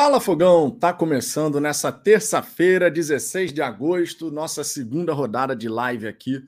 [0.00, 6.40] Fala Fogão, tá começando nessa terça-feira, 16 de agosto, nossa segunda rodada de live aqui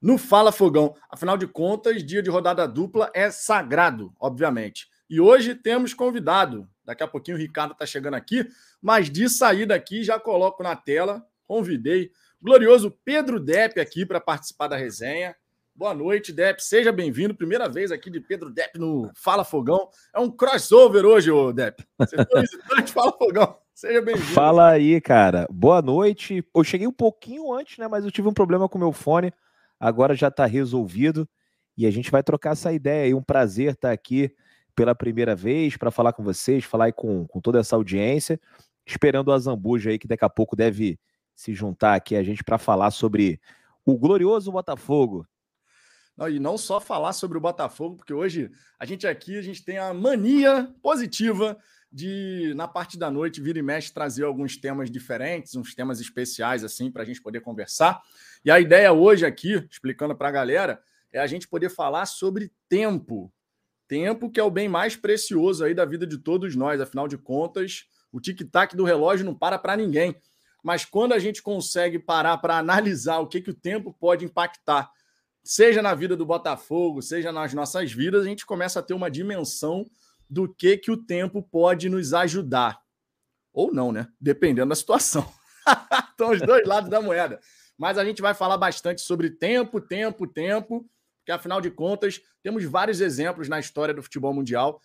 [0.00, 0.94] no Fala Fogão.
[1.10, 4.86] Afinal de contas, dia de rodada dupla é sagrado, obviamente.
[5.10, 6.68] E hoje temos convidado.
[6.84, 8.46] Daqui a pouquinho o Ricardo tá chegando aqui,
[8.80, 14.68] mas de saída aqui já coloco na tela, convidei glorioso Pedro Depp aqui para participar
[14.68, 15.34] da resenha.
[15.76, 16.62] Boa noite, Depp.
[16.62, 17.34] Seja bem-vindo.
[17.34, 19.88] Primeira vez aqui de Pedro Depp no Fala Fogão.
[20.14, 21.84] É um crossover hoje, ô Depp.
[21.98, 23.56] Você foi visitante Fala Fogão.
[23.74, 24.24] Seja bem-vindo.
[24.28, 25.48] Fala aí, cara.
[25.50, 26.46] Boa noite.
[26.54, 27.88] Eu cheguei um pouquinho antes, né?
[27.88, 29.32] Mas eu tive um problema com meu fone.
[29.80, 31.28] Agora já está resolvido.
[31.76, 33.14] E a gente vai trocar essa ideia aí.
[33.14, 34.32] Um prazer estar aqui
[34.76, 38.40] pela primeira vez para falar com vocês, falar aí com, com toda essa audiência.
[38.86, 41.00] Esperando a Zambuja aí, que daqui a pouco deve
[41.34, 43.40] se juntar aqui a gente para falar sobre
[43.84, 45.26] o glorioso Botafogo
[46.28, 49.78] e não só falar sobre o Botafogo, porque hoje a gente aqui a gente tem
[49.78, 51.58] a mania positiva
[51.90, 56.64] de, na parte da noite, vir e mexe, trazer alguns temas diferentes, uns temas especiais,
[56.64, 58.02] assim, para a gente poder conversar.
[58.44, 62.52] E a ideia hoje aqui, explicando para a galera, é a gente poder falar sobre
[62.68, 63.32] tempo.
[63.86, 66.80] Tempo que é o bem mais precioso aí da vida de todos nós.
[66.80, 70.16] Afinal de contas, o tic-tac do relógio não para para ninguém.
[70.64, 74.90] Mas quando a gente consegue parar para analisar o que, que o tempo pode impactar
[75.44, 79.10] seja na vida do Botafogo, seja nas nossas vidas, a gente começa a ter uma
[79.10, 79.84] dimensão
[80.28, 82.80] do que que o tempo pode nos ajudar.
[83.52, 84.08] Ou não, né?
[84.18, 85.30] Dependendo da situação.
[86.10, 87.38] Estão os dois lados da moeda.
[87.76, 92.64] Mas a gente vai falar bastante sobre tempo, tempo, tempo, porque afinal de contas, temos
[92.64, 94.80] vários exemplos na história do futebol mundial,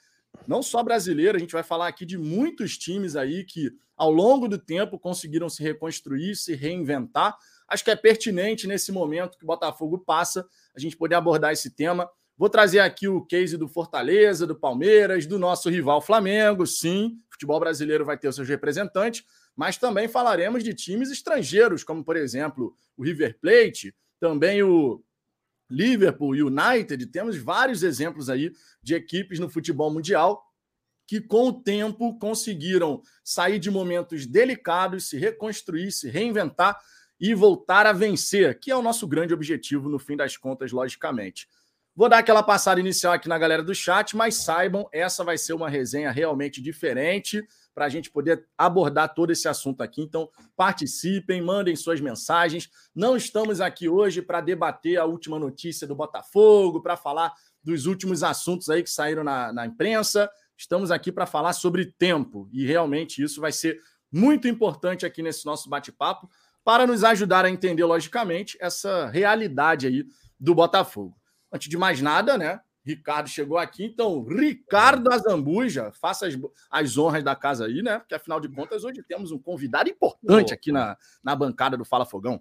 [0.47, 4.47] não só brasileiro, a gente vai falar aqui de muitos times aí que ao longo
[4.47, 7.37] do tempo conseguiram se reconstruir, se reinventar,
[7.69, 11.69] acho que é pertinente nesse momento que o Botafogo passa a gente poder abordar esse
[11.71, 12.09] tema.
[12.37, 16.65] Vou trazer aqui o case do Fortaleza, do Palmeiras, do nosso rival Flamengo.
[16.65, 19.25] Sim, o futebol brasileiro vai ter os seus representantes,
[19.55, 25.03] mas também falaremos de times estrangeiros, como por exemplo o River Plate, também o
[25.69, 27.05] Liverpool United.
[27.07, 28.51] Temos vários exemplos aí
[28.81, 30.43] de equipes no futebol mundial
[31.05, 36.79] que, com o tempo, conseguiram sair de momentos delicados, se reconstruir, se reinventar
[37.19, 41.47] e voltar a vencer, que é o nosso grande objetivo no fim das contas, logicamente.
[41.95, 45.51] Vou dar aquela passada inicial aqui na galera do chat, mas saibam, essa vai ser
[45.53, 50.01] uma resenha realmente diferente para a gente poder abordar todo esse assunto aqui.
[50.01, 52.69] Então, participem, mandem suas mensagens.
[52.95, 58.23] Não estamos aqui hoje para debater a última notícia do Botafogo, para falar dos últimos
[58.23, 60.29] assuntos aí que saíram na, na imprensa.
[60.57, 63.79] Estamos aqui para falar sobre tempo e realmente isso vai ser
[64.11, 66.29] muito importante aqui nesse nosso bate-papo
[66.69, 70.05] para nos ajudar a entender, logicamente, essa realidade aí
[70.39, 71.17] do Botafogo.
[71.51, 72.59] Antes de mais nada, né?
[72.85, 76.37] Ricardo chegou aqui, então, Ricardo Azambuja, faça as,
[76.69, 77.97] as honras da casa aí, né?
[77.97, 82.05] Porque afinal de contas, hoje temos um convidado importante aqui na, na bancada do Fala
[82.05, 82.39] Fogão.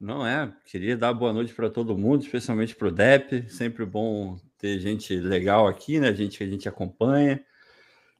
[0.00, 0.54] Não é?
[0.66, 3.50] Queria dar boa noite para todo mundo, especialmente para o Dep.
[3.50, 6.14] Sempre bom ter gente legal aqui, né?
[6.14, 7.44] Gente que a gente acompanha.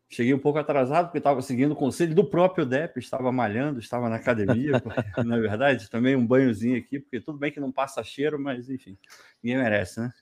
[0.09, 4.09] Cheguei um pouco atrasado, porque estava seguindo o conselho do próprio Depp, estava malhando, estava
[4.09, 4.73] na academia,
[5.25, 8.97] na verdade, também um banhozinho aqui, porque tudo bem que não passa cheiro, mas enfim,
[9.43, 10.13] ninguém merece, né?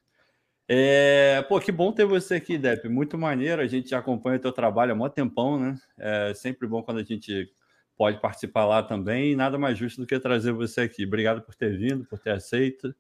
[0.69, 4.41] É, pô, que bom ter você aqui, Depp, muito maneiro, a gente já acompanha o
[4.41, 5.77] teu trabalho há muito tempão, né?
[5.99, 7.53] É sempre bom quando a gente
[7.97, 11.05] pode participar lá também, e nada mais justo do que trazer você aqui.
[11.05, 12.95] Obrigado por ter vindo, por ter aceito,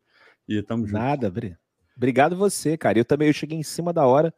[0.46, 1.02] e estamos juntos.
[1.02, 1.32] Nada,
[1.96, 2.98] obrigado você, cara.
[2.98, 4.34] Eu também eu cheguei em cima da hora,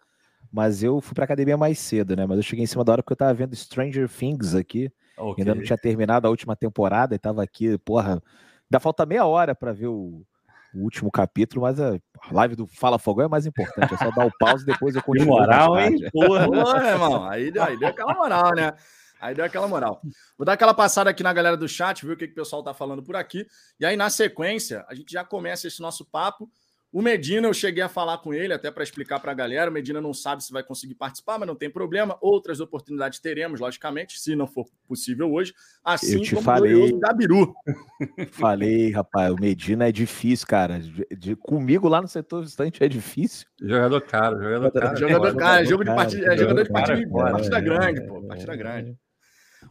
[0.55, 2.25] mas eu fui pra academia mais cedo, né?
[2.27, 4.89] Mas eu cheguei em cima da hora porque eu tava vendo Stranger Things aqui.
[5.17, 5.43] Okay.
[5.43, 8.23] Ainda não tinha terminado a última temporada e tava aqui, porra.
[8.71, 10.25] Ainda falta meia hora para ver o,
[10.73, 11.99] o, último capítulo, mas a
[12.31, 13.95] live do Fala Fogão é mais importante.
[13.95, 15.35] É só dar o pause e depois eu continuo.
[15.35, 15.97] Que moral, hein?
[16.13, 17.29] Porra, porra irmão.
[17.29, 18.73] Aí, aí deu aquela moral, né?
[19.21, 20.01] Aí deu aquela moral.
[20.39, 22.63] Vou dar aquela passada aqui na galera do chat, ver o que, que o pessoal
[22.63, 23.45] tá falando por aqui.
[23.81, 26.49] E aí, na sequência, a gente já começa esse nosso papo.
[26.95, 29.69] O Medina, eu cheguei a falar com ele até para explicar para a galera.
[29.69, 32.17] O Medina não sabe se vai conseguir participar, mas não tem problema.
[32.21, 35.53] Outras oportunidades teremos, logicamente, se não for possível hoje.
[35.83, 37.53] Assim eu te como falei, o Gabiru.
[38.31, 40.79] Falei, rapaz, o Medina é difícil, cara.
[40.79, 43.49] De, de, comigo lá no setor distante é difícil.
[43.61, 44.97] Jogador caro, jogador caro.
[44.97, 48.97] Jogador caro, jogo de partida, é, jogador de partida, partida grande, pô, partida grande.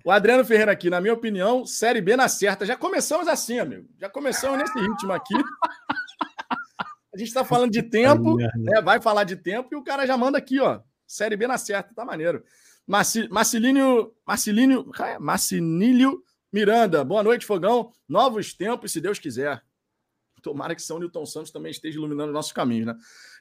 [0.04, 2.66] O Adriano Ferreira aqui, na minha opinião, Série B na certa.
[2.66, 3.88] Já começamos assim, amigo.
[3.98, 5.36] Já começamos nesse ritmo aqui.
[7.14, 8.82] A gente está falando de tempo, né?
[8.82, 10.82] vai falar de tempo e o cara já manda aqui, ó.
[11.06, 12.44] Série B na certa, tá maneiro.
[12.88, 17.92] Marcelínio, Marcelínio, Marcinílio Miranda, boa noite, Fogão.
[18.08, 19.64] Novos tempos, se Deus quiser.
[20.42, 22.96] Tomara que São Newton Santos também esteja iluminando nossos caminhos, né?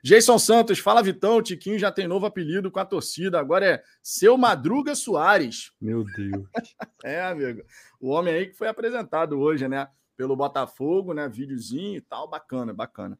[0.04, 3.82] Jason Santos, fala Vitão, o Tiquinho já tem novo apelido com a torcida, agora é
[4.02, 5.72] Seu Madruga Soares.
[5.80, 6.46] Meu Deus.
[7.04, 7.62] é, amigo.
[8.00, 9.88] O homem aí que foi apresentado hoje, né?
[10.16, 11.28] Pelo Botafogo, né?
[11.28, 13.18] Videozinho e tal, bacana, bacana.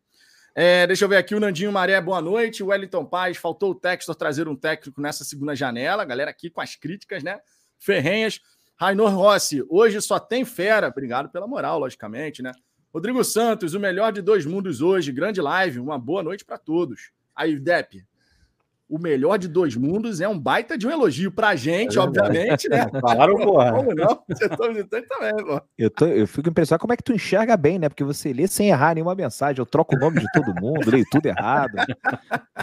[0.54, 2.62] É, deixa eu ver aqui o Nandinho Maré, boa noite.
[2.62, 6.04] O Wellington Paz, faltou o Textor trazer um técnico nessa segunda janela.
[6.04, 7.40] Galera aqui com as críticas, né?
[7.78, 8.40] Ferrenhas.
[8.76, 10.88] Rainor Rossi, hoje só tem fera.
[10.88, 12.52] Obrigado pela moral, logicamente, né?
[12.92, 15.10] Rodrigo Santos, o melhor de dois mundos hoje.
[15.10, 15.80] Grande live.
[15.80, 17.12] Uma boa noite para todos.
[17.34, 18.04] Aí, Depp,
[18.92, 22.68] o melhor de dois mundos é um baita de um elogio pra gente, é obviamente,
[22.68, 22.86] né?
[23.00, 23.72] Falaram, porra.
[23.72, 24.22] Como não?
[24.28, 25.62] Você tá visitante também, pô.
[25.78, 27.88] Eu, tô, eu fico impressionado como é que tu enxerga bem, né?
[27.88, 29.60] Porque você lê sem errar nenhuma mensagem.
[29.60, 31.72] Eu troco o nome de todo mundo, leio tudo errado.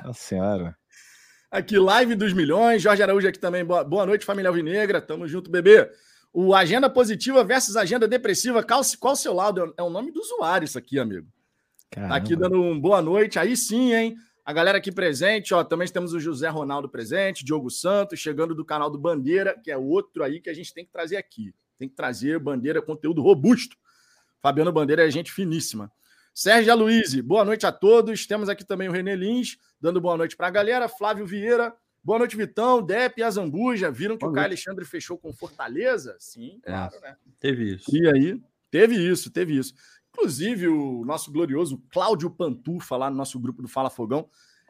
[0.06, 0.76] Nossa senhora.
[1.50, 2.80] Aqui, live dos milhões.
[2.80, 3.66] Jorge Araújo aqui também.
[3.66, 5.02] Boa, boa noite, família Alvinegra.
[5.02, 5.90] Tamo junto, bebê.
[6.32, 8.62] O Agenda Positiva versus Agenda Depressiva.
[8.62, 9.74] Qual, qual o seu lado?
[9.76, 11.28] É o nome do usuário, isso aqui, amigo.
[11.90, 12.14] Caramba.
[12.14, 13.40] Tá aqui dando um boa noite.
[13.40, 14.16] Aí sim, hein?
[14.50, 18.66] A galera aqui presente, ó, também temos o José Ronaldo presente, Diogo Santos, chegando do
[18.66, 21.54] canal do Bandeira, que é outro aí que a gente tem que trazer aqui.
[21.78, 23.78] Tem que trazer Bandeira, conteúdo robusto.
[24.42, 25.92] Fabiano Bandeira é gente finíssima.
[26.34, 28.26] Sérgio Aloysio, boa noite a todos.
[28.26, 30.90] Temos aqui também o René Lins, dando boa noite para a galera.
[30.90, 31.72] Flávio Vieira,
[32.04, 32.82] boa noite, Vitão.
[32.82, 33.92] Dep e Azambuja.
[33.92, 36.18] Viram que boa o Caio Alexandre fechou com Fortaleza?
[36.18, 37.16] Sim, é, claro, né?
[37.40, 37.96] Teve isso.
[37.96, 38.42] E aí,
[38.72, 39.76] teve isso, teve isso.
[40.20, 44.28] Inclusive, o nosso glorioso Cláudio Pantufa, lá no nosso grupo do Fala Fogão,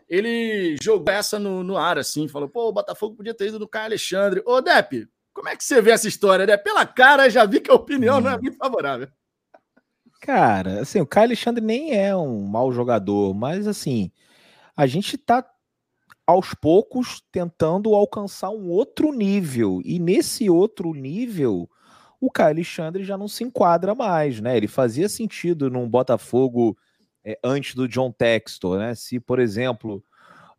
[0.07, 3.67] ele jogou essa no, no ar, assim, falou: pô, o Botafogo podia ter ido no
[3.67, 4.43] Caio Alexandre.
[4.45, 6.55] Ô, Depp, como é que você vê essa história, né?
[6.55, 8.21] Pela cara, já vi que a opinião hum.
[8.21, 8.41] não é hum.
[8.43, 9.07] muito favorável.
[10.21, 14.11] Cara, assim, o Caio Alexandre nem é um mau jogador, mas assim,
[14.77, 15.43] a gente tá
[16.27, 19.81] aos poucos tentando alcançar um outro nível.
[19.83, 21.67] E nesse outro nível,
[22.19, 24.57] o Caio Alexandre já não se enquadra mais, né?
[24.57, 26.77] Ele fazia sentido num Botafogo
[27.23, 28.95] é, antes do John Textor, né?
[28.95, 30.03] Se, por exemplo,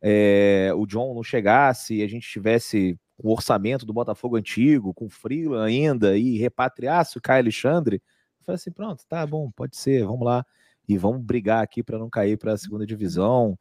[0.01, 5.11] é, o John não chegasse e a gente tivesse o orçamento do Botafogo antigo, com
[5.11, 10.05] Freeland ainda, e repatriasse o Caio Alexandre, eu falei assim: pronto, tá bom, pode ser,
[10.05, 10.45] vamos lá.
[10.89, 13.57] E vamos brigar aqui para não cair para a segunda divisão.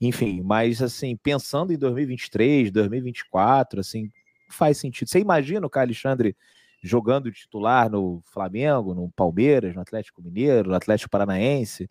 [0.00, 4.08] Enfim, mas assim, pensando em 2023, 2024, assim,
[4.48, 5.08] faz sentido.
[5.08, 6.34] Você imagina o Caio Alexandre
[6.82, 11.88] jogando titular no Flamengo, no Palmeiras, no Atlético Mineiro, no Atlético Paranaense,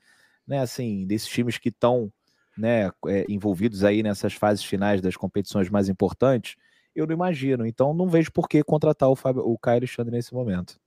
[0.47, 0.59] né?
[0.59, 2.11] Assim, desses times que estão
[2.57, 6.55] né, é, envolvidos aí nessas fases finais das competições mais importantes,
[6.95, 7.65] eu não imagino.
[7.65, 10.79] Então, não vejo por que contratar o, Fábio, o Caio Alexandre nesse momento.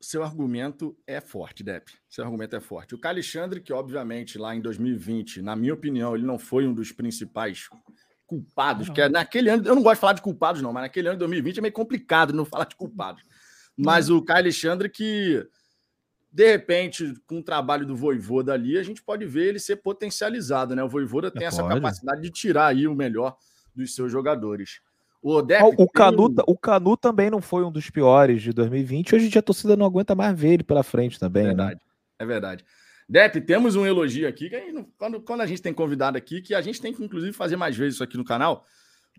[0.00, 1.92] Seu argumento é forte, Depp.
[2.10, 2.94] Seu argumento é forte.
[2.94, 6.74] O Caio Alexandre, que obviamente lá em 2020, na minha opinião, ele não foi um
[6.74, 7.68] dos principais
[8.26, 8.94] culpados, não.
[8.94, 11.16] que é naquele ano, eu não gosto de falar de culpados, não, mas naquele ano
[11.16, 13.22] de 2020 é meio complicado não falar de culpados.
[13.76, 15.46] Mas o Caio Alexandre, que
[16.34, 20.74] de repente, com o trabalho do Voivoda ali, a gente pode ver ele ser potencializado,
[20.74, 20.82] né?
[20.82, 21.76] O Voivoda tem é, essa pode.
[21.76, 23.36] capacidade de tirar aí o melhor
[23.72, 24.80] dos seus jogadores.
[25.22, 29.14] O, Odep, o, Canu, o Canu também não foi um dos piores de 2020.
[29.14, 31.74] Hoje em dia a torcida não aguenta mais ver ele pela frente também, é verdade,
[31.74, 31.80] né?
[32.18, 32.64] É verdade.
[33.08, 36.60] Dep, temos um elogio aqui, que quando, quando a gente tem convidado aqui, que a
[36.60, 38.64] gente tem que, inclusive, fazer mais vezes isso aqui no canal,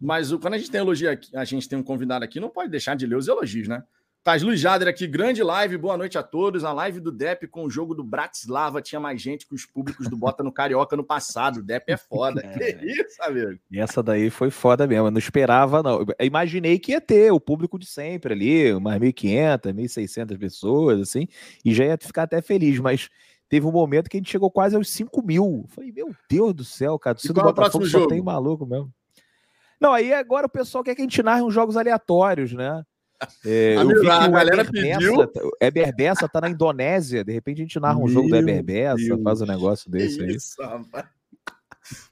[0.01, 2.49] mas o, quando a gente tem elogio aqui, a gente tem um convidado aqui, não
[2.49, 3.83] pode deixar de ler os elogios, né?
[4.25, 6.63] Taz Luiz Jader aqui, grande live, boa noite a todos.
[6.63, 10.09] A live do Dep com o jogo do Bratislava tinha mais gente que os públicos
[10.09, 11.59] do Bota no Carioca no passado.
[11.59, 12.41] O Dep é foda.
[12.43, 12.55] É.
[12.57, 13.59] Que isso, amigo?
[13.69, 15.05] E essa daí foi foda mesmo.
[15.05, 16.01] Eu não esperava, não.
[16.17, 21.27] Eu imaginei que ia ter o público de sempre ali, umas 1.500, 1.600 pessoas, assim,
[21.63, 23.11] e já ia ficar até feliz, mas
[23.49, 25.65] teve um momento que a gente chegou quase aos 5 mil.
[25.69, 27.17] Falei, meu Deus do céu, cara.
[27.23, 28.07] E qual é o próximo jogo?
[28.07, 28.91] tem maluco mesmo.
[29.79, 32.83] Não, aí agora o pessoal quer que a gente narre uns jogos aleatórios, né?
[33.45, 35.17] É, eu vi que a galera Eber pediu.
[35.17, 37.23] Bessa, Eber Bessa tá na Indonésia.
[37.23, 40.21] De repente a gente narra um Meu jogo do Eber Bessa, faz um negócio desse
[40.21, 40.35] aí.
[40.35, 40.57] Isso.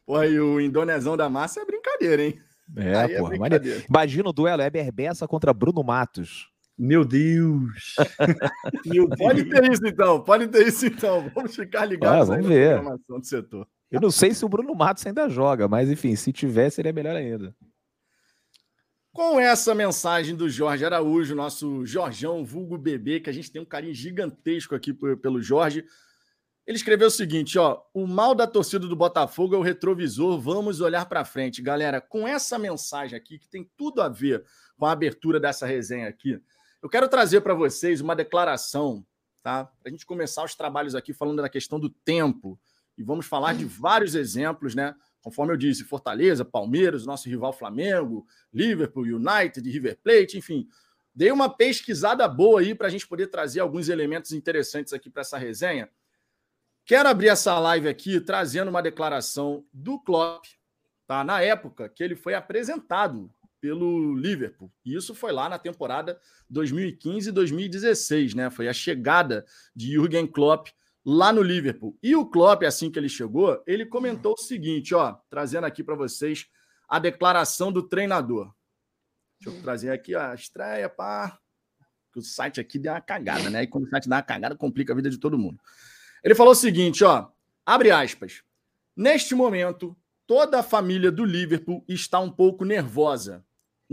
[0.05, 2.39] Pô, e o Indonesão da Massa é brincadeira, hein?
[2.77, 3.35] É, aí porra.
[3.35, 6.52] É Imagina o duelo Eber Bessa contra Bruno Matos.
[6.77, 7.95] Meu Deus.
[8.85, 9.19] Meu Deus.
[9.19, 11.29] Pode ter isso então, pode ter isso então.
[11.33, 12.81] Vamos ficar ligados ah, vamos ver.
[13.07, 13.67] do setor.
[13.91, 17.15] Eu não sei se o Bruno Matos ainda joga, mas enfim, se tiver, seria melhor
[17.15, 17.55] ainda.
[19.13, 23.65] Com essa mensagem do Jorge Araújo, nosso Jorjão vulgo bebê, que a gente tem um
[23.65, 25.85] carinho gigantesco aqui pelo Jorge.
[26.65, 30.81] Ele escreveu o seguinte, ó: "O mal da torcida do Botafogo é o retrovisor, vamos
[30.81, 31.61] olhar para frente".
[31.61, 34.43] Galera, com essa mensagem aqui que tem tudo a ver
[34.75, 36.41] com a abertura dessa resenha aqui,
[36.83, 39.03] eu quero trazer para vocês uma declaração,
[39.41, 39.65] tá?
[39.65, 42.59] Para a gente começar os trabalhos aqui falando da questão do tempo
[42.95, 44.93] e vamos falar de vários exemplos, né?
[45.23, 50.67] Conforme eu disse, Fortaleza, Palmeiras, nosso rival Flamengo, Liverpool, United, River Plate, enfim,
[51.15, 55.21] Dei uma pesquisada boa aí para a gente poder trazer alguns elementos interessantes aqui para
[55.21, 55.87] essa resenha.
[56.85, 60.45] Quero abrir essa live aqui trazendo uma declaração do Klopp,
[61.05, 61.23] tá?
[61.23, 63.31] Na época que ele foi apresentado
[63.63, 64.69] pelo Liverpool.
[64.83, 66.19] E isso foi lá na temporada
[66.51, 68.49] 2015-2016, né?
[68.49, 70.67] Foi a chegada de Jürgen Klopp
[71.05, 71.97] lá no Liverpool.
[72.03, 75.95] E o Klopp, assim que ele chegou, ele comentou o seguinte, ó, trazendo aqui para
[75.95, 76.45] vocês
[76.89, 78.53] a declaração do treinador.
[79.39, 81.39] Deixa eu trazer aqui a estreia, pá.
[82.11, 83.63] Que o site aqui deu uma cagada, né?
[83.63, 85.57] E quando o site dá uma cagada, complica a vida de todo mundo.
[86.21, 87.29] Ele falou o seguinte, ó,
[87.65, 88.43] abre aspas.
[88.93, 89.95] Neste momento,
[90.27, 93.41] toda a família do Liverpool está um pouco nervosa,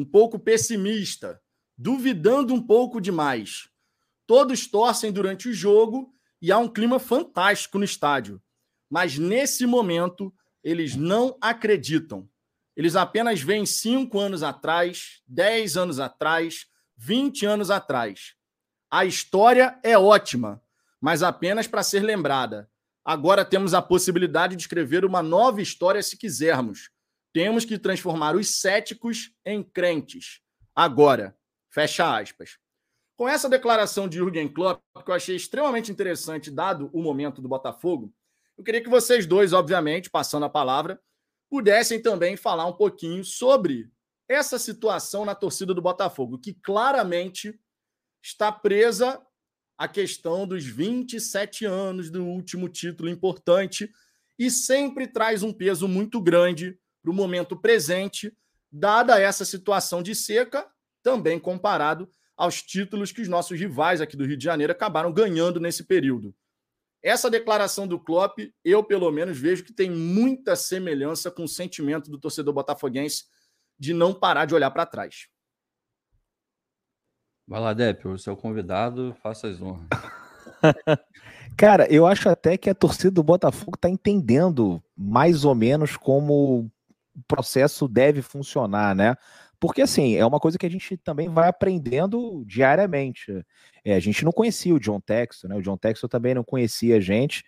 [0.00, 1.38] um pouco pessimista,
[1.76, 3.68] duvidando um pouco demais.
[4.26, 8.40] Todos torcem durante o jogo e há um clima fantástico no estádio.
[8.88, 10.32] Mas nesse momento,
[10.64, 12.26] eles não acreditam.
[12.74, 16.64] Eles apenas veem cinco anos atrás, dez anos atrás,
[16.96, 18.34] vinte anos atrás.
[18.90, 20.62] A história é ótima,
[20.98, 22.70] mas apenas para ser lembrada.
[23.04, 26.90] Agora temos a possibilidade de escrever uma nova história se quisermos.
[27.32, 30.40] Temos que transformar os céticos em crentes.
[30.74, 31.36] Agora,
[31.70, 32.58] fecha aspas.
[33.16, 37.48] Com essa declaração de Jürgen Klopp, que eu achei extremamente interessante, dado o momento do
[37.48, 38.12] Botafogo,
[38.56, 41.00] eu queria que vocês dois, obviamente, passando a palavra,
[41.50, 43.90] pudessem também falar um pouquinho sobre
[44.26, 47.60] essa situação na torcida do Botafogo, que claramente
[48.22, 49.20] está presa
[49.76, 53.92] à questão dos 27 anos do último título importante
[54.38, 58.36] e sempre traz um peso muito grande para o momento presente,
[58.70, 60.66] dada essa situação de seca,
[61.02, 65.60] também comparado aos títulos que os nossos rivais aqui do Rio de Janeiro acabaram ganhando
[65.60, 66.34] nesse período.
[67.02, 72.10] Essa declaração do Klopp, eu pelo menos vejo que tem muita semelhança com o sentimento
[72.10, 73.24] do torcedor botafoguense
[73.78, 75.28] de não parar de olhar para trás.
[77.48, 79.88] Vai lá, Depp, o seu convidado, faça as honras.
[81.56, 86.70] Cara, eu acho até que a torcida do Botafogo está entendendo mais ou menos como
[87.26, 89.16] processo deve funcionar, né?
[89.60, 93.44] Porque, assim, é uma coisa que a gente também vai aprendendo diariamente.
[93.84, 95.56] É, a gente não conhecia o John Texton, né?
[95.56, 97.44] O John Texton também não conhecia a gente.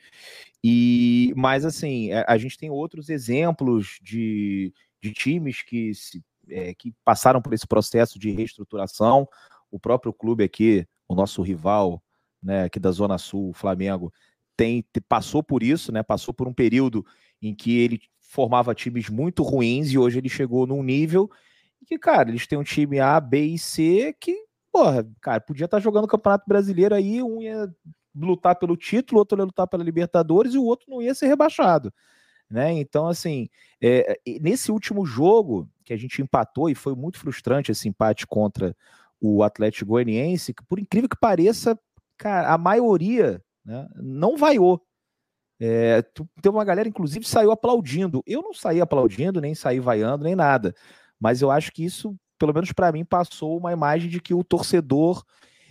[0.63, 6.23] E, mas, assim, a, é, a gente tem outros exemplos de, de times que, se,
[6.51, 9.27] é, que passaram por esse processo de reestruturação.
[9.71, 12.03] O próprio clube aqui, o nosso rival,
[12.43, 14.13] né, aqui da Zona Sul, o Flamengo,
[14.55, 16.03] tem, passou por isso, né?
[16.03, 17.07] Passou por um período
[17.41, 18.01] em que ele
[18.33, 21.31] formava times muito ruins e hoje ele chegou num nível
[21.87, 24.35] que, cara, eles têm um time A, B e C que,
[24.73, 27.71] porra, cara, podia estar tá jogando o Campeonato Brasileiro aí, um ia
[28.17, 31.93] lutar pelo título, outro ia lutar pela Libertadores e o outro não ia ser rebaixado.
[32.49, 32.73] Né?
[32.73, 33.51] Então, assim,
[33.83, 38.75] é, nesse último jogo que a gente empatou, e foi muito frustrante esse empate contra
[39.21, 41.79] o Atlético Goianiense, que por incrível que pareça,
[42.17, 44.83] cara, a maioria né, não vaiou.
[45.65, 46.03] É,
[46.43, 48.21] tem uma galera, inclusive, saiu aplaudindo.
[48.27, 50.75] Eu não saí aplaudindo, nem saí vaiando, nem nada.
[51.21, 54.43] Mas eu acho que isso, pelo menos para mim, passou uma imagem de que o
[54.43, 55.23] torcedor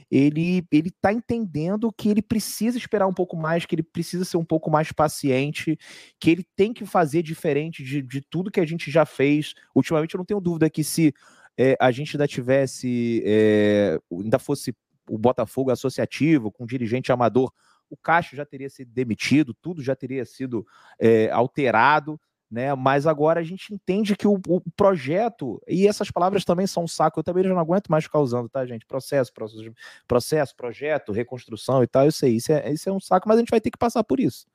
[0.09, 4.37] ele ele está entendendo que ele precisa esperar um pouco mais, que ele precisa ser
[4.37, 5.77] um pouco mais paciente,
[6.17, 9.53] que ele tem que fazer diferente de, de tudo que a gente já fez.
[9.75, 11.13] Ultimamente, eu não tenho dúvida que se
[11.57, 14.73] é, a gente ainda tivesse, é, ainda fosse
[15.09, 17.51] o Botafogo associativo, com um dirigente amador,
[17.91, 20.65] o Caixa já teria sido demitido, tudo já teria sido
[20.99, 22.19] é, alterado
[22.51, 22.75] né?
[22.75, 26.87] Mas agora a gente entende que o, o, projeto, e essas palavras também são um
[26.87, 28.85] saco, eu também já não aguento mais ficar usando, tá, gente?
[28.85, 29.71] Processo, processo,
[30.05, 33.39] processo projeto, reconstrução e tal, eu sei, isso é, isso é um saco, mas a
[33.39, 34.45] gente vai ter que passar por isso.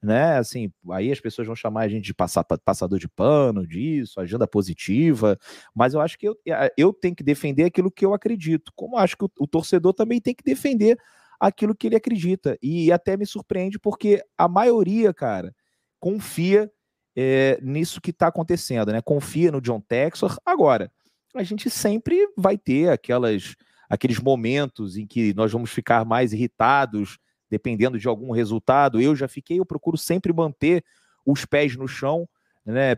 [0.00, 4.20] Né, assim, aí as pessoas vão chamar a gente de passar, passador de pano, disso,
[4.20, 5.38] agenda positiva,
[5.72, 6.36] mas eu acho que eu,
[6.76, 10.20] eu tenho que defender aquilo que eu acredito, como acho que o, o torcedor também
[10.20, 10.98] tem que defender
[11.42, 15.52] aquilo que ele acredita, e até me surpreende porque a maioria, cara,
[15.98, 16.70] confia
[17.16, 19.02] é, nisso que está acontecendo, né?
[19.02, 20.38] Confia no John Texor.
[20.46, 20.88] Agora,
[21.34, 23.56] a gente sempre vai ter aquelas,
[23.90, 27.18] aqueles momentos em que nós vamos ficar mais irritados,
[27.50, 29.00] dependendo de algum resultado.
[29.00, 30.84] Eu já fiquei, eu procuro sempre manter
[31.26, 32.28] os pés no chão,
[32.64, 32.92] né?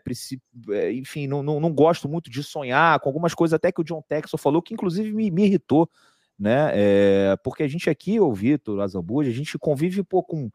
[0.70, 3.84] É, enfim, não, não, não gosto muito de sonhar com algumas coisas até que o
[3.84, 5.88] John Texor falou, que inclusive me, me irritou,
[6.38, 6.70] né?
[6.74, 10.50] É, porque a gente aqui, o Vitor, Azambuja, a gente convive pô, com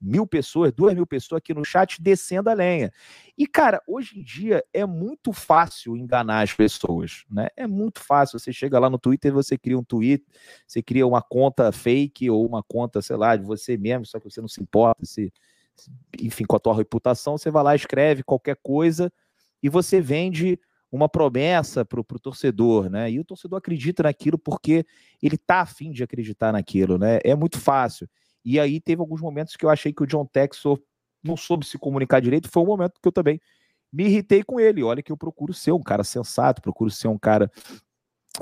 [0.00, 2.92] mil pessoas, duas mil pessoas aqui no chat descendo a lenha.
[3.36, 7.48] E, cara, hoje em dia é muito fácil enganar as pessoas, né?
[7.56, 8.38] É muito fácil.
[8.38, 10.24] Você chega lá no Twitter, você cria um tweet,
[10.66, 14.30] você cria uma conta fake ou uma conta, sei lá, de você mesmo, só que
[14.30, 15.32] você não se importa, se,
[16.20, 19.12] enfim, com a tua reputação, você vai lá, escreve qualquer coisa
[19.62, 20.60] e você vende
[20.94, 23.10] uma promessa para o torcedor, né?
[23.10, 24.86] E o torcedor acredita naquilo porque
[25.22, 27.18] ele tá afim de acreditar naquilo, né?
[27.24, 28.08] É muito fácil.
[28.44, 30.80] E aí teve alguns momentos que eu achei que o John Texor
[31.22, 32.48] não soube se comunicar direito.
[32.48, 33.40] Foi um momento que eu também
[33.92, 34.82] me irritei com ele.
[34.82, 37.50] Olha que eu procuro ser um cara sensato, procuro ser um cara,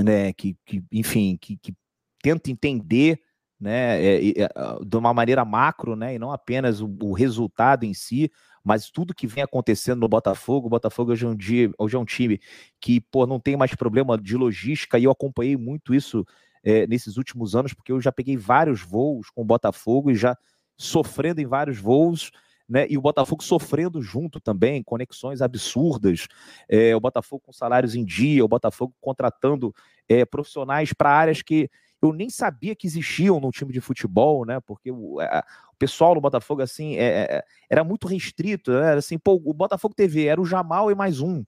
[0.03, 1.75] né, que, que enfim, que, que
[2.23, 3.21] tenta entender,
[3.59, 4.49] né, é, é,
[4.85, 8.31] de uma maneira macro, né, e não apenas o, o, resultado em si,
[8.65, 10.67] mas tudo que vem acontecendo no Botafogo.
[10.67, 12.41] O Botafogo hoje é um, dia, hoje é um time
[12.81, 16.27] que, pô, não tem mais problema de logística e eu acompanhei muito isso
[16.63, 20.37] é, nesses últimos anos, porque eu já peguei vários voos com o Botafogo e já
[20.77, 22.31] sofrendo em vários voos
[22.73, 22.87] né?
[22.89, 26.27] E o Botafogo sofrendo junto também, conexões absurdas,
[26.67, 29.75] é, o Botafogo com salários em dia, o Botafogo contratando
[30.09, 31.69] é, profissionais para áreas que
[32.03, 34.59] eu nem sabia que existiam no time de futebol, né?
[34.61, 38.91] Porque o, a, o pessoal no Botafogo, assim, é, é era muito restrito, né?
[38.91, 41.45] Era assim, pô, o Botafogo TV era o Jamal e mais um,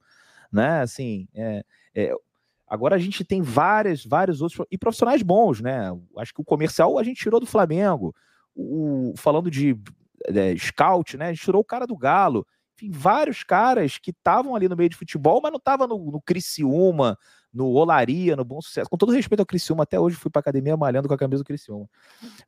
[0.52, 0.80] né?
[0.80, 2.14] Assim, é, é,
[2.68, 5.90] agora a gente tem várias, vários outros, e profissionais bons, né?
[6.18, 8.14] Acho que o comercial a gente tirou do Flamengo,
[8.54, 9.76] o, falando de
[10.26, 11.26] é, scout, né?
[11.26, 12.46] A gente tirou o cara do Galo.
[12.76, 16.20] Enfim, vários caras que estavam ali no meio de futebol, mas não estavam no, no
[16.20, 17.18] Criciúma,
[17.54, 18.90] no Olaria, no Bom Sucesso.
[18.90, 21.46] Com todo respeito ao Criciúma, até hoje fui para academia malhando com a camisa do
[21.46, 21.88] Criciúma.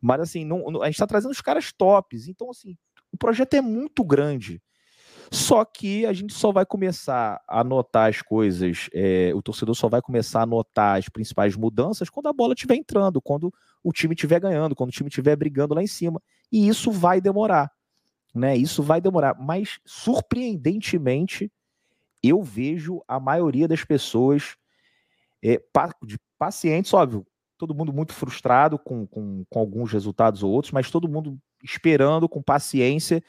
[0.01, 2.27] Mas assim, não, não, a gente está trazendo os caras tops.
[2.27, 2.77] Então, assim,
[3.13, 4.61] o projeto é muito grande.
[5.31, 9.89] Só que a gente só vai começar a notar as coisas, é, o torcedor só
[9.89, 14.15] vai começar a notar as principais mudanças quando a bola estiver entrando, quando o time
[14.15, 16.23] estiver ganhando, quando o time estiver brigando lá em cima.
[16.51, 17.71] E isso vai demorar.
[18.35, 18.57] Né?
[18.57, 19.37] Isso vai demorar.
[19.39, 21.51] Mas, surpreendentemente,
[22.23, 24.57] eu vejo a maioria das pessoas
[25.43, 25.61] é,
[26.05, 27.27] de pacientes, óbvio,
[27.59, 32.29] todo mundo muito frustrado com, com, com alguns resultados ou outros, mas todo mundo esperando
[32.29, 33.23] com paciência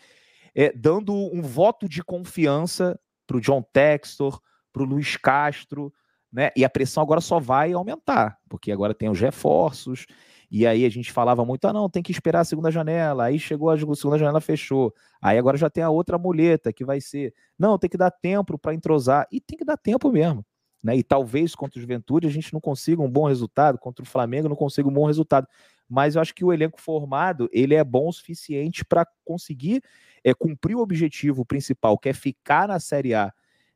[0.53, 4.41] é, dando um voto de confiança para o John Textor,
[4.73, 5.93] para o Luiz Castro,
[6.31, 6.49] né?
[6.55, 10.05] E a pressão agora só vai aumentar, porque agora tem os reforços,
[10.49, 13.37] e aí a gente falava muito, ah, não, tem que esperar a segunda janela, aí
[13.37, 14.93] chegou a segunda janela, fechou.
[15.21, 18.57] Aí agora já tem a outra muleta, que vai ser, não, tem que dar tempo
[18.57, 20.45] para entrosar, e tem que dar tempo mesmo.
[20.87, 20.95] Né?
[20.95, 24.47] E talvez contra o Juventude a gente não consiga um bom resultado, contra o Flamengo
[24.47, 25.45] não consiga um bom resultado.
[25.89, 29.83] Mas eu acho que o elenco formado ele é bom o suficiente para conseguir
[30.23, 33.33] é cumprir o objetivo principal, que é ficar na Série A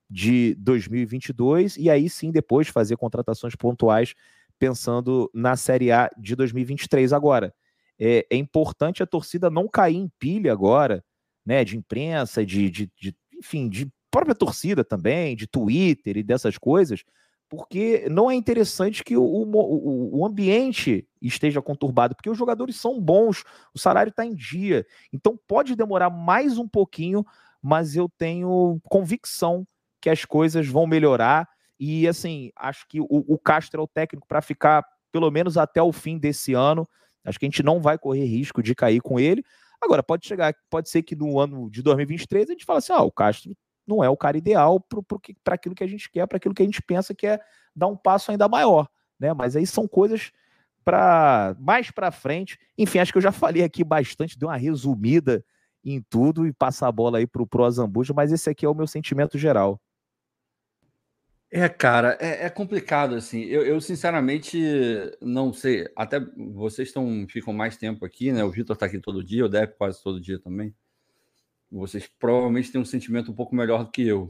[0.09, 4.13] de 2022 e aí sim depois fazer contratações pontuais
[4.57, 7.53] pensando na Série A de 2023 agora.
[7.99, 11.03] É, é importante a torcida não cair em pilha agora,
[11.45, 16.57] né, de imprensa, de, de, de enfim, de própria torcida também, de Twitter e dessas
[16.57, 17.03] coisas,
[17.49, 22.99] porque não é interessante que o, o, o ambiente esteja conturbado, porque os jogadores são
[22.99, 23.43] bons,
[23.73, 24.85] o salário está em dia.
[25.11, 27.25] Então pode demorar mais um pouquinho,
[27.61, 29.67] mas eu tenho convicção
[29.99, 31.47] que as coisas vão melhorar.
[31.79, 35.81] E assim, acho que o, o Castro é o técnico para ficar pelo menos até
[35.81, 36.87] o fim desse ano.
[37.23, 39.43] Acho que a gente não vai correr risco de cair com ele.
[39.81, 43.01] Agora, pode chegar, pode ser que no ano de 2023 a gente fale assim: ah,
[43.01, 43.53] o Castro
[43.91, 44.79] não é o cara ideal
[45.43, 47.39] para aquilo que a gente quer, para aquilo que a gente pensa que é
[47.75, 48.87] dar um passo ainda maior,
[49.19, 49.33] né?
[49.33, 50.31] Mas aí são coisas
[50.83, 52.57] para mais para frente.
[52.77, 55.43] Enfim, acho que eu já falei aqui bastante, dei uma resumida
[55.83, 58.75] em tudo e passar a bola aí para o Azambuja, mas esse aqui é o
[58.75, 59.81] meu sentimento geral.
[61.53, 63.41] É, cara, é, é complicado assim.
[63.41, 64.57] Eu, eu, sinceramente
[65.19, 65.85] não sei.
[65.97, 66.17] Até
[66.53, 68.41] vocês estão ficam mais tempo aqui, né?
[68.41, 70.73] O Vitor está aqui todo dia, o Depp quase todo dia também
[71.71, 74.29] vocês provavelmente têm um sentimento um pouco melhor do que eu.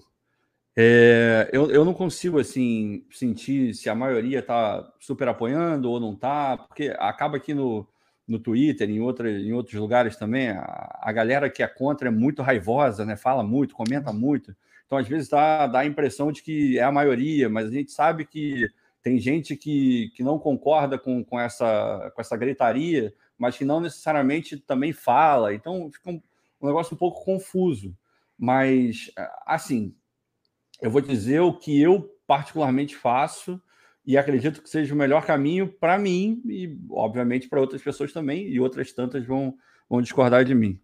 [0.76, 6.14] É, eu, eu não consigo assim sentir se a maioria está super apoiando ou não
[6.14, 7.88] está, porque acaba aqui no,
[8.28, 12.12] no Twitter, em, outra, em outros lugares também, a, a galera que é contra é
[12.12, 13.18] muito raivosa, né?
[13.18, 14.56] fala muito, comenta muito.
[14.86, 17.92] Então, às vezes, dá, dá a impressão de que é a maioria, mas a gente
[17.92, 18.70] sabe que
[19.02, 23.80] tem gente que, que não concorda com, com, essa, com essa gritaria, mas que não
[23.80, 25.54] necessariamente também fala.
[25.54, 26.22] Então, fica um,
[26.62, 27.96] um negócio um pouco confuso.
[28.38, 29.12] Mas,
[29.46, 29.96] assim,
[30.82, 33.62] eu vou dizer o que eu particularmente faço
[34.06, 38.48] e acredito que seja o melhor caminho para mim e, obviamente, para outras pessoas também,
[38.48, 39.56] e outras tantas vão,
[39.90, 40.82] vão discordar de mim.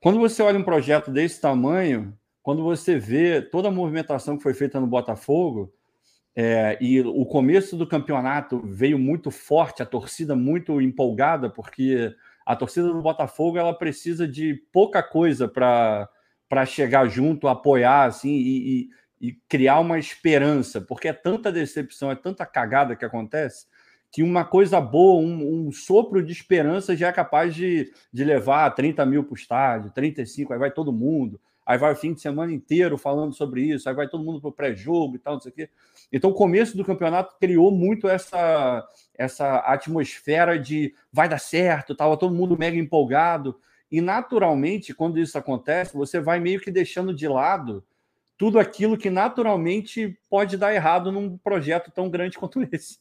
[0.00, 4.52] Quando você olha um projeto desse tamanho, quando você vê toda a movimentação que foi
[4.52, 5.72] feita no Botafogo,
[6.36, 12.12] é, e o começo do campeonato veio muito forte, a torcida muito empolgada, porque
[12.44, 18.88] a torcida do Botafogo ela precisa de pouca coisa para chegar junto, apoiar assim e,
[19.20, 23.66] e, e, criar uma esperança, porque é tanta decepção, é tanta cagada que acontece
[24.14, 28.70] que uma coisa boa, um, um sopro de esperança já é capaz de, de levar
[28.70, 31.40] 30 mil para o estádio, 35, aí vai todo mundo.
[31.64, 34.50] Aí vai o fim de semana inteiro falando sobre isso, aí vai todo mundo para
[34.50, 35.70] o pré-jogo e tal, não sei o quê.
[36.12, 42.16] Então, o começo do campeonato criou muito essa, essa atmosfera de vai dar certo, estava
[42.16, 43.58] todo mundo mega empolgado.
[43.90, 47.84] E, naturalmente, quando isso acontece, você vai meio que deixando de lado
[48.36, 52.98] tudo aquilo que naturalmente pode dar errado num projeto tão grande quanto esse.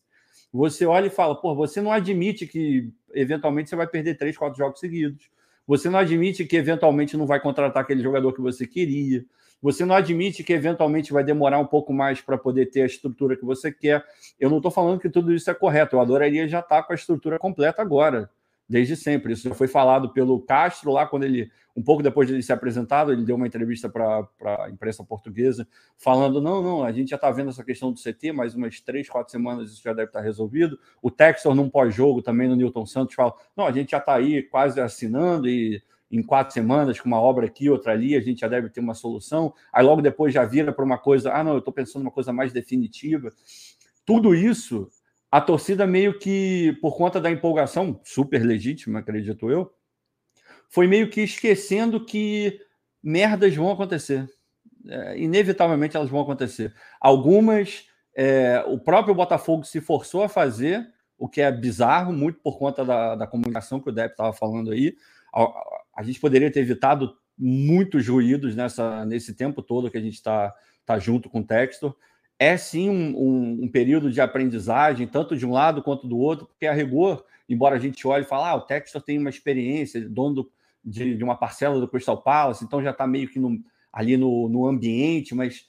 [0.51, 4.57] Você olha e fala, pô, você não admite que eventualmente você vai perder três, quatro
[4.57, 5.29] jogos seguidos.
[5.65, 9.25] Você não admite que eventualmente não vai contratar aquele jogador que você queria.
[9.61, 13.37] Você não admite que eventualmente vai demorar um pouco mais para poder ter a estrutura
[13.37, 14.03] que você quer.
[14.37, 15.95] Eu não estou falando que tudo isso é correto.
[15.95, 18.29] Eu adoraria já estar tá com a estrutura completa agora
[18.67, 19.33] desde sempre.
[19.33, 22.53] Isso já foi falado pelo Castro lá, quando ele, um pouco depois de ele ser
[22.53, 27.15] apresentado, ele deu uma entrevista para a imprensa portuguesa, falando: não, não, a gente já
[27.15, 30.19] está vendo essa questão do CT, mais umas três, quatro semanas isso já deve estar
[30.19, 30.79] tá resolvido.
[31.01, 34.43] O Textor, num pós-jogo, também no Newton Santos, fala: não, a gente já está aí
[34.43, 35.81] quase assinando e.
[36.11, 38.93] Em quatro semanas, com uma obra aqui, outra ali, a gente já deve ter uma
[38.93, 39.51] solução.
[39.73, 42.31] Aí logo depois já vira para uma coisa, ah, não, eu estou pensando uma coisa
[42.31, 43.33] mais definitiva.
[44.05, 44.91] Tudo isso
[45.33, 49.73] a torcida meio que, por conta da empolgação, super legítima, acredito eu,
[50.69, 52.59] foi meio que esquecendo que
[53.01, 54.29] merdas vão acontecer.
[54.87, 56.71] É, inevitavelmente elas vão acontecer.
[57.01, 62.59] Algumas, é, o próprio Botafogo se forçou a fazer, o que é bizarro, muito por
[62.59, 64.95] conta da, da comunicação que o Depp estava falando aí.
[65.33, 65.51] A,
[65.95, 70.53] a, gente poderia ter evitado muitos ruídos nessa, nesse tempo todo que a gente está
[70.85, 71.95] tá junto com o Textor
[72.43, 76.45] é sim um, um, um, período de aprendizagem, tanto de um lado quanto do outro,
[76.45, 80.01] porque a rigor, embora a gente olhe e fale, ah, o Textor tem uma experiência,
[80.09, 80.51] dono do,
[80.83, 84.49] de, de, uma parcela do Crystal Palace, então já está meio que no, ali no,
[84.49, 85.65] no ambiente, mas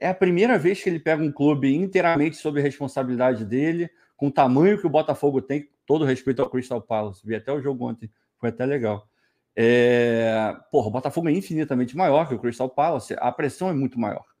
[0.00, 4.26] é a primeira vez que ele pega um clube inteiramente sob a responsabilidade dele, com
[4.26, 7.24] o tamanho que o Botafogo tem, todo respeito ao Crystal Palace.
[7.24, 9.08] Vi até o jogo ontem, foi até legal.
[9.54, 10.56] É...
[10.72, 14.31] Porra, o Botafogo é infinitamente maior que o Crystal Palace, a pressão é muito maior.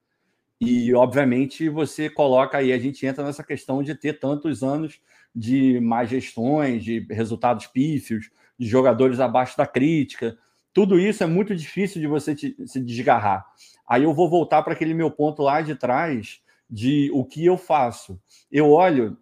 [0.64, 5.00] E, obviamente, você coloca aí, a gente entra nessa questão de ter tantos anos
[5.34, 10.38] de má gestões, de resultados pífios, de jogadores abaixo da crítica.
[10.72, 13.44] Tudo isso é muito difícil de você te, se desgarrar.
[13.88, 17.56] Aí eu vou voltar para aquele meu ponto lá de trás de o que eu
[17.56, 18.20] faço.
[18.48, 19.18] Eu olho,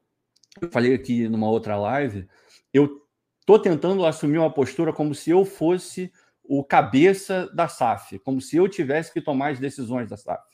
[0.61, 2.29] eu falei aqui numa outra live,
[2.71, 3.01] eu
[3.41, 6.13] estou tentando assumir uma postura como se eu fosse
[6.45, 10.50] o cabeça da SAF, como se eu tivesse que tomar as decisões da SAF.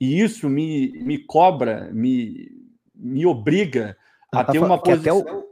[0.00, 2.50] E isso me, me cobra, me,
[2.94, 3.96] me obriga
[4.32, 5.20] a tá ter uma posição.
[5.20, 5.48] Até o,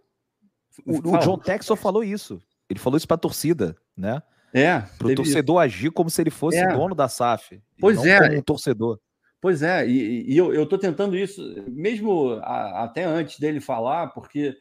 [0.86, 2.40] o, o John Texel falou isso.
[2.68, 4.22] Ele falou isso para a torcida, né?
[4.52, 4.80] É.
[4.98, 5.76] Para o torcedor isso.
[5.76, 6.72] agir como se ele fosse é.
[6.72, 7.60] dono da SAF.
[7.78, 8.18] Pois é.
[8.20, 9.00] Como um torcedor.
[9.40, 14.56] Pois é, e, e eu estou tentando isso, mesmo a, até antes dele falar, porque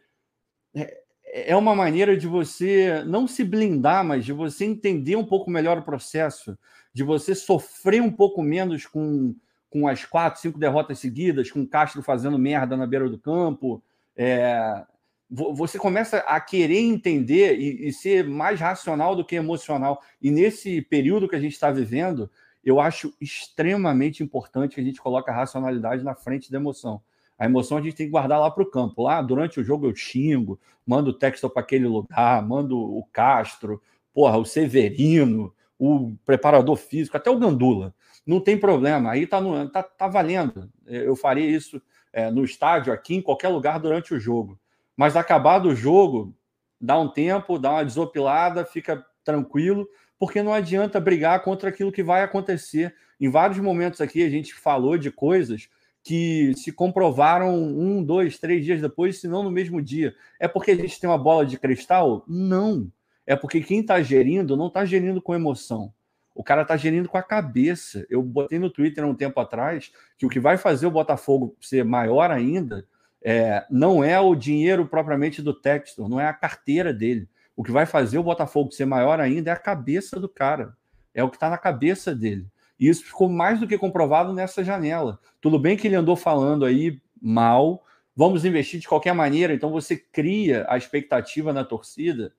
[0.75, 5.49] é, é uma maneira de você não se blindar, mas de você entender um pouco
[5.49, 6.57] melhor o processo,
[6.93, 9.33] de você sofrer um pouco menos com
[9.69, 13.83] com as quatro, cinco derrotas seguidas, com o Castro fazendo merda na beira do campo.
[14.15, 14.85] É,
[15.29, 20.01] você começa a querer entender e, e, ser mais racional do que emocional.
[20.21, 22.29] E nesse período que a gente está vivendo,
[22.63, 27.01] eu acho extremamente importante que a gente coloque a racionalidade na frente da emoção.
[27.37, 29.03] A emoção a gente tem que guardar lá para o campo.
[29.03, 33.81] Lá, durante o jogo, eu xingo, mando o texto para aquele lugar, mando o Castro,
[34.13, 37.93] porra, o Severino, o preparador físico, até o Gandula
[38.25, 40.69] não tem problema, aí tá, no, tá, tá valendo.
[40.85, 44.59] Eu faria isso é, no estádio, aqui, em qualquer lugar durante o jogo.
[44.97, 46.35] Mas acabado o jogo,
[46.79, 52.03] dá um tempo, dá uma desopilada, fica tranquilo, porque não adianta brigar contra aquilo que
[52.03, 52.95] vai acontecer.
[53.19, 55.69] Em vários momentos aqui a gente falou de coisas
[56.03, 60.15] que se comprovaram um, dois, três dias depois, se não no mesmo dia.
[60.39, 62.23] É porque a gente tem uma bola de cristal?
[62.27, 62.91] Não.
[63.25, 65.91] É porque quem está gerindo não está gerindo com emoção.
[66.35, 68.05] O cara está gerindo com a cabeça.
[68.09, 71.85] Eu botei no Twitter um tempo atrás que o que vai fazer o Botafogo ser
[71.85, 72.85] maior ainda
[73.23, 77.27] é, não é o dinheiro propriamente do Textor, não é a carteira dele.
[77.55, 80.75] O que vai fazer o Botafogo ser maior ainda é a cabeça do cara.
[81.13, 82.45] É o que está na cabeça dele.
[82.77, 85.17] E isso ficou mais do que comprovado nessa janela.
[85.39, 89.95] Tudo bem que ele andou falando aí mal, vamos investir de qualquer maneira, então você
[89.95, 92.33] cria a expectativa na torcida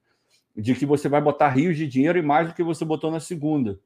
[0.54, 3.20] de que você vai botar rios de dinheiro e mais do que você botou na
[3.20, 3.80] segunda.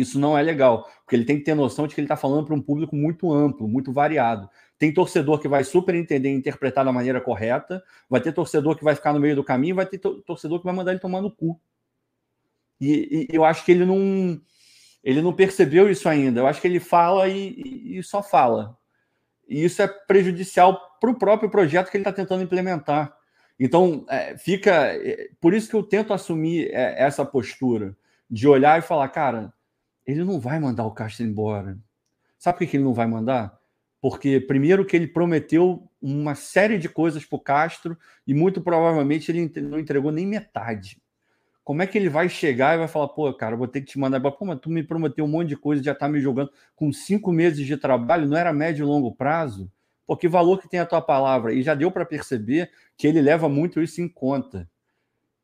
[0.00, 2.44] Isso não é legal, porque ele tem que ter noção de que ele está falando
[2.44, 4.48] para um público muito amplo, muito variado.
[4.78, 8.84] Tem torcedor que vai super entender e interpretar da maneira correta, vai ter torcedor que
[8.84, 11.30] vai ficar no meio do caminho, vai ter torcedor que vai mandar ele tomar no
[11.30, 11.58] cu.
[12.80, 14.40] E, e eu acho que ele não,
[15.02, 16.40] ele não percebeu isso ainda.
[16.40, 18.76] Eu acho que ele fala e, e só fala.
[19.48, 23.16] E isso é prejudicial para o próprio projeto que ele está tentando implementar.
[23.58, 24.72] Então, é, fica.
[24.72, 27.96] É, por isso que eu tento assumir é, essa postura
[28.28, 29.52] de olhar e falar, cara,
[30.06, 31.78] ele não vai mandar o Castro embora.
[32.38, 33.58] Sabe por que ele não vai mandar?
[34.00, 39.30] Porque, primeiro, que ele prometeu uma série de coisas para o Castro e muito provavelmente
[39.30, 41.00] ele não entregou nem metade.
[41.64, 43.98] Como é que ele vai chegar e vai falar, pô, cara, vou ter que te
[43.98, 44.20] mandar.
[44.20, 47.32] Pô, mas tu me prometeu um monte de coisa, já tá me jogando com cinco
[47.32, 49.68] meses de trabalho, não era médio e longo prazo?
[50.06, 51.52] Pô, que valor que tem a tua palavra?
[51.52, 54.70] E já deu para perceber que ele leva muito isso em conta.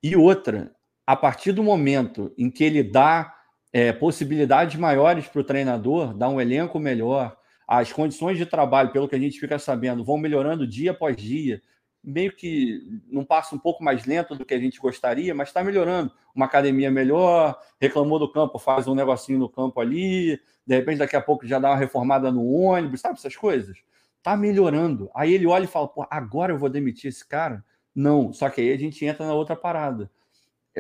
[0.01, 0.71] E outra,
[1.05, 3.35] a partir do momento em que ele dá
[3.73, 9.09] é, possibilidades maiores para o treinador, dá um elenco melhor, as condições de trabalho, pelo
[9.09, 11.63] que a gente fica sabendo, vão melhorando dia após dia.
[12.05, 15.63] Meio que não passa um pouco mais lento do que a gente gostaria, mas está
[15.65, 16.13] melhorando.
[16.35, 21.17] Uma academia melhor, reclamou do campo, faz um negocinho no campo ali, de repente daqui
[21.17, 23.79] a pouco já dá uma reformada no ônibus, sabe essas coisas?
[24.19, 25.11] Está melhorando.
[25.15, 27.65] Aí ele olha e fala, pô, agora eu vou demitir esse cara?
[27.95, 30.11] Não, só que aí a gente entra na outra parada.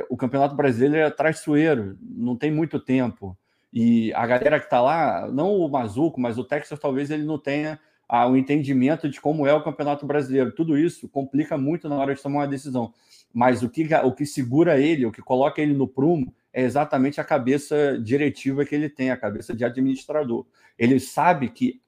[0.09, 3.37] O Campeonato Brasileiro é traiçoeiro, não tem muito tempo.
[3.72, 7.38] E a galera que está lá, não o Mazuco, mas o Texas, talvez ele não
[7.38, 7.78] tenha
[8.09, 10.52] ah, o entendimento de como é o Campeonato Brasileiro.
[10.52, 12.92] Tudo isso complica muito na hora de tomar uma decisão.
[13.33, 17.20] Mas o que, o que segura ele, o que coloca ele no prumo, é exatamente
[17.20, 20.44] a cabeça diretiva que ele tem, a cabeça de administrador.
[20.78, 21.81] Ele sabe que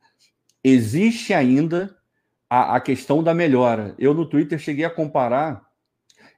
[0.63, 1.95] existe ainda
[2.49, 3.95] a, a questão da melhora.
[3.99, 5.64] Eu no Twitter cheguei a comparar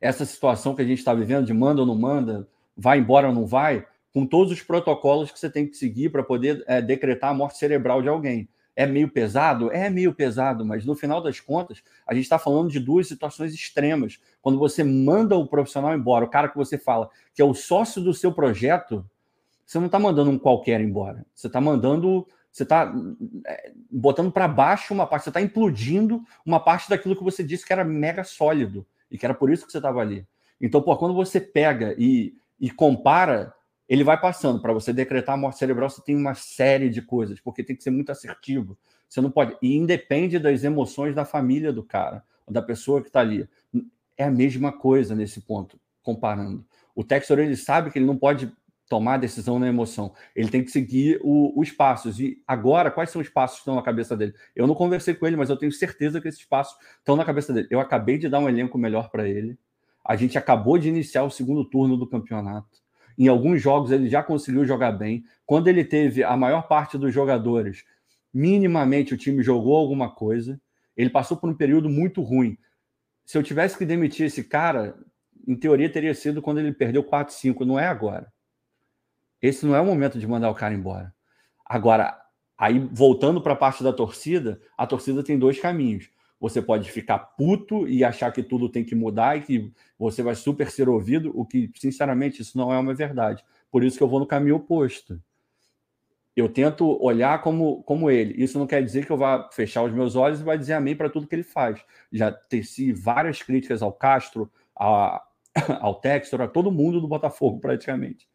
[0.01, 3.35] essa situação que a gente está vivendo de manda ou não manda, vai embora ou
[3.35, 7.31] não vai, com todos os protocolos que você tem que seguir para poder é, decretar
[7.31, 8.49] a morte cerebral de alguém.
[8.75, 9.73] É meio pesado?
[9.73, 13.55] É meio pesado, mas no final das contas, a gente está falando de duas situações
[13.55, 14.21] extremas.
[14.43, 18.03] Quando você manda o profissional embora, o cara que você fala que é o sócio
[18.03, 19.05] do seu projeto,
[19.67, 21.25] você não está mandando um qualquer embora.
[21.35, 22.95] Você está mandando, você está
[23.47, 27.67] é, botando para baixo uma parte, você está implodindo uma parte daquilo que você disse
[27.67, 30.27] que era mega sólido e que era por isso que você estava ali.
[30.61, 33.55] Então, pô, quando você pega e, e compara
[33.89, 34.61] ele vai passando.
[34.61, 37.83] Para você decretar a morte cerebral, você tem uma série de coisas, porque tem que
[37.83, 38.77] ser muito assertivo.
[39.09, 39.57] Você não pode.
[39.63, 43.49] E independe das emoções da família do cara, da pessoa que está ali.
[44.17, 46.65] É a mesma coisa nesse ponto, comparando.
[46.95, 48.53] O Textor ele sabe que ele não pode
[48.89, 50.13] tomar decisão na emoção.
[50.35, 52.21] Ele tem que seguir o, os passos.
[52.21, 54.35] E agora, quais são os passos que estão na cabeça dele?
[54.55, 57.53] Eu não conversei com ele, mas eu tenho certeza que esses passos estão na cabeça
[57.53, 57.67] dele.
[57.71, 59.59] Eu acabei de dar um elenco melhor para ele.
[60.05, 62.79] A gente acabou de iniciar o segundo turno do campeonato.
[63.19, 65.25] Em alguns jogos ele já conseguiu jogar bem.
[65.45, 67.85] Quando ele teve a maior parte dos jogadores,
[68.33, 70.61] minimamente o time jogou alguma coisa.
[70.97, 72.57] Ele passou por um período muito ruim.
[73.25, 74.97] Se eu tivesse que demitir esse cara,
[75.47, 78.33] em teoria teria sido quando ele perdeu 4-5, não é agora.
[79.41, 81.15] Esse não é o momento de mandar o cara embora.
[81.65, 82.21] Agora,
[82.57, 87.19] aí voltando para a parte da torcida, a torcida tem dois caminhos você pode ficar
[87.19, 91.33] puto e achar que tudo tem que mudar e que você vai super ser ouvido,
[91.35, 93.45] o que, sinceramente, isso não é uma verdade.
[93.71, 95.21] Por isso que eu vou no caminho oposto.
[96.35, 98.35] Eu tento olhar como, como ele.
[98.43, 100.95] Isso não quer dizer que eu vá fechar os meus olhos e vai dizer amém
[100.95, 101.83] para tudo que ele faz.
[102.13, 105.23] Já teci várias críticas ao Castro, a,
[105.81, 108.29] ao Textor, a todo mundo do Botafogo, praticamente.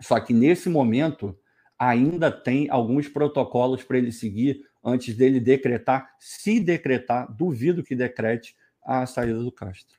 [0.00, 1.38] Só que nesse momento
[1.78, 8.56] ainda tem alguns protocolos para ele seguir antes dele decretar, se decretar, duvido que decrete
[8.82, 9.98] a saída do Castro.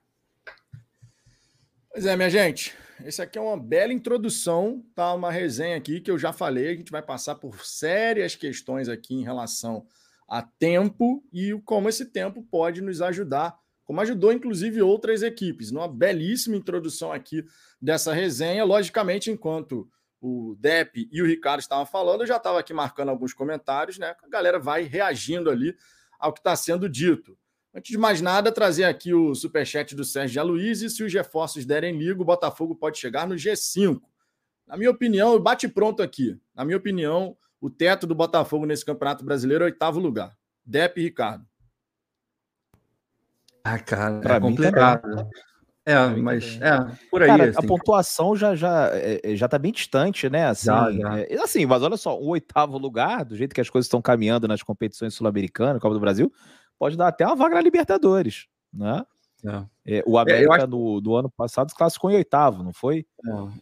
[1.92, 2.74] Pois é, minha gente.
[3.04, 5.14] Esse aqui é uma bela introdução, tá?
[5.14, 6.70] Uma resenha aqui que eu já falei.
[6.70, 9.86] A gente vai passar por sérias questões aqui em relação
[10.28, 13.58] a tempo e como esse tempo pode nos ajudar,
[13.90, 15.72] como ajudou inclusive outras equipes.
[15.72, 17.44] Uma belíssima introdução aqui
[17.82, 18.64] dessa resenha.
[18.64, 19.90] Logicamente, enquanto
[20.22, 24.16] o Depp e o Ricardo estavam falando, eu já estava aqui marcando alguns comentários, né?
[24.24, 25.76] A galera vai reagindo ali
[26.20, 27.36] ao que está sendo dito.
[27.74, 30.56] Antes de mais nada, trazer aqui o superchat do Sérgio.
[30.56, 34.00] E se os reforços derem liga, o Botafogo pode chegar no G5.
[34.68, 36.40] Na minha opinião, bate pronto aqui.
[36.54, 40.38] Na minha opinião, o teto do Botafogo nesse Campeonato Brasileiro é oitavo lugar.
[40.64, 41.49] Depp e Ricardo.
[43.70, 45.30] Ah, cara, pra é complicado.
[45.86, 47.28] É, mas é, por aí.
[47.28, 47.58] Cara, assim.
[47.58, 50.48] a pontuação já, já, é, é, já tá bem distante, né?
[50.48, 51.20] Assim, já, já.
[51.20, 54.48] É, assim, mas olha só, o oitavo lugar, do jeito que as coisas estão caminhando
[54.48, 56.32] nas competições sul-americanas, Copa do Brasil,
[56.78, 59.04] pode dar até uma vaga na Libertadores, né?
[59.46, 59.98] É.
[60.00, 60.68] É, o América acho...
[60.68, 63.06] do, do ano passado se classificou em oitavo, não foi?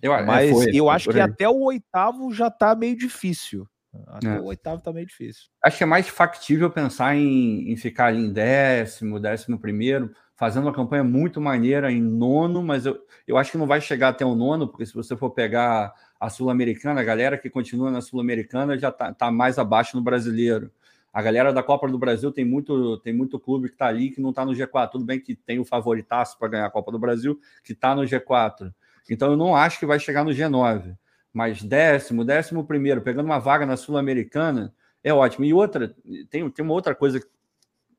[0.01, 3.67] Eu, mas foi, eu acho que até o oitavo já tá meio difícil.
[4.07, 5.45] Até o oitavo tá meio difícil.
[5.63, 10.65] Acho que é mais factível pensar em, em ficar ali em décimo, décimo primeiro fazendo
[10.65, 14.23] uma campanha muito maneira em nono, mas eu, eu acho que não vai chegar até
[14.23, 18.77] o nono, porque se você for pegar a Sul-Americana, a galera que continua na Sul-Americana
[18.77, 20.71] já está tá mais abaixo no brasileiro.
[21.11, 24.21] A galera da Copa do Brasil tem muito, tem muito clube que está ali que
[24.21, 24.91] não está no G4.
[24.91, 28.03] Tudo bem que tem o favoritaço para ganhar a Copa do Brasil, que está no
[28.03, 28.71] G4.
[29.09, 30.95] Então eu não acho que vai chegar no G9.
[31.37, 34.73] Mas décimo, décimo primeiro, pegando uma vaga na Sul-Americana,
[35.03, 35.45] é ótimo.
[35.45, 35.95] E outra,
[36.31, 37.27] tem, tem uma outra coisa que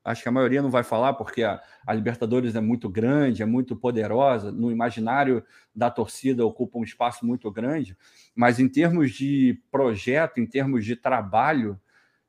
[0.05, 3.47] acho que a maioria não vai falar, porque a, a, Libertadores é muito grande, é
[3.47, 7.97] muito poderosa, no imaginário da torcida ocupa um espaço muito grande,
[8.35, 11.81] mas em termos de projeto, em termos de trabalho,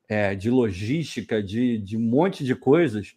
[0.08, 3.16] é, de logística, de, de um monte de coisas,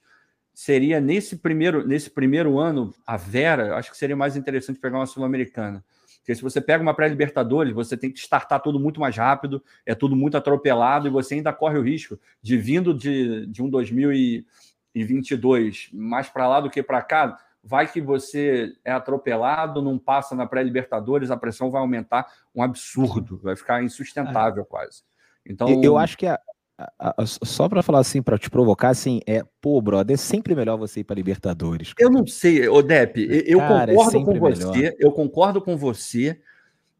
[0.51, 5.05] seria nesse primeiro, nesse primeiro ano, a Vera, acho que seria mais interessante pegar uma
[5.05, 5.85] Sul-Americana.
[6.23, 9.93] Porque se você pega uma pré-Libertadores, você tem que startar tudo muito mais rápido, é
[9.93, 15.89] tudo muito atropelado, e você ainda corre o risco de vindo de, de um 2022
[15.91, 20.47] mais para lá do que para cá, vai que você é atropelado, não passa na
[20.47, 25.03] pré-Libertadores, a pressão vai aumentar um absurdo, vai ficar insustentável quase.
[25.45, 26.39] Então, eu acho que a,
[27.25, 31.01] só para falar assim, para te provocar, assim, é, pô, brother, é sempre melhor você
[31.01, 31.93] ir para Libertadores.
[31.93, 32.07] Cara.
[32.07, 34.93] Eu não sei, Odep, eu cara, é concordo é com você, melhor.
[34.99, 36.41] eu concordo com você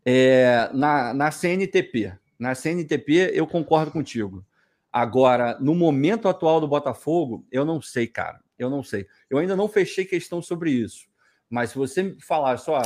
[0.05, 2.13] é, na, na CNTP.
[2.37, 4.45] Na CNTP, eu concordo contigo.
[4.91, 8.39] Agora, no momento atual do Botafogo, eu não sei, cara.
[8.59, 9.07] Eu não sei.
[9.29, 11.07] Eu ainda não fechei questão sobre isso.
[11.49, 12.79] Mas se você me falar só,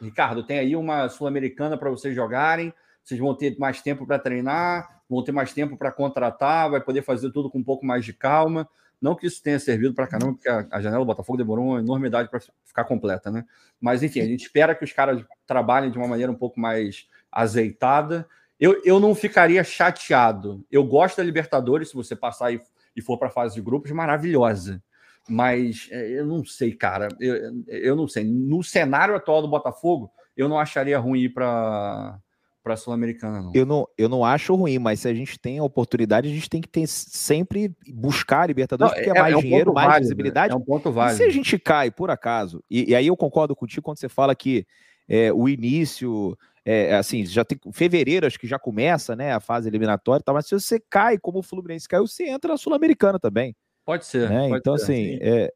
[0.00, 4.99] Ricardo, tem aí uma Sul-Americana para vocês jogarem, vocês vão ter mais tempo para treinar,
[5.10, 8.12] vão ter mais tempo para contratar, vai poder fazer tudo com um pouco mais de
[8.12, 8.68] calma.
[9.00, 12.28] Não que isso tenha servido para caramba, porque a, janela do Botafogo demorou uma enormidade
[12.28, 13.44] para ficar completa, né?
[13.80, 17.08] Mas, enfim, a gente espera que os caras trabalhem de uma maneira um pouco mais
[17.32, 18.28] azeitada.
[18.58, 20.64] Eu, eu não ficaria chateado.
[20.70, 22.60] Eu gosto da Libertadores, se você passar e,
[22.94, 24.82] e for para a fase de grupos, maravilhosa.
[25.26, 27.08] Mas é, eu não sei, cara.
[27.18, 28.22] Eu, eu não sei.
[28.22, 32.18] No cenário atual do Botafogo, eu não acharia ruim ir para
[32.62, 33.52] para a Sul-Americana, não.
[33.54, 33.86] Eu não.
[33.96, 36.68] Eu não acho ruim, mas se a gente tem a oportunidade, a gente tem que
[36.68, 40.04] ter, sempre buscar a Libertadores, não, porque é, é mais é um dinheiro, mais válido,
[40.04, 40.52] visibilidade.
[40.52, 41.14] É um ponto válido.
[41.14, 44.08] E se a gente cai, por acaso, e, e aí eu concordo contigo quando você
[44.08, 44.66] fala que
[45.08, 46.36] é, o início.
[46.62, 50.46] É, assim, já tem fevereiro, acho que já começa, né, a fase eliminatória, tá, mas
[50.46, 53.56] se você cai como o Fluminense caiu, você entra na Sul-Americana também.
[53.84, 54.28] Pode ser.
[54.28, 54.48] Né?
[54.48, 55.52] Pode então, ser, assim, é,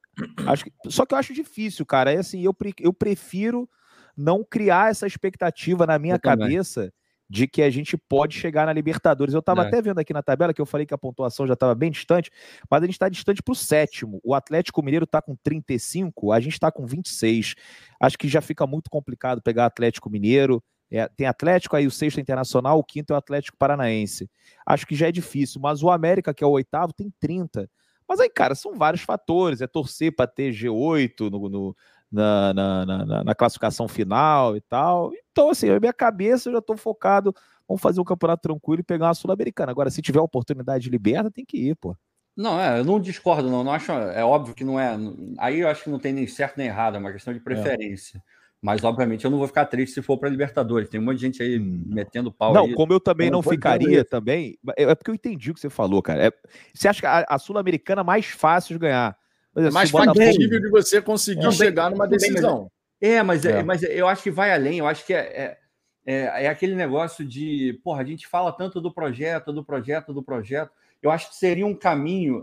[0.46, 2.12] acho que, só que eu acho difícil, cara.
[2.12, 3.68] É assim, eu, eu prefiro
[4.16, 6.92] não criar essa expectativa na minha eu cabeça também.
[7.28, 9.34] de que a gente pode chegar na Libertadores.
[9.34, 9.66] Eu estava é.
[9.66, 12.30] até vendo aqui na tabela que eu falei que a pontuação já estava bem distante,
[12.70, 14.20] mas a gente está distante para o sétimo.
[14.22, 17.54] O Atlético Mineiro está com 35, a gente está com 26.
[18.00, 20.62] Acho que já fica muito complicado pegar Atlético Mineiro.
[20.90, 24.30] É, tem Atlético, aí o sexto é Internacional, o quinto é o Atlético Paranaense.
[24.64, 27.68] Acho que já é difícil, mas o América, que é o oitavo, tem 30.
[28.08, 29.60] Mas aí, cara, são vários fatores.
[29.60, 31.76] É torcer para ter G8 no, no,
[32.14, 35.12] na, na, na, na, classificação final e tal.
[35.32, 37.34] Então, assim, a minha cabeça eu já estou focado.
[37.68, 39.72] Vamos fazer um campeonato tranquilo e pegar uma Sul-Americana.
[39.72, 41.96] Agora, se tiver oportunidade de liberta, tem que ir, pô.
[42.36, 43.62] Não, é, eu não discordo, não.
[43.62, 44.96] não acho, é óbvio que não é.
[45.38, 47.42] Aí eu acho que não tem nem certo nem errado, é uma questão de é.
[47.42, 48.18] preferência.
[48.18, 48.34] É.
[48.60, 50.88] Mas, obviamente, eu não vou ficar triste se for para Libertadores.
[50.88, 51.82] Tem um monte de gente aí hum.
[51.86, 52.54] metendo pau.
[52.54, 52.74] Não, aí.
[52.74, 54.58] como eu também não, não ficaria também.
[54.74, 56.28] É, é porque eu entendi o que você falou, cara.
[56.28, 56.32] É,
[56.72, 59.16] você acha que a, a Sul-Americana é mais fácil de ganhar?
[59.54, 62.70] Mas, é mais factível de você conseguir chegar numa decisão.
[63.00, 63.62] É, mas, é.
[63.62, 64.78] mas eu acho que vai além.
[64.78, 65.58] Eu acho que é,
[66.06, 70.22] é, é, aquele negócio de, porra, a gente fala tanto do projeto, do projeto, do
[70.22, 70.72] projeto.
[71.02, 72.42] Eu acho que seria um caminho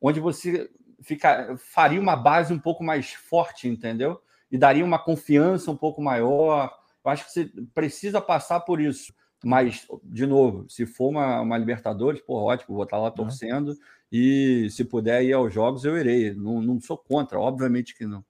[0.00, 0.68] onde você
[1.00, 4.20] fica, faria uma base um pouco mais forte, entendeu?
[4.50, 6.72] E daria uma confiança um pouco maior.
[7.04, 9.14] Eu acho que você precisa passar por isso.
[9.44, 13.76] Mas, de novo, se for uma, uma Libertadores, pô, ótimo, vou estar lá torcendo.
[14.12, 16.34] E se puder ir aos jogos, eu irei.
[16.34, 18.22] Não, não sou contra, obviamente que não.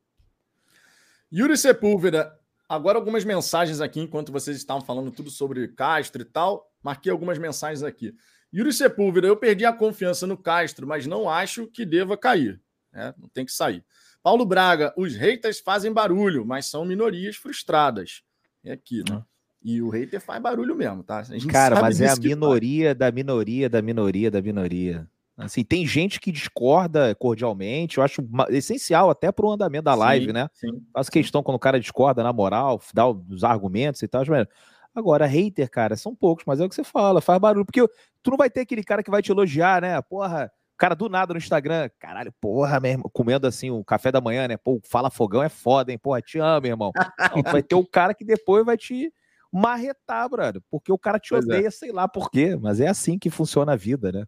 [1.32, 6.70] Yuri Sepúlveda, agora algumas mensagens aqui, enquanto vocês estavam falando tudo sobre Castro e tal.
[6.80, 8.14] Marquei algumas mensagens aqui.
[8.54, 12.60] Yuri Sepúlveda, eu perdi a confiança no Castro, mas não acho que deva cair.
[12.92, 13.12] Né?
[13.18, 13.84] Não tem que sair.
[14.22, 18.22] Paulo Braga, os haters fazem barulho, mas são minorias frustradas.
[18.62, 19.24] É aqui, né?
[19.64, 21.24] E o hater faz barulho mesmo, tá?
[21.50, 22.98] Cara, mas é a minoria faz.
[22.98, 25.08] da minoria da minoria da minoria.
[25.36, 30.26] Assim, tem gente que discorda cordialmente, eu acho essencial até para o andamento da live,
[30.26, 30.48] sim, né?
[30.52, 30.82] Sim.
[30.92, 34.24] Faço questão quando o cara discorda na moral, dá os argumentos e tal.
[34.28, 34.46] Mas...
[34.94, 37.64] Agora, hater, cara, são poucos, mas é o que você fala, faz barulho.
[37.64, 37.80] Porque
[38.22, 40.00] tu não vai ter aquele cara que vai te elogiar, né?
[40.02, 44.46] Porra, cara do nada no Instagram, caralho, porra, mesmo, comendo assim o café da manhã,
[44.46, 44.56] né?
[44.56, 45.98] Pô, fala fogão é foda, hein?
[45.98, 46.92] Porra, te amo, irmão.
[46.94, 49.12] Não, vai ter o cara que depois vai te
[49.52, 51.48] marretar, brother, porque o cara te pois é.
[51.48, 51.70] odeia, é.
[51.70, 54.24] sei lá por quê, mas é assim que funciona a vida, né?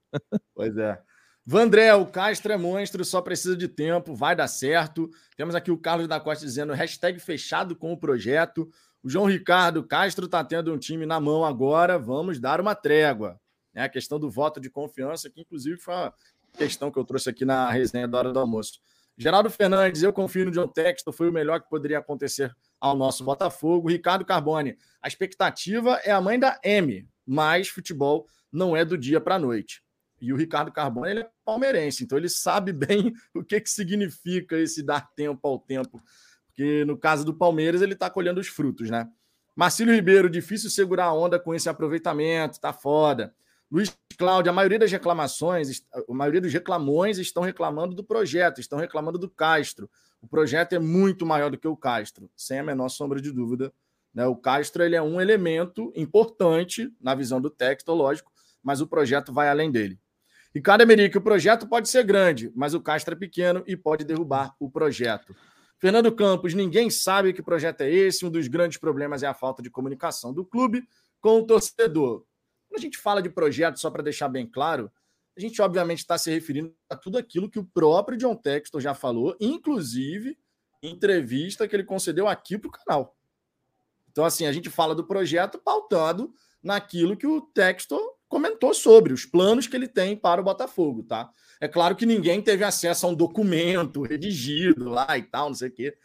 [0.54, 1.00] pois é.
[1.46, 5.10] Vandré, o Castro é monstro, só precisa de tempo, vai dar certo.
[5.36, 8.68] Temos aqui o Carlos da Costa dizendo hashtag fechado com o projeto.
[9.02, 13.38] O João Ricardo, Castro está tendo um time na mão agora, vamos dar uma trégua.
[13.74, 16.14] É a questão do voto de confiança, que inclusive foi uma
[16.56, 18.80] questão que eu trouxe aqui na resenha da hora do almoço.
[19.16, 22.54] Geraldo Fernandes, eu confio no John Texton, foi o melhor que poderia acontecer
[22.84, 23.88] ao nosso Botafogo.
[23.88, 29.22] Ricardo Carbone, a expectativa é a mãe da M, mas futebol não é do dia
[29.22, 29.82] para a noite.
[30.20, 34.58] E o Ricardo Carbone ele é palmeirense, então ele sabe bem o que, que significa
[34.58, 36.02] esse dar tempo ao tempo.
[36.46, 39.08] Porque no caso do Palmeiras, ele está colhendo os frutos, né?
[39.56, 43.34] Marcílio Ribeiro, difícil segurar a onda com esse aproveitamento, tá foda.
[43.70, 48.78] Luiz Cláudio, a maioria das reclamações, a maioria dos reclamões estão reclamando do projeto, estão
[48.78, 49.88] reclamando do Castro.
[50.24, 53.70] O projeto é muito maior do que o Castro, sem a menor sombra de dúvida.
[54.14, 54.26] Né?
[54.26, 59.34] O Castro ele é um elemento importante na visão do texto, lógico, mas o projeto
[59.34, 60.00] vai além dele.
[60.54, 64.56] Ricardo Emerick, o projeto pode ser grande, mas o Castro é pequeno e pode derrubar
[64.58, 65.36] o projeto.
[65.78, 68.24] Fernando Campos, ninguém sabe que projeto é esse.
[68.24, 70.88] Um dos grandes problemas é a falta de comunicação do clube
[71.20, 72.24] com o torcedor.
[72.66, 74.90] Quando a gente fala de projeto, só para deixar bem claro,
[75.36, 78.94] a gente obviamente está se referindo a tudo aquilo que o próprio John Textor já
[78.94, 80.38] falou, inclusive
[80.82, 83.16] entrevista que ele concedeu aqui para o canal.
[84.10, 86.32] Então, assim, a gente fala do projeto pautado
[86.62, 91.30] naquilo que o Textor comentou sobre, os planos que ele tem para o Botafogo, tá?
[91.60, 95.68] É claro que ninguém teve acesso a um documento redigido lá e tal, não sei
[95.68, 95.96] o quê.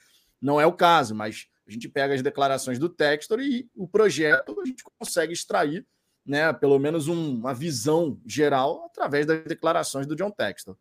[0.42, 4.60] Não é o caso, mas a gente pega as declarações do Textor e o projeto
[4.60, 5.86] a gente consegue extrair,
[6.26, 10.76] né, pelo menos um, uma visão geral através das declarações do John Textor.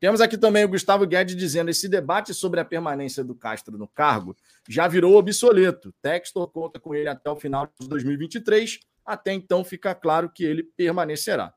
[0.00, 3.88] Temos aqui também o Gustavo Guedes dizendo: esse debate sobre a permanência do Castro no
[3.88, 4.36] cargo
[4.68, 5.94] já virou obsoleto.
[6.02, 8.80] Textor conta com ele até o final de 2023.
[9.06, 11.54] Até então fica claro que ele permanecerá.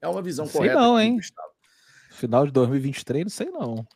[0.00, 0.74] É uma visão Sei correta.
[0.74, 1.16] Não, hein?
[1.16, 1.52] Gustavo.
[2.10, 3.86] Final de 2023, não sei não.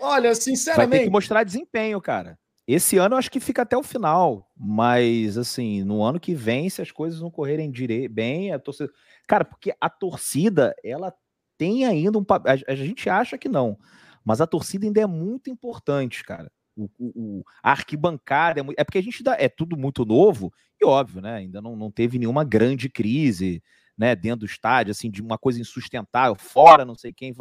[0.00, 0.90] Olha, sinceramente.
[0.90, 2.38] Vai ter que mostrar desempenho, cara.
[2.66, 6.70] Esse ano eu acho que fica até o final, mas assim, no ano que vem,
[6.70, 7.72] se as coisas não correrem
[8.08, 8.90] bem, a torcida.
[9.26, 11.12] Cara, porque a torcida, ela
[11.58, 12.24] tem ainda um.
[12.30, 13.76] A, a gente acha que não,
[14.24, 16.50] mas a torcida ainda é muito importante, cara.
[16.76, 18.78] O, o, a arquibancada é, muito...
[18.78, 21.34] é porque a gente dá, é tudo muito novo e óbvio, né?
[21.34, 23.62] Ainda não, não teve nenhuma grande crise
[23.98, 27.34] né, dentro do estádio, assim, de uma coisa insustentável, fora, não sei quem.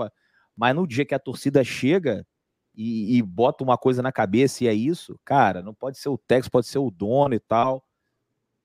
[0.55, 2.25] Mas no dia que a torcida chega
[2.73, 6.17] e, e, bota uma coisa na cabeça e é isso, cara, não pode ser o
[6.17, 7.83] Tex, pode ser o dono e tal.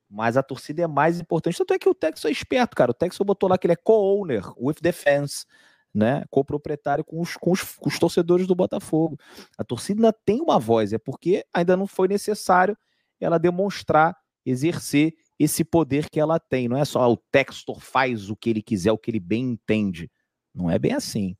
[0.08, 1.58] Mas a torcida é mais importante.
[1.58, 2.92] Tanto é que o Texo é esperto, cara.
[2.92, 5.46] O Texo botou lá que ele é co-owner with the fans,
[5.92, 6.24] né?
[6.30, 9.18] Co-proprietário com os, com, os, com os torcedores do Botafogo.
[9.58, 12.76] A torcida ainda tem uma voz, é porque ainda não foi necessário
[13.20, 16.68] ela demonstrar, exercer esse poder que ela tem.
[16.68, 19.42] Não é só ah, o Textor faz o que ele quiser, o que ele bem
[19.42, 20.10] entende.
[20.54, 21.36] Não é bem assim.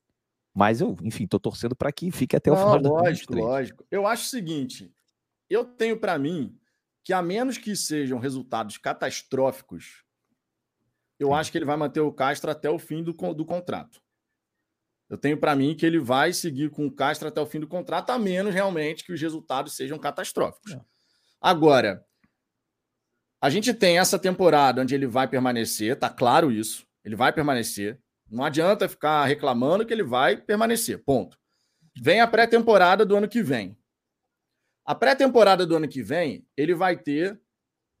[0.57, 3.85] Mas eu, enfim, estou torcendo para que fique até o Não, final Lógico, lógico.
[3.91, 4.91] Eu acho o seguinte:
[5.47, 6.57] eu tenho para mim
[7.03, 10.03] que, a menos que sejam resultados catastróficos,
[11.19, 11.33] eu Sim.
[11.35, 14.01] acho que ele vai manter o Castro até o fim do, do contrato.
[15.07, 17.67] Eu tenho para mim que ele vai seguir com o Castro até o fim do
[17.67, 20.73] contrato, a menos realmente que os resultados sejam catastróficos.
[20.73, 20.81] É.
[21.39, 22.03] Agora,
[23.39, 26.83] a gente tem essa temporada onde ele vai permanecer, tá claro isso.
[27.05, 28.01] Ele vai permanecer.
[28.29, 31.03] Não adianta ficar reclamando que ele vai permanecer.
[31.03, 31.37] Ponto.
[31.99, 33.77] Vem a pré-temporada do ano que vem.
[34.85, 37.39] A pré-temporada do ano que vem, ele vai ter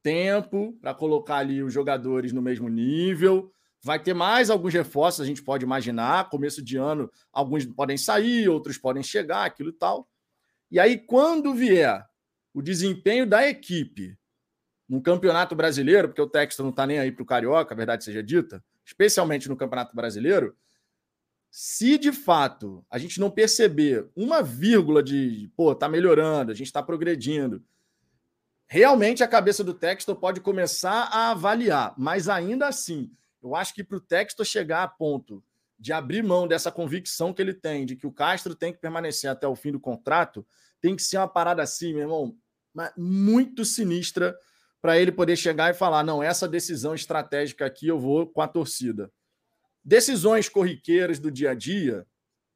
[0.03, 3.51] tempo para colocar ali os jogadores no mesmo nível.
[3.83, 6.29] Vai ter mais alguns reforços, a gente pode imaginar.
[6.29, 10.07] Começo de ano, alguns podem sair, outros podem chegar, aquilo e tal.
[10.69, 12.05] E aí, quando vier
[12.53, 14.17] o desempenho da equipe
[14.87, 18.03] no Campeonato Brasileiro, porque o texto não está nem aí para o Carioca, a verdade
[18.03, 20.55] seja dita, especialmente no Campeonato Brasileiro,
[21.51, 26.67] se de fato a gente não perceber uma vírgula de, pô, tá melhorando, a gente
[26.67, 27.61] está progredindo,
[28.65, 33.11] realmente a cabeça do texto pode começar a avaliar, mas ainda assim,
[33.43, 35.43] eu acho que para o texto chegar a ponto
[35.77, 39.29] de abrir mão dessa convicção que ele tem de que o Castro tem que permanecer
[39.29, 40.47] até o fim do contrato,
[40.79, 42.37] tem que ser uma parada assim, meu irmão,
[42.95, 44.37] muito sinistra
[44.81, 48.47] para ele poder chegar e falar: não, essa decisão estratégica aqui eu vou com a
[48.47, 49.11] torcida.
[49.83, 52.05] Decisões corriqueiras do dia a dia,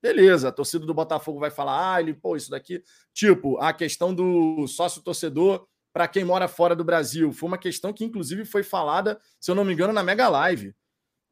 [0.01, 2.83] beleza, a torcida do Botafogo vai falar: ah, ele, pô, isso daqui.
[3.13, 7.31] Tipo, a questão do sócio-torcedor para quem mora fora do Brasil.
[7.31, 10.73] Foi uma questão que, inclusive, foi falada, se eu não me engano, na Mega Live.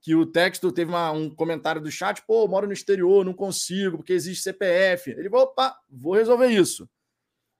[0.01, 3.97] Que o texto teve uma, um comentário do chat: pô, moro no exterior, não consigo,
[3.97, 5.11] porque existe CPF.
[5.11, 6.89] Ele falou: opa, vou resolver isso.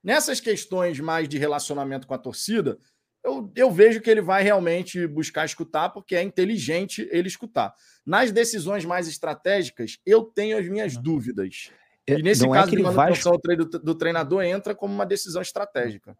[0.02, 2.78] Nessas questões mais de relacionamento com a torcida,
[3.22, 7.74] eu, eu vejo que ele vai realmente buscar escutar, porque é inteligente ele escutar.
[8.04, 11.70] Nas decisões mais estratégicas, eu tenho as minhas dúvidas.
[12.06, 13.12] É, e nesse não é caso, é que ele vai...
[13.56, 16.16] do, do treinador entra como uma decisão estratégica.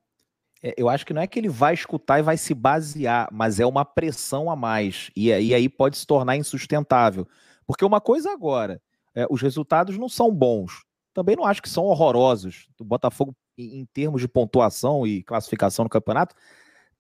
[0.63, 3.59] É, eu acho que não é que ele vai escutar e vai se basear, mas
[3.59, 5.11] é uma pressão a mais.
[5.17, 7.27] E, e aí pode se tornar insustentável.
[7.67, 8.81] Porque uma coisa agora,
[9.15, 10.85] é, os resultados não são bons.
[11.15, 12.69] Também não acho que são horrorosos.
[12.79, 16.35] O Botafogo em termos de pontuação e classificação no campeonato,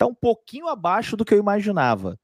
[0.00, 2.18] está um pouquinho abaixo do que eu imaginava.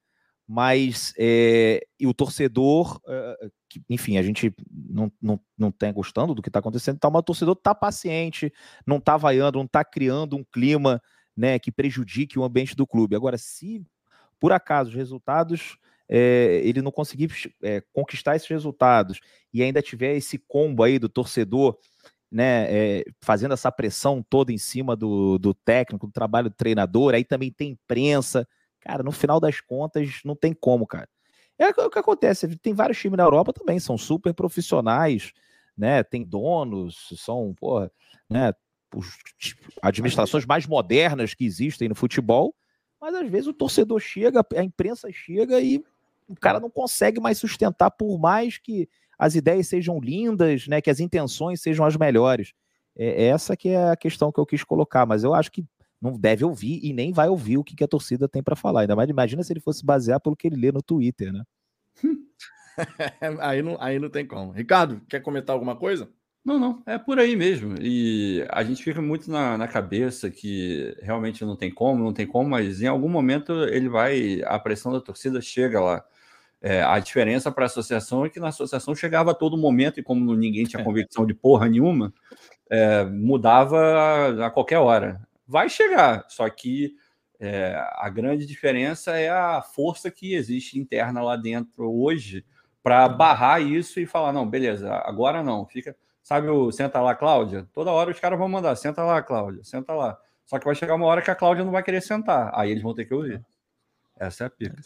[0.48, 6.34] Mas é, e o torcedor, é, que, enfim, a gente não, não, não tem gostando
[6.34, 8.52] do que está acontecendo, tá, mas o torcedor está paciente,
[8.86, 11.02] não está vaiando, não está criando um clima
[11.36, 13.16] né, que prejudique o ambiente do clube.
[13.16, 13.84] Agora, se
[14.40, 15.76] por acaso os resultados
[16.08, 17.28] é, ele não conseguir
[17.60, 19.18] é, conquistar esses resultados
[19.52, 21.76] e ainda tiver esse combo aí do torcedor
[22.30, 27.14] né, é, fazendo essa pressão toda em cima do, do técnico, do trabalho do treinador,
[27.14, 28.46] aí também tem imprensa.
[28.80, 31.08] Cara, no final das contas, não tem como, cara.
[31.58, 35.32] É o que acontece, tem vários times na Europa também, são super profissionais,
[35.76, 36.02] né?
[36.02, 37.90] Tem donos, são, porra,
[38.28, 38.52] né?
[38.94, 39.18] Os,
[39.82, 42.54] administrações mais modernas que existem no futebol,
[43.00, 45.82] mas às vezes o torcedor chega, a imprensa chega e
[46.28, 48.88] o cara não consegue mais sustentar, por mais que
[49.18, 52.52] as ideias sejam lindas, né, que as intenções sejam as melhores.
[52.96, 55.64] É, é essa que é a questão que eu quis colocar, mas eu acho que
[56.00, 58.82] não deve ouvir e nem vai ouvir o que, que a torcida tem para falar.
[58.82, 61.42] Ainda mais imagina se ele fosse basear pelo que ele lê no Twitter, né?
[63.40, 64.52] aí, não, aí não tem como.
[64.52, 66.08] Ricardo, quer comentar alguma coisa?
[66.44, 67.74] Não, não, é por aí mesmo.
[67.80, 72.26] E a gente fica muito na, na cabeça que realmente não tem como, não tem
[72.26, 76.04] como, mas em algum momento ele vai, a pressão da torcida chega lá.
[76.60, 80.02] É, a diferença para a associação é que na associação chegava a todo momento, e
[80.02, 82.12] como ninguém tinha convicção de porra nenhuma,
[82.70, 85.20] é, mudava a, qualquer hora.
[85.46, 86.94] Vai chegar, só que
[87.38, 92.44] é, a grande diferença é a força que existe interna lá dentro hoje
[92.82, 95.96] para barrar isso e falar: não, beleza, agora não, fica.
[96.22, 97.68] Sabe o senta lá, Cláudia?
[97.72, 100.18] Toda hora os caras vão mandar: senta lá, Cláudia, senta lá.
[100.44, 102.82] Só que vai chegar uma hora que a Cláudia não vai querer sentar, aí eles
[102.82, 103.44] vão ter que ouvir.
[104.18, 104.76] Essa é a pica.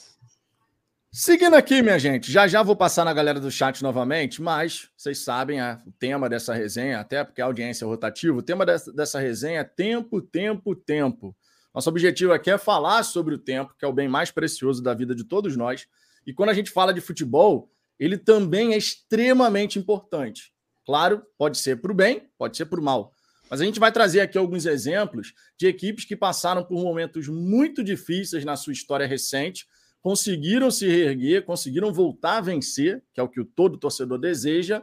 [1.12, 5.18] Seguindo aqui, minha gente, já já vou passar na galera do chat novamente, mas vocês
[5.18, 8.92] sabem é, o tema dessa resenha, até porque a audiência é rotativa, o tema dessa,
[8.92, 11.36] dessa resenha é tempo, tempo, tempo.
[11.74, 14.94] Nosso objetivo aqui é falar sobre o tempo, que é o bem mais precioso da
[14.94, 15.88] vida de todos nós.
[16.24, 20.52] E quando a gente fala de futebol, ele também é extremamente importante.
[20.86, 23.12] Claro, pode ser para o bem, pode ser para o mal.
[23.50, 27.82] Mas a gente vai trazer aqui alguns exemplos de equipes que passaram por momentos muito
[27.82, 29.66] difíceis na sua história recente
[30.02, 34.82] conseguiram se reerguer, conseguiram voltar a vencer, que é o que todo torcedor deseja,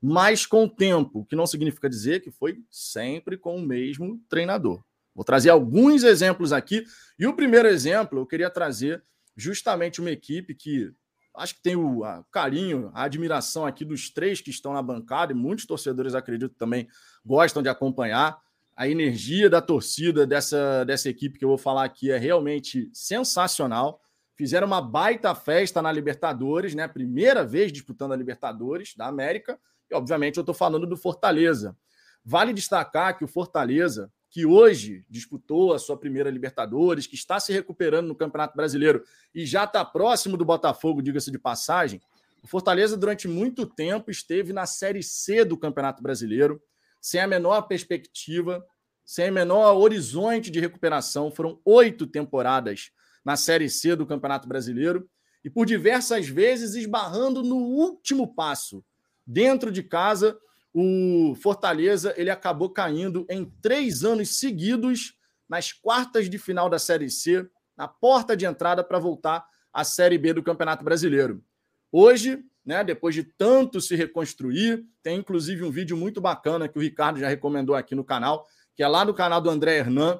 [0.00, 4.82] mas com o tempo, que não significa dizer que foi sempre com o mesmo treinador.
[5.14, 6.84] Vou trazer alguns exemplos aqui,
[7.18, 9.02] e o primeiro exemplo eu queria trazer
[9.36, 10.92] justamente uma equipe que
[11.34, 12.02] acho que tem o
[12.32, 16.88] carinho, a admiração aqui dos três que estão na bancada, e muitos torcedores, acredito, também
[17.24, 18.38] gostam de acompanhar.
[18.76, 24.00] A energia da torcida dessa, dessa equipe que eu vou falar aqui é realmente sensacional
[24.38, 26.86] fizeram uma baita festa na Libertadores, né?
[26.86, 29.58] Primeira vez disputando a Libertadores da América.
[29.90, 31.76] E, obviamente, eu estou falando do Fortaleza.
[32.24, 37.52] Vale destacar que o Fortaleza, que hoje disputou a sua primeira Libertadores, que está se
[37.52, 39.02] recuperando no Campeonato Brasileiro
[39.34, 42.00] e já está próximo do Botafogo, diga-se de passagem.
[42.40, 46.62] O Fortaleza, durante muito tempo, esteve na Série C do Campeonato Brasileiro,
[47.00, 48.64] sem a menor perspectiva,
[49.04, 51.32] sem o menor horizonte de recuperação.
[51.32, 52.92] Foram oito temporadas
[53.28, 55.06] na Série C do Campeonato Brasileiro
[55.44, 58.82] e por diversas vezes esbarrando no último passo.
[59.26, 60.38] Dentro de casa,
[60.72, 65.14] o Fortaleza ele acabou caindo em três anos seguidos
[65.46, 70.16] nas quartas de final da Série C, na porta de entrada para voltar à Série
[70.16, 71.44] B do Campeonato Brasileiro.
[71.92, 76.82] Hoje, né, depois de tanto se reconstruir, tem inclusive um vídeo muito bacana que o
[76.82, 80.18] Ricardo já recomendou aqui no canal, que é lá no canal do André Hernan,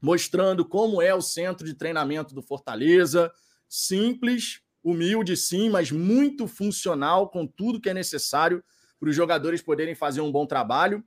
[0.00, 3.32] mostrando como é o centro de treinamento do Fortaleza.
[3.68, 8.62] Simples, humilde, sim, mas muito funcional, com tudo que é necessário
[8.98, 11.04] para os jogadores poderem fazer um bom trabalho.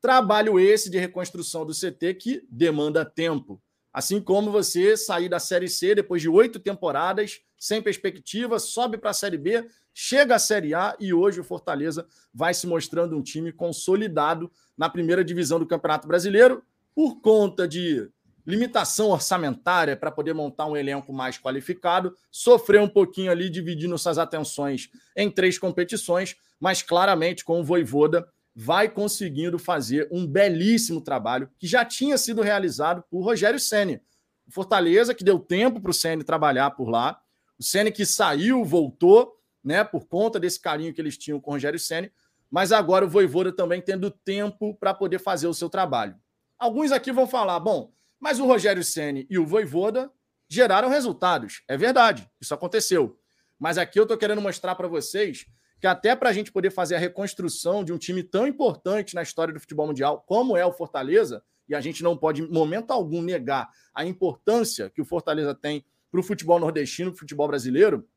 [0.00, 3.60] Trabalho esse de reconstrução do CT que demanda tempo.
[3.92, 9.10] Assim como você sair da Série C depois de oito temporadas, sem perspectiva, sobe para
[9.10, 13.22] a Série B, chega à Série A e hoje o Fortaleza vai se mostrando um
[13.22, 16.62] time consolidado na primeira divisão do Campeonato Brasileiro
[16.94, 18.08] por conta de
[18.48, 24.16] limitação orçamentária para poder montar um elenco mais qualificado, sofreu um pouquinho ali dividindo suas
[24.16, 31.50] atenções em três competições, mas claramente com o Voivoda vai conseguindo fazer um belíssimo trabalho
[31.58, 34.00] que já tinha sido realizado por Rogério Ceni.
[34.48, 37.20] Fortaleza que deu tempo para o Ceni trabalhar por lá,
[37.58, 41.54] o Ceni que saiu, voltou, né, por conta desse carinho que eles tinham com o
[41.54, 42.10] Rogério Ceni,
[42.50, 46.16] mas agora o Voivoda também tendo tempo para poder fazer o seu trabalho.
[46.58, 50.10] Alguns aqui vão falar, bom, mas o Rogério Ceni e o Voivoda
[50.48, 51.62] geraram resultados.
[51.68, 53.18] É verdade, isso aconteceu.
[53.58, 55.46] Mas aqui eu estou querendo mostrar para vocês
[55.80, 59.22] que até para a gente poder fazer a reconstrução de um time tão importante na
[59.22, 62.90] história do futebol mundial como é o Fortaleza, e a gente não pode, em momento
[62.90, 67.46] algum, negar a importância que o Fortaleza tem para o futebol nordestino, para o futebol
[67.46, 68.08] brasileiro,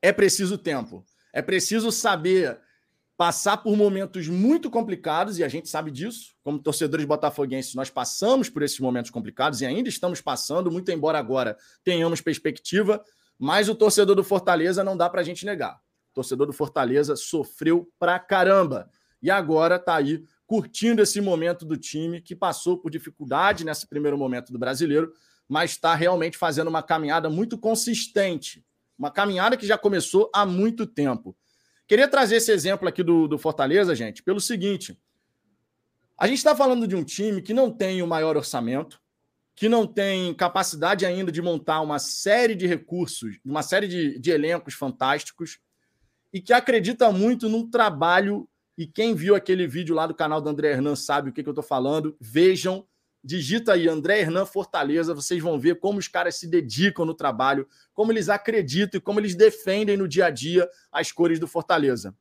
[0.00, 1.04] é preciso tempo.
[1.32, 2.58] É preciso saber
[3.20, 6.34] passar por momentos muito complicados, e a gente sabe disso.
[6.42, 11.18] Como torcedores botafoguenses, nós passamos por esses momentos complicados e ainda estamos passando, muito embora
[11.18, 13.04] agora tenhamos perspectiva,
[13.38, 15.74] mas o torcedor do Fortaleza não dá para a gente negar.
[16.12, 18.88] O torcedor do Fortaleza sofreu pra caramba.
[19.20, 24.16] E agora está aí curtindo esse momento do time que passou por dificuldade nesse primeiro
[24.16, 25.12] momento do brasileiro,
[25.46, 28.64] mas está realmente fazendo uma caminhada muito consistente
[29.00, 31.34] uma caminhada que já começou há muito tempo.
[31.90, 34.96] Queria trazer esse exemplo aqui do, do Fortaleza, gente, pelo seguinte:
[36.16, 39.02] a gente está falando de um time que não tem o maior orçamento,
[39.56, 44.30] que não tem capacidade ainda de montar uma série de recursos, uma série de, de
[44.30, 45.58] elencos fantásticos,
[46.32, 48.48] e que acredita muito num trabalho.
[48.78, 51.48] E quem viu aquele vídeo lá do canal do André Hernan sabe o que, que
[51.48, 52.16] eu estou falando.
[52.20, 52.86] Vejam
[53.22, 57.68] Digita aí André Hernan Fortaleza, vocês vão ver como os caras se dedicam no trabalho,
[57.92, 62.16] como eles acreditam e como eles defendem no dia a dia as cores do Fortaleza.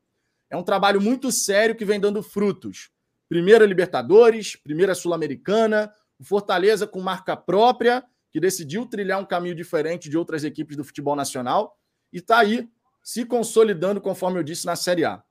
[0.50, 2.90] É um trabalho muito sério que vem dando frutos.
[3.30, 10.10] Primeira Libertadores, primeira Sul-Americana, o Fortaleza com marca própria, que decidiu trilhar um caminho diferente
[10.10, 11.78] de outras equipes do futebol nacional
[12.12, 12.68] e está aí
[13.02, 15.24] se consolidando, conforme eu disse, na Série A.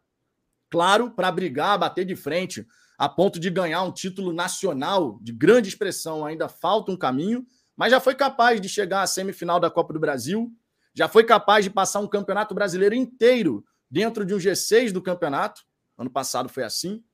[0.71, 2.67] Claro, para brigar, bater de frente
[2.99, 7.47] a ponto de ganhar um título nacional de grande expressão, ainda falta um caminho,
[7.77, 10.53] mas já foi capaz de chegar à semifinal da Copa do Brasil,
[10.93, 15.63] já foi capaz de passar um campeonato brasileiro inteiro dentro de um G6 do campeonato.
[15.97, 17.05] Ano passado foi assim.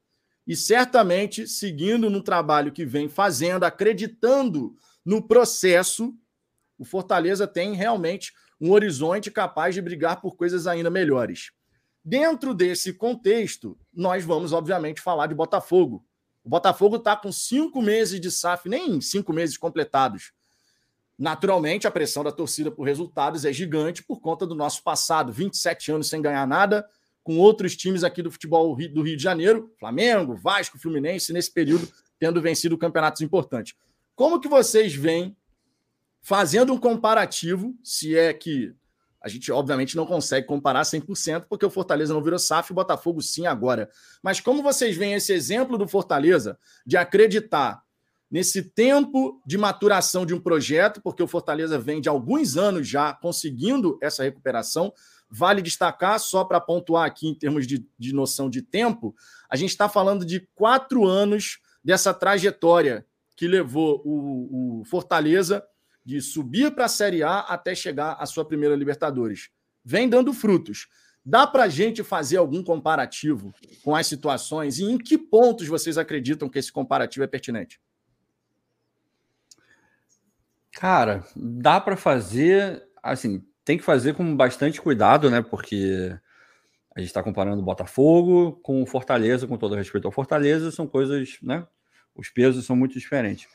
[0.47, 4.75] E certamente, seguindo no trabalho que vem fazendo, acreditando
[5.05, 6.15] no processo,
[6.79, 11.51] o Fortaleza tem realmente um horizonte capaz de brigar por coisas ainda melhores.
[12.05, 16.05] Dentro desse contexto, nós vamos, obviamente, falar de Botafogo.
[16.45, 20.33] O Botafogo está com cinco meses de SAF, nem cinco meses completados.
[21.19, 25.33] Naturalmente, a pressão da torcida por resultados é gigante por conta do nosso passado.
[25.33, 26.87] 27 anos sem ganhar nada,
[27.23, 31.91] com outros times aqui do futebol do Rio de Janeiro, Flamengo, Vasco, Fluminense, nesse período,
[32.19, 33.75] tendo vencido campeonatos importantes.
[34.15, 35.35] Como que vocês veem,
[36.21, 38.75] fazendo um comparativo, se é que
[39.25, 42.75] a gente, obviamente, não consegue comparar 100%, porque o Fortaleza não virou SAF e o
[42.75, 43.89] Botafogo sim agora.
[44.23, 47.83] Mas como vocês veem esse exemplo do Fortaleza de acreditar
[48.31, 53.15] nesse tempo de maturação de um projeto, porque o Fortaleza vem de alguns anos já
[53.15, 54.93] conseguindo essa recuperação,
[55.31, 59.17] vale destacar, só para pontuar aqui em termos de, de noção de tempo,
[59.49, 65.65] a gente está falando de quatro anos dessa trajetória que levou o, o Fortaleza
[66.05, 69.51] de subir para a Série A até chegar à sua primeira Libertadores.
[69.85, 70.87] Vem dando frutos.
[71.25, 75.97] Dá para a gente fazer algum comparativo com as situações e em que pontos vocês
[75.97, 77.81] acreditam que esse comparativo é pertinente?
[80.73, 85.41] Cara, dá para fazer, assim, tem que fazer com bastante cuidado, né?
[85.41, 86.15] Porque
[86.95, 90.87] a gente está comparando o Botafogo com o Fortaleza, com todo respeito ao Fortaleza, são
[90.87, 91.67] coisas, né?
[92.15, 93.49] Os pesos são muito diferentes.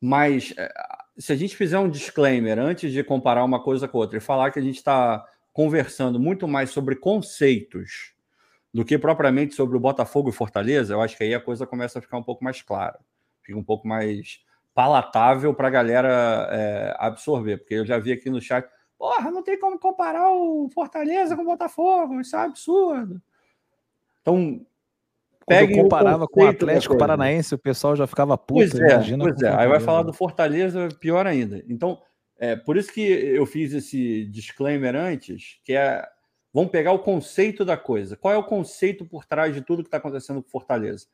[0.00, 0.72] Mas eh,
[1.18, 4.50] se a gente fizer um disclaimer antes de comparar uma coisa com outra e falar
[4.50, 8.14] que a gente está conversando muito mais sobre conceitos
[8.72, 11.98] do que propriamente sobre o Botafogo e Fortaleza, eu acho que aí a coisa começa
[11.98, 12.98] a ficar um pouco mais clara,
[13.42, 14.40] fica um pouco mais
[14.74, 18.66] palatável para a galera é, absorver, porque eu já vi aqui no chat,
[18.98, 23.22] porra, não tem como comparar o Fortaleza com o Botafogo, isso é um absurdo.
[24.22, 24.64] Então,
[25.60, 28.54] eu comparava com o Atlético Paranaense, o pessoal já ficava puto.
[28.54, 29.54] Pois é, imagina pois é.
[29.54, 31.62] Aí vai falar do Fortaleza, pior ainda.
[31.68, 32.00] Então,
[32.38, 36.04] é por isso que eu fiz esse disclaimer antes, que é
[36.52, 38.16] vamos pegar o conceito da coisa.
[38.16, 41.06] Qual é o conceito por trás de tudo que está acontecendo com Fortaleza?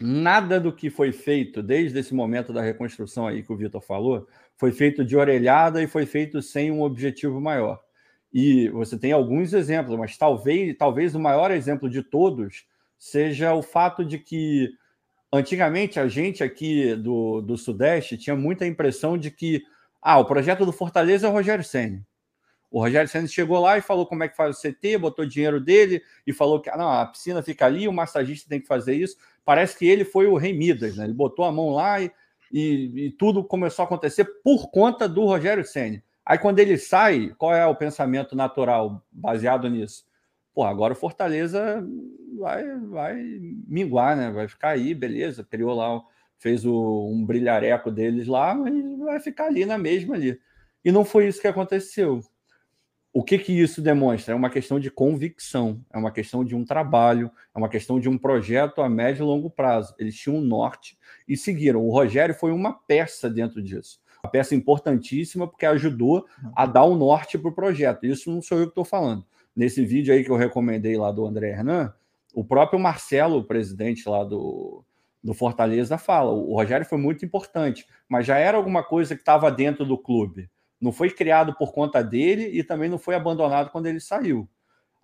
[0.00, 4.26] Nada do que foi feito desde esse momento da reconstrução aí que o Vitor falou
[4.56, 7.80] foi feito de orelhada e foi feito sem um objetivo maior.
[8.32, 12.64] E você tem alguns exemplos, mas talvez, talvez o maior exemplo de todos
[13.00, 14.70] seja o fato de que
[15.32, 19.64] antigamente a gente aqui do, do Sudeste tinha muita impressão de que
[20.02, 22.06] ah, o projeto do Fortaleza é o Rogério Senna.
[22.70, 25.58] O Rogério Senna chegou lá e falou como é que faz o CT, botou dinheiro
[25.58, 28.94] dele e falou que ah, não, a piscina fica ali, o massagista tem que fazer
[28.94, 29.16] isso.
[29.46, 31.04] Parece que ele foi o Rei Midas, né?
[31.04, 32.12] Ele botou a mão lá e,
[32.52, 36.02] e, e tudo começou a acontecer por conta do Rogério Senna.
[36.24, 40.04] Aí quando ele sai, qual é o pensamento natural baseado nisso?
[40.60, 41.82] Pô, agora o Fortaleza
[42.38, 43.14] vai, vai
[43.66, 44.30] minguar, né?
[44.30, 45.42] Vai ficar aí, beleza.
[45.42, 46.02] Criou lá,
[46.36, 50.38] fez o, um brilhareco deles lá, mas vai ficar ali na mesma ali.
[50.84, 52.20] E não foi isso que aconteceu.
[53.10, 54.34] o que, que isso demonstra?
[54.34, 58.10] É uma questão de convicção, é uma questão de um trabalho, é uma questão de
[58.10, 59.94] um projeto a médio e longo prazo.
[59.98, 61.82] Eles tinham um norte e seguiram.
[61.86, 63.98] O Rogério foi uma peça dentro disso.
[64.22, 68.04] Uma peça importantíssima porque ajudou a dar o um norte para o projeto.
[68.04, 69.24] Isso não sou eu que estou falando.
[69.54, 71.92] Nesse vídeo aí que eu recomendei lá do André Hernan,
[72.34, 74.84] o próprio Marcelo, o presidente lá do,
[75.22, 79.50] do Fortaleza, fala: o Rogério foi muito importante, mas já era alguma coisa que estava
[79.50, 80.48] dentro do clube
[80.80, 84.48] não foi criado por conta dele e também não foi abandonado quando ele saiu.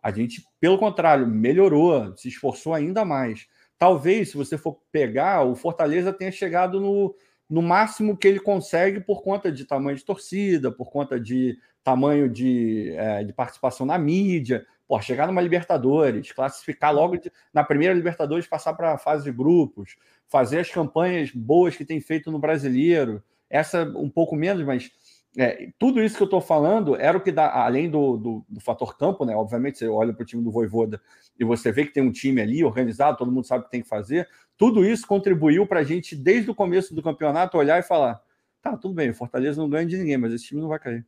[0.03, 3.47] A gente, pelo contrário, melhorou, se esforçou ainda mais.
[3.78, 7.14] Talvez, se você for pegar, o Fortaleza tenha chegado no,
[7.51, 12.28] no máximo que ele consegue por conta de tamanho de torcida, por conta de tamanho
[12.28, 14.66] de, é, de participação na mídia.
[14.89, 19.30] Pô, chegar numa Libertadores, classificar logo de, na primeira Libertadores, passar para a fase de
[19.30, 23.22] grupos, fazer as campanhas boas que tem feito no brasileiro.
[23.49, 24.91] Essa um pouco menos, mas
[25.39, 28.61] é, tudo isso que eu estou falando era o que dá, além do, do, do,
[28.61, 29.37] fator campo, né?
[29.37, 31.01] Obviamente, você olha para o time do Voivoda
[31.39, 33.82] e você vê que tem um time ali organizado, todo mundo sabe o que tem
[33.82, 34.28] que fazer.
[34.57, 38.20] Tudo isso contribuiu para a gente, desde o começo do campeonato, olhar e falar:
[38.61, 41.07] tá, tudo bem, Fortaleza não ganha de ninguém, mas esse time não vai cair.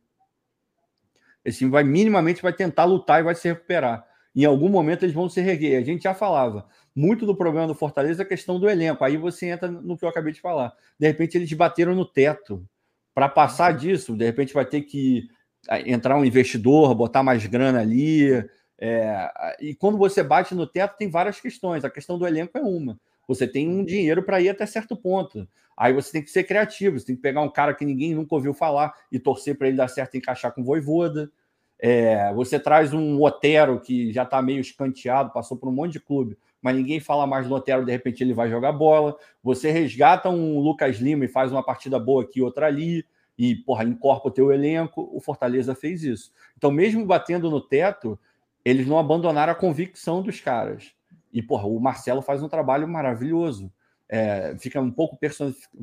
[1.43, 4.05] Esse time vai minimamente vai tentar lutar e vai se recuperar.
[4.35, 5.77] Em algum momento eles vão se reguer.
[5.77, 6.67] A gente já falava.
[6.95, 9.03] Muito do problema do Fortaleza é a questão do elenco.
[9.03, 10.73] Aí você entra no que eu acabei de falar.
[10.99, 12.65] De repente eles bateram no teto
[13.13, 15.27] para passar disso, de repente vai ter que
[15.67, 18.31] ah, entrar um investidor, botar mais grana ali.
[18.77, 19.29] É,
[19.59, 21.83] e quando você bate no teto, tem várias questões.
[21.83, 22.97] A questão do elenco é uma.
[23.27, 25.47] Você tem um dinheiro para ir até certo ponto.
[25.79, 28.35] Aí você tem que ser criativo, você tem que pegar um cara que ninguém nunca
[28.35, 31.31] ouviu falar e torcer para ele dar certo e encaixar com o Voivoda.
[31.79, 36.01] É, você traz um Otero que já está meio escanteado, passou por um monte de
[36.01, 39.15] clube, mas ninguém fala mais do Otero, de repente ele vai jogar bola.
[39.41, 43.05] Você resgata um Lucas Lima e faz uma partida boa aqui, outra ali,
[43.37, 45.09] e, porra, incorpora o teu elenco.
[45.13, 46.33] O Fortaleza fez isso.
[46.57, 48.19] Então, mesmo batendo no teto,
[48.65, 50.91] eles não abandonaram a convicção dos caras.
[51.31, 53.71] E, porra, o Marcelo faz um trabalho maravilhoso.
[54.09, 55.19] É, fica um pouco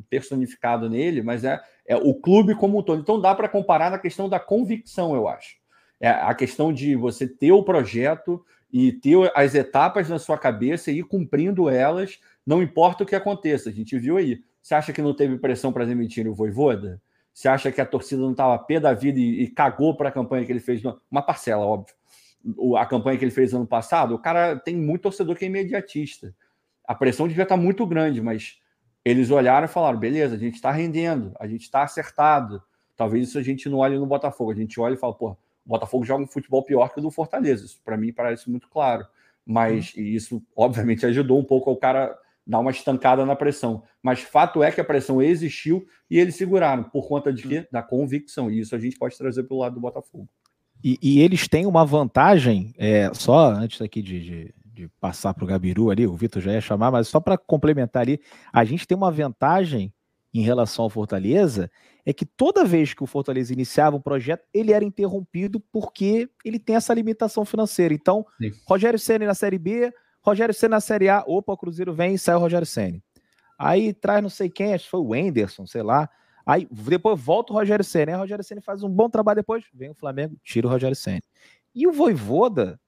[0.09, 3.01] personificado nele, mas é, é o clube como um todo.
[3.01, 5.55] Então dá para comparar na questão da convicção, eu acho.
[5.99, 10.91] É a questão de você ter o projeto, e ter as etapas na sua cabeça
[10.91, 13.69] e ir cumprindo elas, não importa o que aconteça.
[13.69, 14.41] A gente viu aí.
[14.61, 17.01] Você acha que não teve pressão para demitir o Voivoda?
[17.33, 20.11] Você acha que a torcida não estava pé da vida e, e cagou para a
[20.11, 20.81] campanha que ele fez?
[21.09, 21.95] Uma parcela, óbvio.
[22.77, 26.33] A campanha que ele fez ano passado, o cara tem muito torcedor que é imediatista.
[26.87, 28.57] A pressão devia estar muito grande, mas
[29.03, 32.63] eles olharam e falaram: beleza, a gente está rendendo, a gente está acertado.
[32.95, 34.51] Talvez isso a gente não olhe no Botafogo.
[34.51, 37.11] A gente olha e fala, pô, o Botafogo joga um futebol pior que o do
[37.11, 37.63] Fortaleza.
[37.63, 39.05] Isso para mim parece muito claro.
[39.45, 40.01] Mas hum.
[40.01, 43.83] isso, obviamente, ajudou um pouco ao cara dar uma estancada na pressão.
[44.01, 46.83] Mas fato é que a pressão existiu e eles seguraram.
[46.83, 47.67] Por conta de quê?
[47.71, 48.49] Da convicção.
[48.49, 50.27] E isso a gente pode trazer pelo lado do Botafogo.
[50.83, 55.43] E, e eles têm uma vantagem, é, só antes aqui de, de, de passar para
[55.43, 58.21] o Gabiru ali, o Vitor já ia chamar, mas só para complementar ali,
[58.53, 59.91] a gente tem uma vantagem
[60.33, 61.71] em relação ao Fortaleza,
[62.05, 66.59] é que toda vez que o Fortaleza iniciava um projeto, ele era interrompido porque ele
[66.59, 67.93] tem essa limitação financeira.
[67.93, 68.51] Então, Sim.
[68.67, 72.19] Rogério Ceni na Série B, Rogério Ceni na Série A, opa, o Cruzeiro vem e
[72.19, 73.03] sai o Rogério Ceni.
[73.57, 76.07] Aí traz não sei quem, acho que foi o Enderson, sei lá.
[76.45, 79.65] Aí depois volta o Rogério Ceni, aí o Rogério Ceni faz um bom trabalho depois,
[79.73, 81.23] vem o Flamengo, tira o Rogério Ceni.
[81.73, 82.79] E o Voivoda,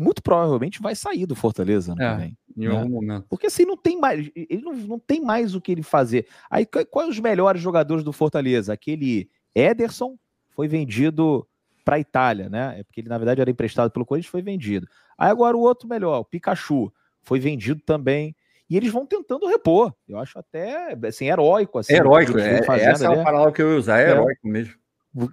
[0.00, 2.38] muito provavelmente vai sair do Fortaleza ano é, que vem.
[2.56, 2.76] Em né?
[2.76, 3.26] algum momento.
[3.28, 4.30] Porque assim, não tem mais.
[4.34, 6.26] Ele não, não tem mais o que ele fazer.
[6.50, 8.72] Aí, quais os melhores jogadores do Fortaleza?
[8.72, 10.16] Aquele Ederson
[10.50, 11.46] foi vendido
[11.84, 12.76] para a Itália, né?
[12.78, 14.86] É porque ele, na verdade, era emprestado pelo Corinthians, foi vendido.
[15.18, 16.90] Aí agora o outro melhor, o Pikachu,
[17.22, 18.34] foi vendido também.
[18.68, 19.92] E eles vão tentando repor.
[20.08, 21.78] Eu acho até assim, heróico.
[21.78, 24.48] Assim, heróico, é, fazendo, essa é a palavra que eu ia usar, é, é heróico
[24.48, 24.80] mesmo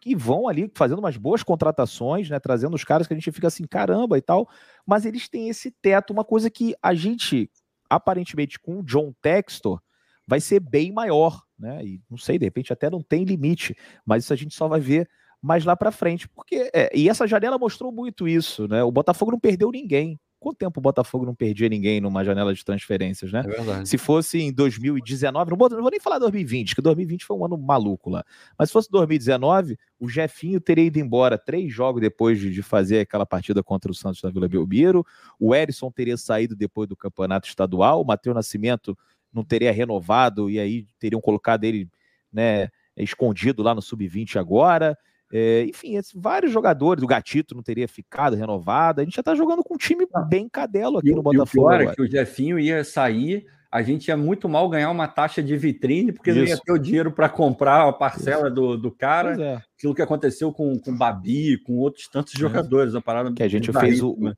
[0.02, 3.48] que vão ali fazendo umas boas contratações, né, trazendo os caras que a gente fica
[3.48, 4.50] assim, caramba e tal,
[4.86, 7.50] mas eles têm esse teto, uma coisa que a gente,
[7.90, 9.80] aparentemente, com o John Textor,
[10.26, 13.76] vai ser bem maior, né, e não sei, de repente até não tem limite,
[14.06, 15.10] mas isso a gente só vai ver
[15.42, 19.32] mais lá para frente, porque, é, e essa janela mostrou muito isso, né, o Botafogo
[19.32, 23.44] não perdeu ninguém, Quanto tempo o Botafogo não perdia ninguém numa janela de transferências, né?
[23.82, 27.36] É se fosse em 2019, não vou, não vou, nem falar 2020, que 2020 foi
[27.36, 28.24] um ano maluco lá.
[28.58, 33.00] Mas se fosse 2019, o Jefinho teria ido embora três jogos depois de, de fazer
[33.00, 35.04] aquela partida contra o Santos da Vila Belmiro.
[35.40, 38.02] O Erisson teria saído depois do campeonato estadual.
[38.02, 38.96] O Matheus Nascimento
[39.34, 41.90] não teria renovado e aí teriam colocado ele,
[42.32, 42.70] né?
[42.96, 44.96] Escondido lá no sub-20 agora.
[45.32, 49.02] É, enfim, vários jogadores, o Gatito não teria ficado renovado.
[49.02, 51.46] A gente já tá jogando com um time bem cadelo aqui e, no Botafogo.
[51.46, 54.90] E o pior é que o Jefinho ia sair a gente ia muito mal ganhar
[54.90, 56.40] uma taxa de vitrine, porque Isso.
[56.40, 59.42] não ia ter o dinheiro para comprar a parcela do, do cara.
[59.42, 59.62] É.
[59.78, 62.96] Aquilo que aconteceu com, o Babi, com outros tantos jogadores.
[62.96, 64.34] A parada que a gente fez o, né?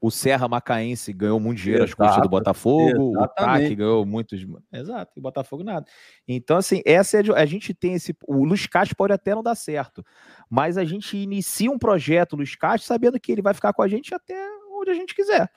[0.00, 3.20] O Serra Macaense ganhou muito dinheiro às custas do Botafogo, exatamente.
[3.20, 4.46] o TAC ganhou muitos.
[4.72, 5.86] Exato, e o Botafogo nada.
[6.26, 8.16] Então, assim, essa é a, a gente tem esse.
[8.26, 10.04] O Luiz Castro pode até não dar certo,
[10.48, 13.88] mas a gente inicia um projeto, Luiz Castro, sabendo que ele vai ficar com a
[13.88, 14.34] gente até
[14.72, 15.50] onde a gente quiser.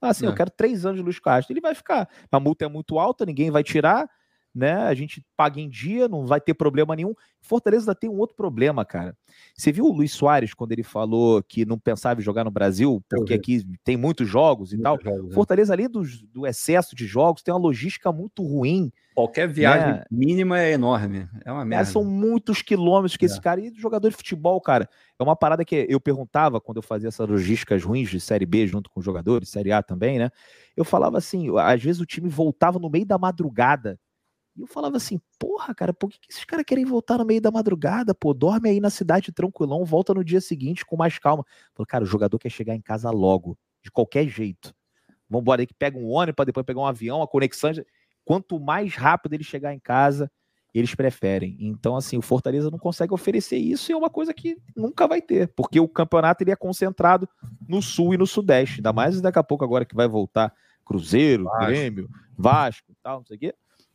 [0.00, 0.28] Assim, é.
[0.28, 1.52] eu quero três anos de Luiz Castro.
[1.52, 2.08] Ele vai ficar.
[2.30, 4.08] A multa é muito alta, ninguém vai tirar,
[4.58, 4.74] né?
[4.74, 7.14] A gente paga em dia, não vai ter problema nenhum.
[7.40, 9.16] Fortaleza tem um outro problema, cara.
[9.54, 13.02] Você viu o Luiz Soares quando ele falou que não pensava em jogar no Brasil,
[13.08, 15.14] porque aqui tem muitos jogos e muitos tal?
[15.14, 15.34] Jogos, é.
[15.34, 16.02] Fortaleza, além do,
[16.32, 18.90] do excesso de jogos, tem uma logística muito ruim.
[19.14, 20.04] Qualquer viagem né?
[20.10, 21.28] mínima é enorme.
[21.44, 21.88] É uma merda.
[21.88, 23.26] É, são muitos quilômetros que é.
[23.26, 23.60] esse cara.
[23.60, 24.88] E jogador de futebol, cara,
[25.18, 28.66] é uma parada que eu perguntava quando eu fazia essas logísticas ruins de Série B
[28.66, 30.30] junto com jogadores, Série A também, né?
[30.76, 33.98] Eu falava assim, às vezes o time voltava no meio da madrugada
[34.58, 37.40] e eu falava assim, porra, cara, por que, que esses caras querem voltar no meio
[37.40, 38.12] da madrugada?
[38.12, 41.46] Pô, dorme aí na cidade tranquilão, volta no dia seguinte com mais calma.
[41.74, 44.74] Falei, cara, o jogador quer chegar em casa logo, de qualquer jeito.
[45.30, 47.70] Vambora aí que pega um ônibus para depois pegar um avião, a conexão.
[48.24, 50.28] Quanto mais rápido ele chegar em casa,
[50.74, 51.56] eles preferem.
[51.60, 55.22] Então, assim, o Fortaleza não consegue oferecer isso e é uma coisa que nunca vai
[55.22, 57.28] ter, porque o campeonato ele é concentrado
[57.68, 60.52] no sul e no sudeste, ainda mais daqui a pouco agora que vai voltar
[60.84, 61.66] Cruzeiro, Vasco.
[61.66, 63.54] Grêmio, Vasco e tal, não sei o quê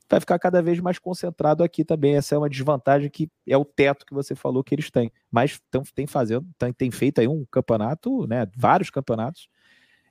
[0.09, 2.15] vai ficar cada vez mais concentrado aqui também.
[2.15, 5.11] Essa é uma desvantagem que é o teto que você falou que eles têm.
[5.31, 8.47] Mas tão, tem fazendo, tem, tem feito aí um campeonato, né?
[8.55, 9.47] Vários campeonatos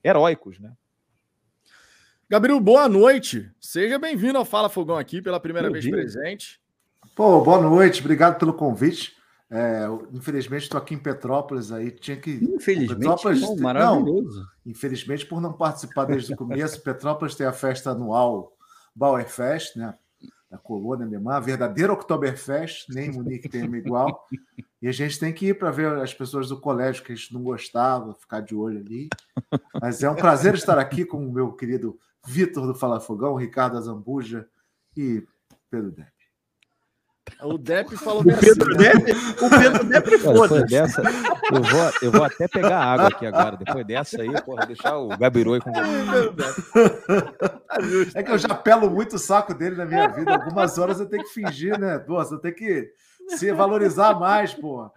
[0.02, 0.72] heróicos, né?
[2.28, 3.50] Gabriel, boa noite.
[3.60, 5.92] Seja bem-vindo ao Fala Fogão aqui pela primeira Meu vez dia.
[5.92, 6.60] presente.
[7.14, 9.12] Pô, boa noite, obrigado pelo convite.
[9.50, 9.84] É,
[10.14, 12.30] infelizmente estou aqui em Petrópolis aí, tinha que.
[12.30, 14.40] Infelizmente, Petrópolis, maravilhoso.
[14.40, 18.56] Não, infelizmente, por não participar desde o começo, Petrópolis tem a festa anual
[18.94, 19.94] Bauerfest, né?
[20.50, 24.28] Da colônia mesmo, a verdadeira Oktoberfest, nem Munique tem uma igual.
[24.82, 27.32] E a gente tem que ir para ver as pessoas do colégio que a gente
[27.32, 29.08] não gostava, ficar de olho ali.
[29.80, 33.78] Mas é um prazer estar aqui com o meu querido Vitor do Fala Fogão, Ricardo
[33.78, 34.46] Azambuja
[34.94, 35.26] e
[35.70, 36.11] Pedro Dé.
[37.44, 41.02] O Depp falou o Pedro Depp, o Pedro Depp foda dessa,
[41.52, 43.56] eu vou, eu vou até pegar água aqui agora.
[43.56, 45.70] Depois dessa aí, porra, deixar o Gabiru aí com
[48.14, 50.34] É que eu já pelo muito o saco dele na minha vida.
[50.34, 51.98] Algumas horas eu tenho que fingir, né?
[51.98, 52.92] Pô, eu tenho que
[53.28, 54.90] se valorizar mais, pô.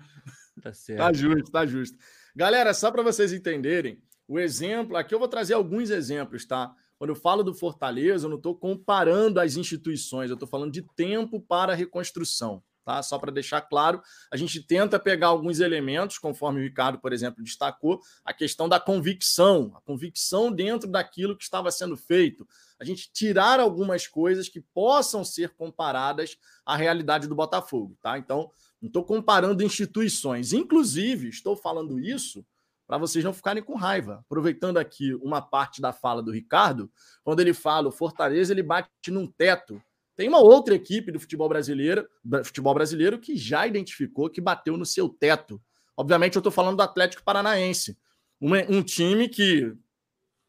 [0.62, 1.00] Tá certo.
[1.00, 1.98] Tá justo, tá justo.
[2.36, 6.72] Galera, só para vocês entenderem, o exemplo, aqui eu vou trazer alguns exemplos, tá?
[6.98, 10.82] Quando eu falo do Fortaleza, eu não estou comparando as instituições, eu estou falando de
[10.96, 12.64] tempo para reconstrução.
[12.86, 13.02] Tá?
[13.02, 14.00] Só para deixar claro,
[14.32, 18.80] a gente tenta pegar alguns elementos, conforme o Ricardo, por exemplo, destacou, a questão da
[18.80, 22.48] convicção, a convicção dentro daquilo que estava sendo feito.
[22.80, 27.98] A gente tirar algumas coisas que possam ser comparadas à realidade do Botafogo.
[28.04, 28.20] Tá?
[28.20, 30.54] Então, não estou comparando instituições.
[30.54, 32.46] Inclusive, estou falando isso
[32.88, 34.24] para vocês não ficarem com raiva.
[34.26, 36.92] Aproveitando aqui uma parte da fala do Ricardo,
[37.24, 39.82] quando ele fala o Fortaleza ele bate num teto.
[40.16, 42.08] Tem uma outra equipe do futebol brasileiro,
[42.44, 45.62] futebol brasileiro que já identificou que bateu no seu teto.
[45.98, 47.98] Obviamente eu estou falando do Atlético Paranaense,
[48.42, 49.74] um, time que,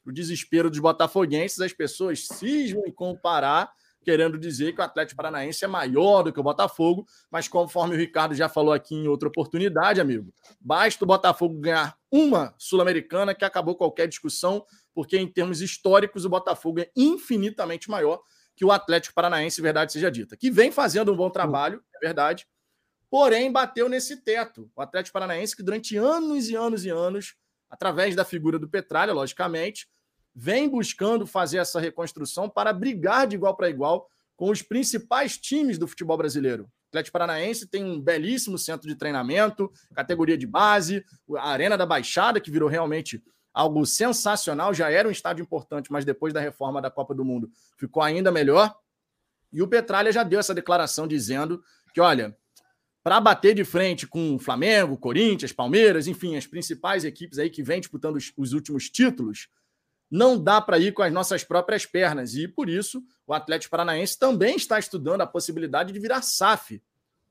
[0.04, 3.72] o desespero dos botafoguenses, as pessoas cismam em comparar
[4.06, 7.98] querendo dizer que o Atlético Paranaense é maior do que o Botafogo, mas conforme o
[7.98, 13.44] Ricardo já falou aqui em outra oportunidade, amigo, basta o Botafogo ganhar uma Sul-Americana que
[13.44, 14.64] acabou qualquer discussão,
[14.94, 18.22] porque em termos históricos o Botafogo é infinitamente maior
[18.56, 22.46] que o Atlético Paranaense, verdade seja dita, que vem fazendo um bom trabalho, é verdade,
[23.10, 24.70] porém bateu nesse teto.
[24.74, 27.34] O Atlético Paranaense que durante anos e anos e anos,
[27.68, 29.86] através da figura do Petralha, logicamente,
[30.34, 35.78] vem buscando fazer essa reconstrução para brigar de igual para igual com os principais times
[35.78, 36.70] do futebol brasileiro.
[36.96, 41.04] Atlético Paranaense tem um belíssimo centro de treinamento, categoria de base,
[41.36, 43.22] a Arena da Baixada, que virou realmente
[43.52, 47.50] algo sensacional, já era um estádio importante, mas depois da reforma da Copa do Mundo
[47.78, 48.74] ficou ainda melhor.
[49.52, 51.62] E o Petralha já deu essa declaração dizendo
[51.94, 52.36] que, olha,
[53.02, 57.80] para bater de frente com Flamengo, Corinthians, Palmeiras, enfim, as principais equipes aí que vêm
[57.80, 59.48] disputando os, os últimos títulos,
[60.10, 62.34] não dá para ir com as nossas próprias pernas.
[62.34, 66.82] E por isso, o Atlético Paranaense também está estudando a possibilidade de virar SAF.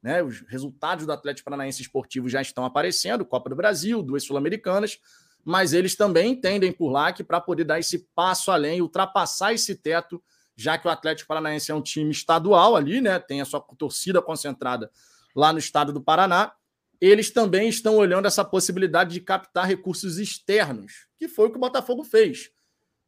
[0.01, 0.21] Né?
[0.21, 4.99] Os resultados do Atlético Paranaense esportivo já estão aparecendo, Copa do Brasil, duas Sul-Americanas,
[5.43, 9.75] mas eles também entendem por lá que para poder dar esse passo além, ultrapassar esse
[9.75, 10.21] teto,
[10.55, 13.19] já que o Atlético Paranaense é um time estadual ali, né?
[13.19, 14.89] Tem a sua torcida concentrada
[15.35, 16.53] lá no estado do Paraná,
[16.99, 21.59] eles também estão olhando essa possibilidade de captar recursos externos, que foi o que o
[21.59, 22.54] Botafogo fez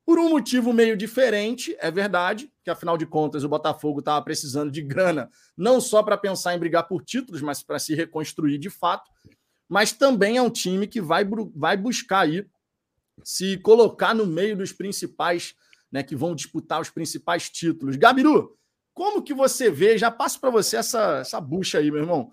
[0.07, 4.71] por um motivo meio diferente, é verdade, que afinal de contas o Botafogo estava precisando
[4.71, 8.69] de grana, não só para pensar em brigar por títulos, mas para se reconstruir de
[8.69, 9.11] fato.
[9.67, 12.47] Mas também é um time que vai, vai buscar aí
[13.21, 15.53] se colocar no meio dos principais,
[15.91, 17.97] né, que vão disputar os principais títulos.
[17.97, 18.57] Gabiru,
[18.93, 19.97] como que você vê?
[19.97, 22.31] Já passo para você essa, essa bucha aí, meu irmão.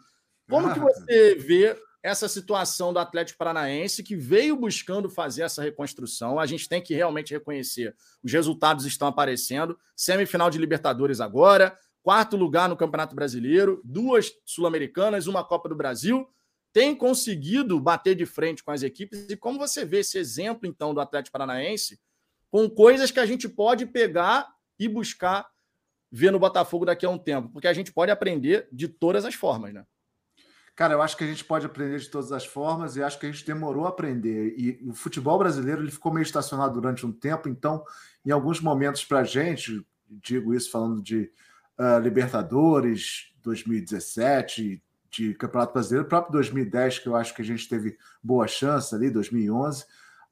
[0.48, 6.38] Como que você vê essa situação do Atlético Paranaense que veio buscando fazer essa reconstrução.
[6.38, 7.96] A gente tem que realmente reconhecer.
[8.22, 9.78] Os resultados estão aparecendo.
[9.96, 16.28] Semifinal de Libertadores agora, quarto lugar no Campeonato Brasileiro, duas Sul-Americanas, uma Copa do Brasil.
[16.74, 19.26] Tem conseguido bater de frente com as equipes.
[19.30, 21.98] E como você vê esse exemplo, então, do Atlético Paranaense,
[22.50, 24.46] com coisas que a gente pode pegar
[24.78, 25.48] e buscar
[26.12, 27.48] ver no Botafogo daqui a um tempo?
[27.48, 29.86] Porque a gente pode aprender de todas as formas, né?
[30.76, 33.26] Cara, eu acho que a gente pode aprender de todas as formas e acho que
[33.26, 34.54] a gente demorou a aprender.
[34.58, 37.84] E o futebol brasileiro ele ficou meio estacionado durante um tempo, então,
[38.26, 41.30] em alguns momentos, para a gente, digo isso falando de
[41.78, 47.96] uh, Libertadores 2017, de Campeonato Brasileiro, próprio 2010, que eu acho que a gente teve
[48.20, 49.84] boa chance ali, 2011,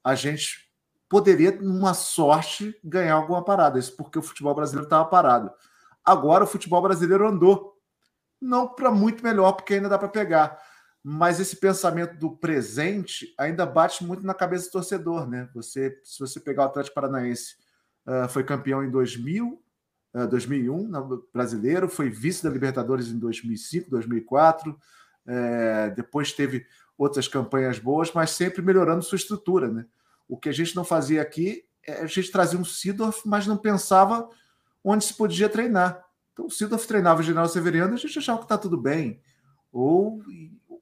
[0.03, 0.69] a gente
[1.07, 3.79] poderia, numa sorte, ganhar alguma parada.
[3.79, 5.51] Isso porque o futebol brasileiro estava parado.
[6.03, 7.72] Agora o futebol brasileiro andou
[8.43, 10.61] não para muito melhor, porque ainda dá para pegar.
[11.01, 15.49] Mas esse pensamento do presente ainda bate muito na cabeça do torcedor, né?
[15.53, 17.55] Você, se você pegar o Atlético Paranaense,
[18.07, 19.61] uh, foi campeão em 2000,
[20.13, 24.77] uh, 2001, no brasileiro, foi vice da Libertadores em 2005, 2004.
[25.25, 26.65] É, depois teve
[26.97, 29.85] outras campanhas boas, mas sempre melhorando sua estrutura, né?
[30.27, 33.57] O que a gente não fazia aqui, é, a gente trazia um Sidorf, mas não
[33.57, 34.29] pensava
[34.83, 36.03] onde se podia treinar.
[36.33, 39.21] Então, o Sidorf treinava o General Severiano, a gente achava que está tudo bem.
[39.71, 40.21] Ou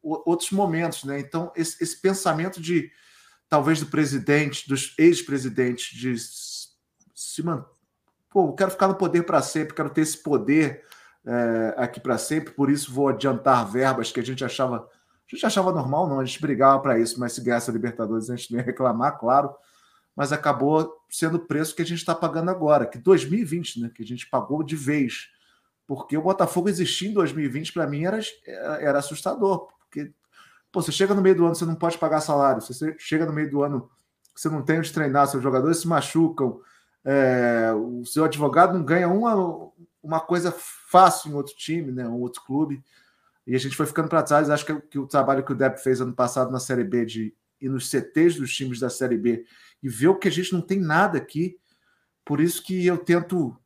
[0.01, 1.19] outros momentos, né?
[1.19, 2.89] Então, esse, esse, pensamento de
[3.47, 6.15] talvez do presidente, dos ex-presidentes, de
[7.13, 7.69] se manter.
[8.29, 10.83] Pô, eu quero ficar no poder para sempre, quero ter esse poder
[11.25, 14.77] é, aqui para sempre, por isso vou adiantar verbas que a gente achava.
[14.77, 18.29] A gente achava normal, não, a gente brigava para isso, mas se ganhasse a Libertadores
[18.29, 19.53] a gente não ia reclamar, claro
[20.15, 24.03] mas acabou sendo o preço que a gente está pagando agora, que 2020, né, que
[24.03, 25.29] a gente pagou de vez
[25.93, 28.17] porque o Botafogo existir em 2020 para mim era,
[28.79, 30.13] era assustador, porque
[30.71, 33.33] pô, você chega no meio do ano, você não pode pagar salário, você chega no
[33.33, 33.91] meio do ano,
[34.33, 36.61] você não tem onde treinar, seus jogadores se machucam,
[37.03, 39.69] é, o seu advogado não ganha uma,
[40.01, 42.81] uma coisa fácil em outro time, né, um outro clube,
[43.45, 44.49] e a gente foi ficando para trás.
[44.49, 47.35] Acho que, que, o trabalho que o Depp fez ano passado na Série B de
[47.59, 49.43] ir nos CTs dos times da Série B
[49.83, 51.59] e ver o que a gente não tem nada aqui.
[52.23, 53.57] Por isso que eu tento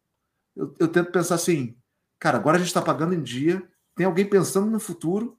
[0.56, 1.76] eu, eu tento pensar assim,
[2.20, 3.62] Cara, agora a gente está pagando em dia,
[3.96, 5.38] tem alguém pensando no futuro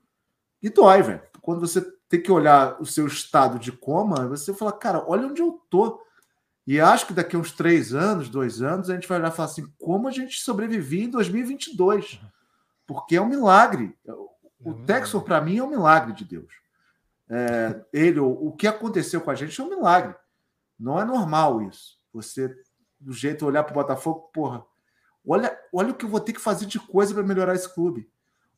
[0.62, 1.22] e dói, velho.
[1.40, 5.42] Quando você tem que olhar o seu estado de coma, você fala, cara, olha onde
[5.42, 6.00] eu tô.
[6.66, 9.36] E acho que daqui a uns três anos, dois anos, a gente vai olhar e
[9.36, 12.20] falar assim: como a gente sobrevivia em 2022?
[12.86, 13.96] Porque é um milagre.
[14.58, 16.52] O é Texor, para mim, é um milagre de Deus.
[17.28, 20.14] É, ele, o, o que aconteceu com a gente é um milagre.
[20.78, 21.98] Não é normal isso.
[22.12, 22.54] Você,
[22.98, 24.64] do jeito de olhar para o Botafogo, porra,
[25.26, 28.08] Olha, olha o que eu vou ter que fazer de coisa para melhorar esse clube.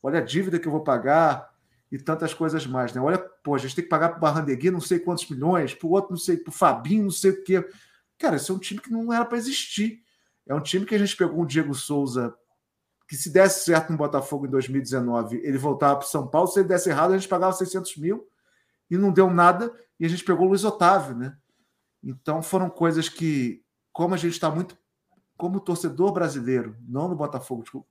[0.03, 1.51] Olha a dívida que eu vou pagar
[1.91, 3.01] e tantas coisas mais, né?
[3.01, 5.87] Olha, pô, a gente tem que pagar para o Barrandegui não sei quantos milhões, para
[5.87, 7.67] o outro não sei, para o Fabinho não sei o quê.
[8.19, 10.03] Cara, esse é um time que não era para existir.
[10.47, 12.35] É um time que a gente pegou um Diego Souza
[13.09, 16.47] que se desse certo no Botafogo em 2019, ele voltava para São Paulo.
[16.47, 18.29] Se ele desse errado, a gente pagava 600 mil
[18.91, 19.75] e não deu nada.
[19.99, 21.35] E a gente pegou o Luiz Otávio, né?
[22.05, 24.77] Então foram coisas que, como a gente está muito
[25.39, 27.87] como torcedor brasileiro, não no Botafogo, tipo,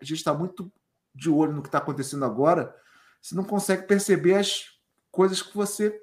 [0.00, 0.70] a gente está muito
[1.14, 2.76] de olho no que está acontecendo agora,
[3.20, 4.66] você não consegue perceber as
[5.10, 5.98] coisas que você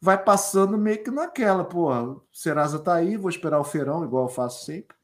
[0.00, 4.28] vai passando meio que naquela, pô, Serasa tá aí, vou esperar o feirão, igual eu
[4.28, 4.96] faço sempre,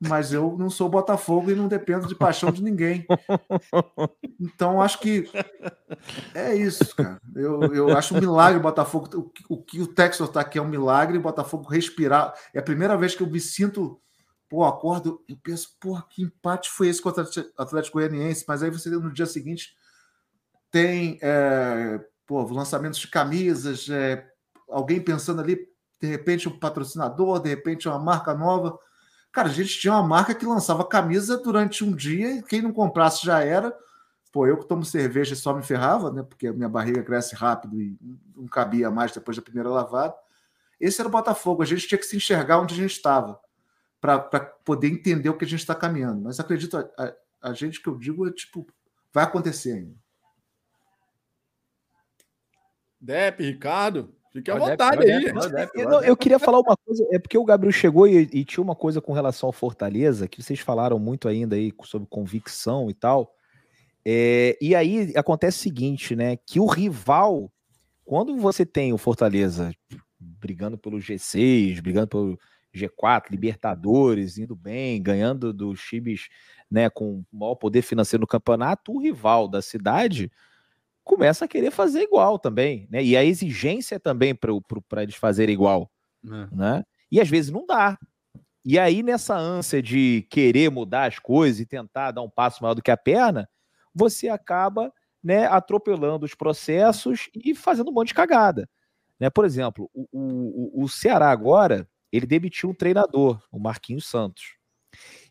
[0.00, 3.06] mas eu não sou Botafogo e não dependo de paixão de ninguém.
[4.40, 5.30] Então, acho que
[6.34, 7.20] é isso, cara.
[7.34, 9.08] Eu, eu acho um milagre o Botafogo.
[9.48, 12.34] O, o que o Texas está aqui é um milagre, o Botafogo respirar.
[12.52, 14.00] É a primeira vez que eu me sinto
[14.48, 18.44] pô, acordo, eu penso, porra, que empate foi esse contra o Atlético Goianiense?
[18.46, 19.74] Mas aí você no dia seguinte
[20.70, 24.26] tem é, pô, lançamentos de camisas, é,
[24.68, 25.68] alguém pensando ali,
[26.00, 28.78] de repente, um patrocinador, de repente, uma marca nova.
[29.32, 32.72] Cara, a gente tinha uma marca que lançava camisa durante um dia e quem não
[32.72, 33.76] comprasse já era.
[34.32, 36.22] Pô, eu que tomo cerveja só me ferrava, né?
[36.22, 37.96] Porque a minha barriga cresce rápido e
[38.36, 40.14] não cabia mais depois da primeira lavada.
[40.80, 41.62] Esse era o Botafogo.
[41.62, 43.40] A gente tinha que se enxergar onde a gente estava
[44.04, 46.20] para poder entender o que a gente está caminhando.
[46.20, 47.14] Mas acredito, a, a,
[47.50, 48.66] a, gente que eu digo é tipo,
[49.10, 49.96] vai acontecer ainda.
[53.00, 55.24] Dep, Ricardo, Fique à vontade aí.
[55.74, 58.74] Eu, eu, queria falar uma coisa, é porque o Gabriel chegou e, e, tinha uma
[58.74, 63.32] coisa com relação ao Fortaleza, que vocês falaram muito ainda aí sobre convicção e tal.
[64.04, 66.36] É, e aí acontece o seguinte, né?
[66.36, 67.50] Que o rival,
[68.04, 69.72] quando você tem o Fortaleza
[70.18, 72.38] brigando pelo G6, brigando pelo
[72.74, 76.28] G4, Libertadores, indo bem, ganhando dos times
[76.70, 80.30] né, com maior poder financeiro no campeonato, o rival da cidade
[81.04, 83.04] começa a querer fazer igual também, né?
[83.04, 85.90] E a exigência também para eles fazerem igual,
[86.24, 86.56] é.
[86.56, 86.84] né?
[87.12, 87.98] E às vezes não dá.
[88.64, 92.72] E aí, nessa ânsia de querer mudar as coisas e tentar dar um passo maior
[92.72, 93.46] do que a perna,
[93.94, 94.90] você acaba
[95.22, 98.68] né, atropelando os processos e fazendo um monte de cagada.
[99.20, 99.28] Né?
[99.28, 101.86] Por exemplo, o, o, o Ceará agora,
[102.16, 104.56] ele demitiu um treinador, o Marquinhos Santos.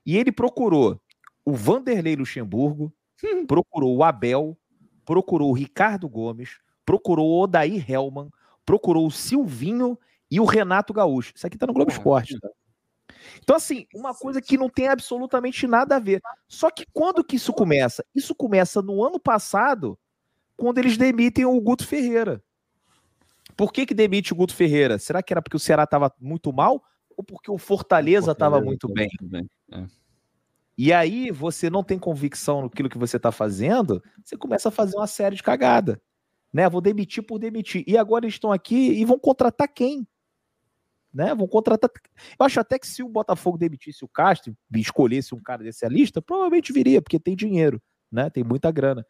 [0.06, 1.00] E ele procurou
[1.46, 3.46] o Vanderlei Luxemburgo, hum.
[3.48, 4.58] procurou o Abel,
[5.06, 8.30] procurou o Ricardo Gomes, procurou o Odair Helman,
[8.66, 9.98] procurou o Silvinho
[10.30, 11.34] e o Renato Gaúcho.
[11.36, 12.50] Isso aqui tá no Globo Esporte, tá?
[13.42, 16.22] Então, assim, uma coisa que não tem absolutamente nada a ver.
[16.48, 18.04] Só que quando que isso começa?
[18.14, 19.98] Isso começa no ano passado,
[20.58, 22.44] quando eles demitem o Guto Ferreira.
[23.56, 24.98] Por que que demite o Guto Ferreira?
[24.98, 26.84] Será que era porque o Ceará estava muito mal
[27.16, 29.10] ou porque o Fortaleza estava muito bem?
[29.22, 29.50] Bem.
[29.72, 29.86] É.
[30.78, 34.98] E aí você não tem convicção naquilo que você está fazendo, você começa a fazer
[34.98, 36.02] uma série de cagada.
[36.52, 36.68] Né?
[36.68, 37.84] Vou demitir por demitir.
[37.88, 40.08] E agora eles estão aqui e vão contratar quem?
[41.14, 41.34] Né?
[41.36, 41.92] Vão contratar.
[42.40, 45.88] Eu acho até que se o Botafogo demitisse o Castro e escolhesse um cara desse
[45.88, 47.82] lista, provavelmente viria, porque tem dinheiro,
[48.12, 48.30] né?
[48.32, 49.06] Tem muita grana.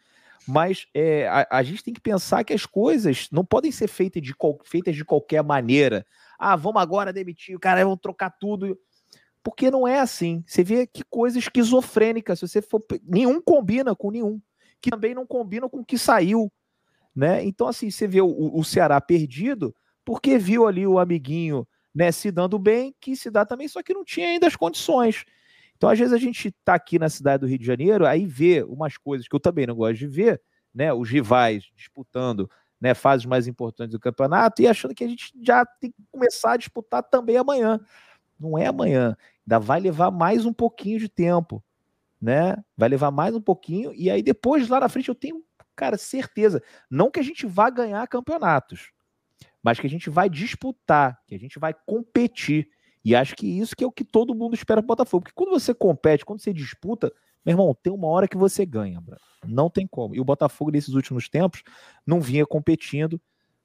[0.47, 4.21] Mas é, a, a, gente tem que pensar que as coisas não podem ser feitas
[4.21, 4.33] de,
[4.63, 6.05] feitas de qualquer maneira.
[6.37, 8.77] Ah, vamos agora demitir o cara, vamos trocar tudo.
[9.41, 10.43] Porque não é assim.
[10.45, 12.35] Você vê que coisa esquizofrênica.
[12.35, 12.83] Se você for.
[13.03, 14.41] Nenhum combina com nenhum.
[14.81, 16.51] Que também não combina com o que saiu.
[17.15, 17.43] Né?
[17.45, 19.75] Então, assim, você vê o, o Ceará perdido
[20.05, 23.93] porque viu ali o amiguinho né, se dando bem, que se dá também, só que
[23.93, 25.23] não tinha ainda as condições.
[25.75, 28.63] Então, às vezes, a gente está aqui na cidade do Rio de Janeiro, aí vê
[28.63, 30.41] umas coisas que eu também não gosto de ver,
[30.73, 30.93] né?
[30.93, 32.49] Os rivais disputando
[32.83, 36.51] né, fases mais importantes do campeonato e achando que a gente já tem que começar
[36.51, 37.79] a disputar também amanhã.
[38.37, 39.15] Não é amanhã.
[39.47, 41.63] Ainda vai levar mais um pouquinho de tempo,
[42.21, 42.61] né?
[42.75, 45.41] Vai levar mais um pouquinho e aí depois lá na frente eu tenho,
[45.73, 48.91] cara, certeza, não que a gente vá ganhar campeonatos,
[49.63, 52.69] mas que a gente vai disputar, que a gente vai competir.
[53.03, 55.51] E acho que isso que é o que todo mundo espera do Botafogo, porque quando
[55.51, 57.11] você compete, quando você disputa,
[57.45, 59.17] meu irmão, tem uma hora que você ganha, bro.
[59.45, 60.15] não tem como.
[60.15, 61.63] E o Botafogo nesses últimos tempos
[62.05, 63.19] não vinha competindo,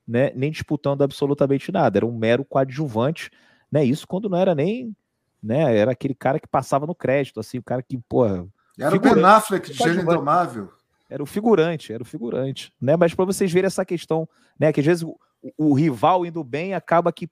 [0.07, 3.31] né, nem disputando absolutamente nada, era um mero coadjuvante,
[3.71, 3.85] né?
[3.85, 4.97] Isso quando não era nem
[5.43, 5.77] né?
[5.77, 8.47] Era aquele cara que passava no crédito, assim, o cara que, porra.
[8.79, 10.71] Era o Ben Affleck de Gênio Indomável.
[11.11, 12.97] Era o figurante, era o figurante, né?
[12.97, 14.29] Mas para vocês verem essa questão,
[14.59, 14.73] né?
[14.73, 15.19] Que às vezes o,
[15.57, 17.29] o, rival indo bem acaba que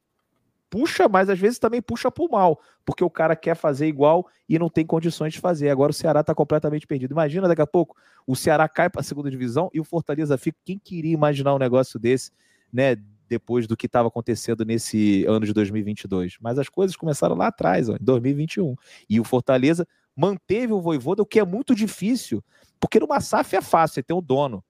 [0.71, 4.59] puxa, mas às vezes também puxa pro mal, porque o cara quer fazer igual e
[4.59, 5.71] não tem condições de fazer.
[5.71, 7.13] Agora o Ceará tá completamente perdido.
[7.13, 7.97] Imagina daqui a pouco
[8.27, 10.59] o Ceará cai para a segunda divisão e o Fortaleza fica.
[10.65, 12.31] Quem queria imaginar um negócio desse,
[12.73, 12.97] né?
[13.29, 16.37] depois do que estava acontecendo nesse ano de 2022.
[16.41, 18.77] Mas as coisas começaram lá atrás, ó, em 2021.
[19.09, 22.43] E o Fortaleza manteve o Voivoda, o que é muito difícil,
[22.81, 24.65] porque numa SAF é fácil, você tem o dono.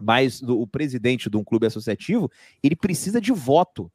[0.00, 2.30] Mas o presidente de um clube associativo,
[2.62, 3.90] ele precisa de voto.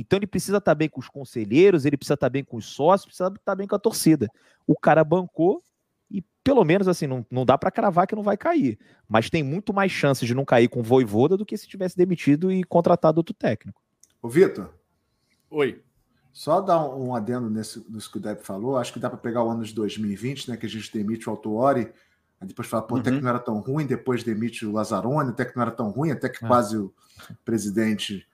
[0.00, 3.06] Então ele precisa estar bem com os conselheiros, ele precisa estar bem com os sócios,
[3.06, 4.28] precisa estar bem com a torcida.
[4.66, 5.62] O cara bancou,
[6.10, 8.78] e pelo menos assim, não, não dá para cravar que não vai cair.
[9.08, 11.96] Mas tem muito mais chances de não cair com o Voivoda do que se tivesse
[11.96, 13.80] demitido e contratado outro técnico.
[14.22, 14.72] Ô, Vitor.
[15.50, 15.82] Oi.
[16.32, 18.76] Só dar um, adendo nesse, nisso que o Deb falou.
[18.76, 20.56] Acho que dá para pegar o ano de 2020, né?
[20.56, 21.92] Que a gente demite o Autuori,
[22.40, 23.22] aí depois fala, pô, até que uhum.
[23.22, 26.28] não era tão ruim, depois demite o Lazzaroni, até que não era tão ruim, até
[26.28, 26.48] que é.
[26.48, 26.94] quase o
[27.44, 28.26] presidente,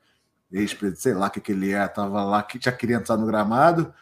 [0.50, 3.26] ex-presidente, sei lá o que, que ele é, tava lá, que já queria entrar no
[3.26, 3.92] gramado.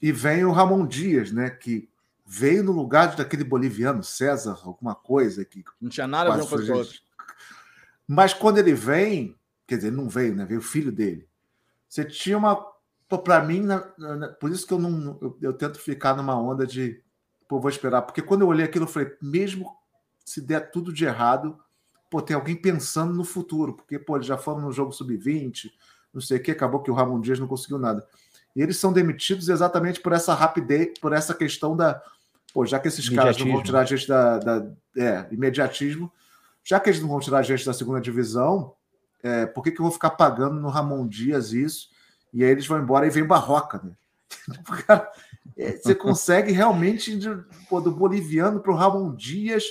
[0.00, 1.50] E vem o Ramon Dias, né?
[1.50, 1.88] Que
[2.26, 5.64] veio no lugar daquele boliviano, César, alguma coisa que.
[5.80, 6.98] Não tinha nada a ver com o outro.
[8.06, 9.36] Mas quando ele vem,
[9.66, 10.44] quer dizer, ele não veio, né?
[10.44, 11.28] Veio o filho dele.
[11.88, 12.74] Você tinha uma.
[13.22, 15.18] Para mim, na, na, por isso que eu não.
[15.20, 17.00] Eu, eu, tento ficar numa onda de.
[17.48, 18.02] Pô, vou esperar.
[18.02, 19.76] Porque quando eu olhei aquilo, eu falei, mesmo
[20.24, 21.58] se der tudo de errado,
[22.14, 23.72] pô, tem alguém pensando no futuro.
[23.72, 25.68] Porque, pô, eles já foram no jogo sub-20,
[26.12, 28.06] não sei o que, acabou que o Ramon Dias não conseguiu nada.
[28.54, 32.00] E eles são demitidos exatamente por essa rapidez, por essa questão da.
[32.52, 34.64] Pô, já que esses caras não vão tirar a gente da, da.
[34.96, 36.12] É, imediatismo.
[36.62, 38.74] Já que eles não vão tirar a gente da segunda divisão,
[39.20, 41.88] é, por que, que eu vou ficar pagando no Ramon Dias isso?
[42.32, 43.90] E aí eles vão embora e vem Barroca, né?
[44.86, 45.10] Cara,
[45.58, 47.28] é, você consegue realmente de,
[47.68, 49.64] pô, do boliviano para o Ramon Dias,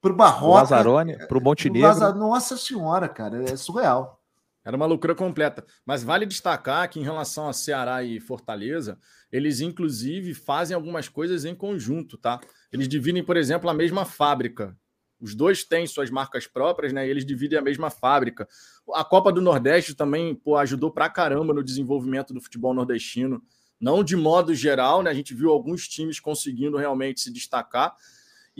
[0.00, 0.60] para o Barroca.
[0.60, 2.14] Lazarone, para o Montenegro.
[2.14, 4.18] Nossa senhora, cara, é surreal.
[4.64, 5.64] Era uma loucura completa.
[5.86, 8.98] Mas vale destacar que, em relação a Ceará e Fortaleza,
[9.32, 12.38] eles inclusive fazem algumas coisas em conjunto, tá?
[12.70, 14.76] Eles dividem, por exemplo, a mesma fábrica.
[15.20, 17.06] Os dois têm suas marcas próprias, né?
[17.06, 18.46] E eles dividem a mesma fábrica.
[18.94, 23.42] A Copa do Nordeste também pô, ajudou pra caramba no desenvolvimento do futebol nordestino.
[23.80, 25.10] Não de modo geral, né?
[25.10, 27.94] A gente viu alguns times conseguindo realmente se destacar.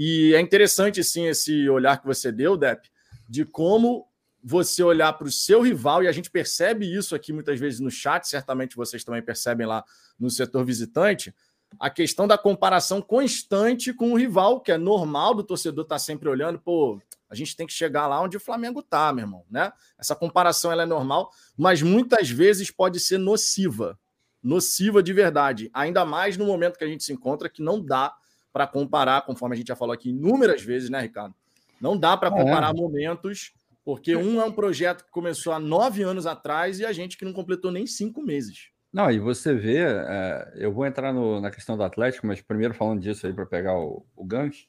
[0.00, 2.88] E é interessante, sim, esse olhar que você deu, Dep,
[3.28, 4.06] de como
[4.40, 7.90] você olhar para o seu rival, e a gente percebe isso aqui muitas vezes no
[7.90, 9.84] chat, certamente vocês também percebem lá
[10.16, 11.34] no setor visitante,
[11.80, 15.98] a questão da comparação constante com o rival, que é normal do torcedor estar tá
[15.98, 19.44] sempre olhando, pô, a gente tem que chegar lá onde o Flamengo está, meu irmão,
[19.50, 19.72] né?
[19.98, 23.98] Essa comparação ela é normal, mas muitas vezes pode ser nociva,
[24.40, 28.14] nociva de verdade, ainda mais no momento que a gente se encontra que não dá
[28.52, 31.34] para comparar, conforme a gente já falou aqui inúmeras vezes, né, Ricardo?
[31.80, 32.30] Não dá para é.
[32.32, 32.72] comparar é.
[32.72, 33.52] momentos
[33.88, 37.24] porque um é um projeto que começou há nove anos atrás e a gente que
[37.24, 38.68] não completou nem cinco meses.
[38.92, 42.74] Não, e você vê, é, eu vou entrar no, na questão do Atlético, mas primeiro
[42.74, 44.66] falando disso aí para pegar o, o gancho.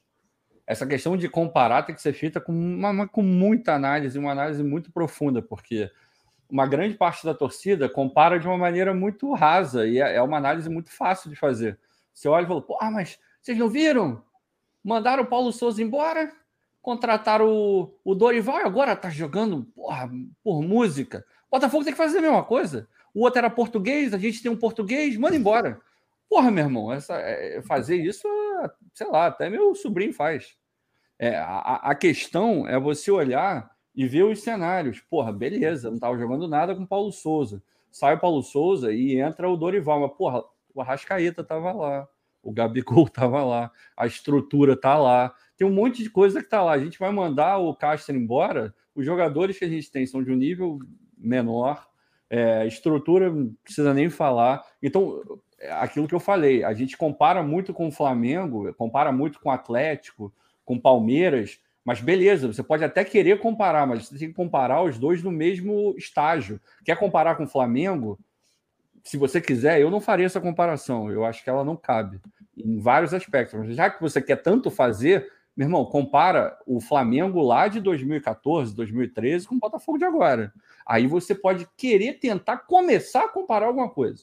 [0.66, 4.62] Essa questão de comparar tem que ser feita com, uma, com muita análise, uma análise
[4.62, 5.90] muito profunda, porque
[6.48, 10.38] uma grande parte da torcida compara de uma maneira muito rasa e é, é uma
[10.38, 11.78] análise muito fácil de fazer.
[12.14, 14.22] Você olha e fala, pô, ah, mas vocês não viram?
[14.82, 16.32] Mandaram o Paulo Souza embora?
[16.82, 20.10] contrataram o, o Dorival e agora tá jogando porra,
[20.42, 21.24] por música.
[21.50, 22.88] O Botafogo tem que fazer a mesma coisa.
[23.14, 25.80] O outro era português, a gente tem um português, manda embora.
[26.28, 28.26] Porra, meu irmão, essa, é, fazer isso,
[28.94, 30.56] sei lá, até meu sobrinho faz.
[31.18, 35.00] É, a, a questão é você olhar e ver os cenários.
[35.00, 37.62] Porra, beleza, não tava jogando nada com o Paulo Souza.
[37.90, 42.08] Sai o Paulo Souza e entra o Dorival, mas porra, o Arrascaeta tava lá,
[42.42, 46.62] o Gabigol tava lá, a estrutura tá lá tem um monte de coisa que está
[46.62, 46.72] lá.
[46.72, 48.74] A gente vai mandar o Castro embora.
[48.94, 50.78] Os jogadores que a gente tem são de um nível
[51.18, 51.86] menor,
[52.30, 54.64] é, estrutura não precisa nem falar.
[54.82, 55.20] Então,
[55.72, 59.52] aquilo que eu falei, a gente compara muito com o Flamengo, compara muito com o
[59.52, 60.32] Atlético,
[60.64, 64.98] com Palmeiras, mas beleza, você pode até querer comparar, mas você tem que comparar os
[64.98, 66.58] dois no mesmo estágio.
[66.86, 68.18] Quer comparar com o Flamengo?
[69.10, 71.10] Se você quiser, eu não faria essa comparação.
[71.10, 72.20] Eu acho que ela não cabe
[72.56, 73.74] em vários aspectos.
[73.74, 79.48] Já que você quer tanto fazer, meu irmão, compara o Flamengo lá de 2014, 2013
[79.48, 80.52] com o Botafogo de agora.
[80.86, 84.22] Aí você pode querer tentar começar a comparar alguma coisa.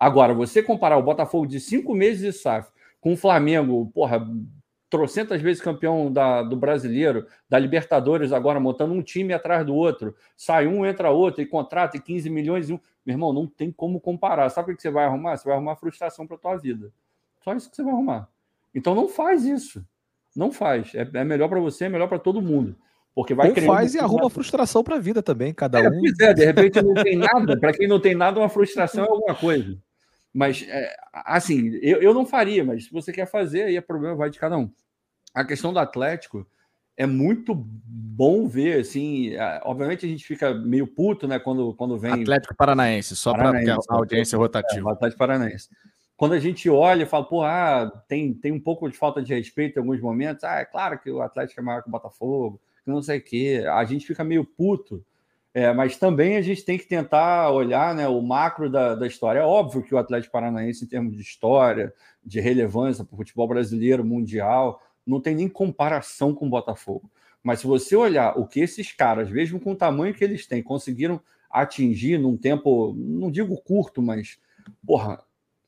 [0.00, 2.70] Agora, você comparar o Botafogo de cinco meses de SAF
[3.02, 4.26] com o Flamengo, porra,
[4.88, 10.14] trocentas vezes campeão da, do brasileiro, da Libertadores, agora montando um time atrás do outro,
[10.34, 12.80] sai um, entra outro e contrata 15 milhões e um.
[13.04, 14.48] Meu irmão, não tem como comparar.
[14.50, 15.36] Sabe o que você vai arrumar?
[15.36, 16.90] Você vai arrumar frustração para tua vida.
[17.42, 18.28] Só isso que você vai arrumar.
[18.74, 19.84] Então não faz isso.
[20.34, 20.94] Não faz.
[20.94, 22.74] É, é melhor para você, é melhor para todo mundo.
[23.14, 26.00] Porque vai Ou faz e arruma frustração para a vida também, cada é, um.
[26.00, 27.58] Pois é, de repente não tem nada.
[27.58, 29.78] Para quem não tem nada, uma frustração é alguma coisa.
[30.32, 34.16] Mas, é, assim, eu, eu não faria, mas se você quer fazer, aí é problema,
[34.16, 34.68] vai de cada um.
[35.32, 36.44] A questão do Atlético
[36.96, 41.98] é muito bom ver, assim, é, obviamente a gente fica meio puto, né, quando, quando
[41.98, 42.22] vem...
[42.22, 44.90] Atlético Paranaense, só para a audiência rotativa.
[44.90, 45.68] É, Atlético Paranaense
[46.16, 49.34] quando a gente olha e fala, pô, ah, tem, tem um pouco de falta de
[49.34, 52.60] respeito em alguns momentos, ah, é claro que o Atlético é maior que o Botafogo,
[52.84, 55.04] que não sei o quê, a gente fica meio puto,
[55.52, 59.38] é, mas também a gente tem que tentar olhar né, o macro da, da história.
[59.38, 61.92] É óbvio que o Atlético Paranaense, em termos de história,
[62.24, 67.10] de relevância para o futebol brasileiro, mundial, não tem nem comparação com o Botafogo.
[67.42, 70.62] Mas se você olhar o que esses caras, mesmo com o tamanho que eles têm,
[70.62, 71.20] conseguiram
[71.50, 74.38] atingir num tempo, não digo curto, mas,
[74.84, 75.22] porra,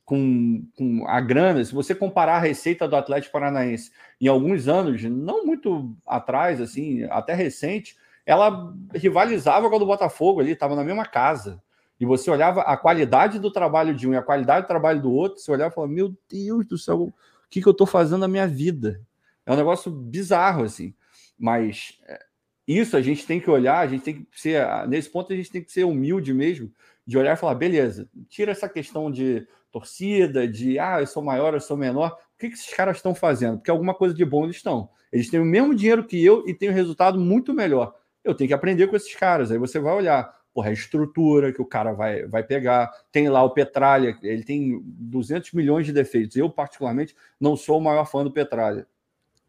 [0.04, 3.90] com, com, a grana, se você comparar a receita do Atlético Paranaense
[4.20, 10.40] em alguns anos, não muito atrás, assim, até recente, ela rivalizava com a do Botafogo
[10.40, 11.62] ali, estava na mesma casa.
[11.98, 15.12] E você olhava a qualidade do trabalho de um e a qualidade do trabalho do
[15.12, 17.12] outro, você olhava e falava: Meu Deus do céu, o
[17.48, 19.00] que, que eu estou fazendo na minha vida?
[19.46, 20.92] É um negócio bizarro, assim.
[21.38, 22.18] Mas é,
[22.66, 25.50] isso a gente tem que olhar, a gente tem que ser, nesse ponto, a gente
[25.50, 26.70] tem que ser humilde mesmo,
[27.06, 31.54] de olhar e falar: beleza, tira essa questão de torcida, de ah, eu sou maior,
[31.54, 32.16] eu sou menor.
[32.34, 33.58] O que, que esses caras estão fazendo?
[33.58, 34.90] Porque alguma coisa de bom eles estão.
[35.12, 37.94] Eles têm o mesmo dinheiro que eu e têm um resultado muito melhor.
[38.24, 39.52] Eu tenho que aprender com esses caras.
[39.52, 42.90] Aí você vai olhar, porra, a estrutura que o cara vai, vai pegar.
[43.12, 46.36] Tem lá o Petralha, ele tem 200 milhões de defeitos.
[46.36, 48.86] Eu, particularmente, não sou o maior fã do Petralha.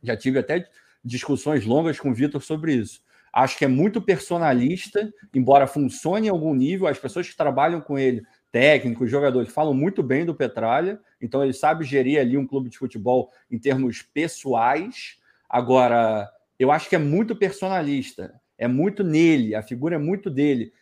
[0.04, 0.68] Já tive até
[1.04, 3.02] discussões longas com o Vitor sobre isso.
[3.32, 7.98] Acho que é muito personalista, embora funcione em algum nível, as pessoas que trabalham com
[7.98, 12.70] ele técnicos, jogadores falam muito bem do Petralha, então ele sabe gerir ali um clube
[12.70, 15.18] de futebol em termos pessoais.
[15.48, 20.74] Agora, eu acho que é muito personalista, é muito nele, a figura é muito dele.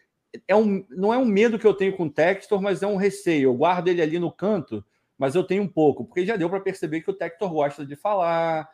[0.48, 2.96] é um, não é um medo que eu tenho com o Textor, mas é um
[2.96, 3.50] receio.
[3.50, 4.86] Eu guardo ele ali no canto,
[5.18, 7.96] mas eu tenho um pouco, porque já deu para perceber que o Textor gosta de
[7.96, 8.70] falar,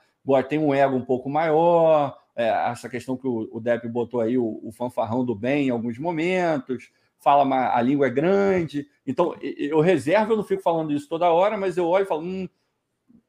[0.47, 4.37] tem um ego um pouco maior, é, essa questão que o, o Depp botou aí,
[4.37, 6.89] o, o, fanfarrão do bem em alguns momentos,
[7.19, 8.87] fala a língua é grande.
[9.05, 12.23] Então, eu reservo, eu não fico falando isso toda hora, mas eu olho e falo,
[12.23, 12.47] hum,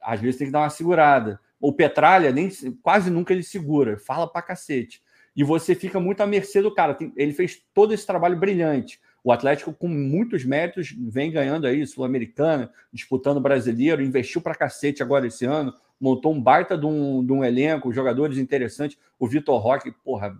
[0.00, 1.40] às vezes tem que dar uma segurada.
[1.60, 2.50] O Petralha, nem,
[2.82, 5.02] quase nunca ele segura, fala pra cacete.
[5.34, 6.96] E você fica muito à mercê do cara.
[7.16, 9.00] Ele fez todo esse trabalho brilhante.
[9.24, 15.26] O Atlético, com muitos méritos, vem ganhando aí, Sul-Americana, disputando brasileiro, investiu pra cacete agora
[15.26, 18.98] esse ano montou um baita de um, de um elenco, jogadores interessantes.
[19.20, 20.36] O Vitor Roque, porra,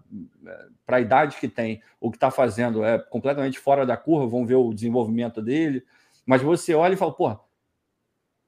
[0.84, 4.44] para a idade que tem, o que está fazendo é completamente fora da curva, vão
[4.44, 5.84] ver o desenvolvimento dele.
[6.26, 7.40] Mas você olha e fala, porra,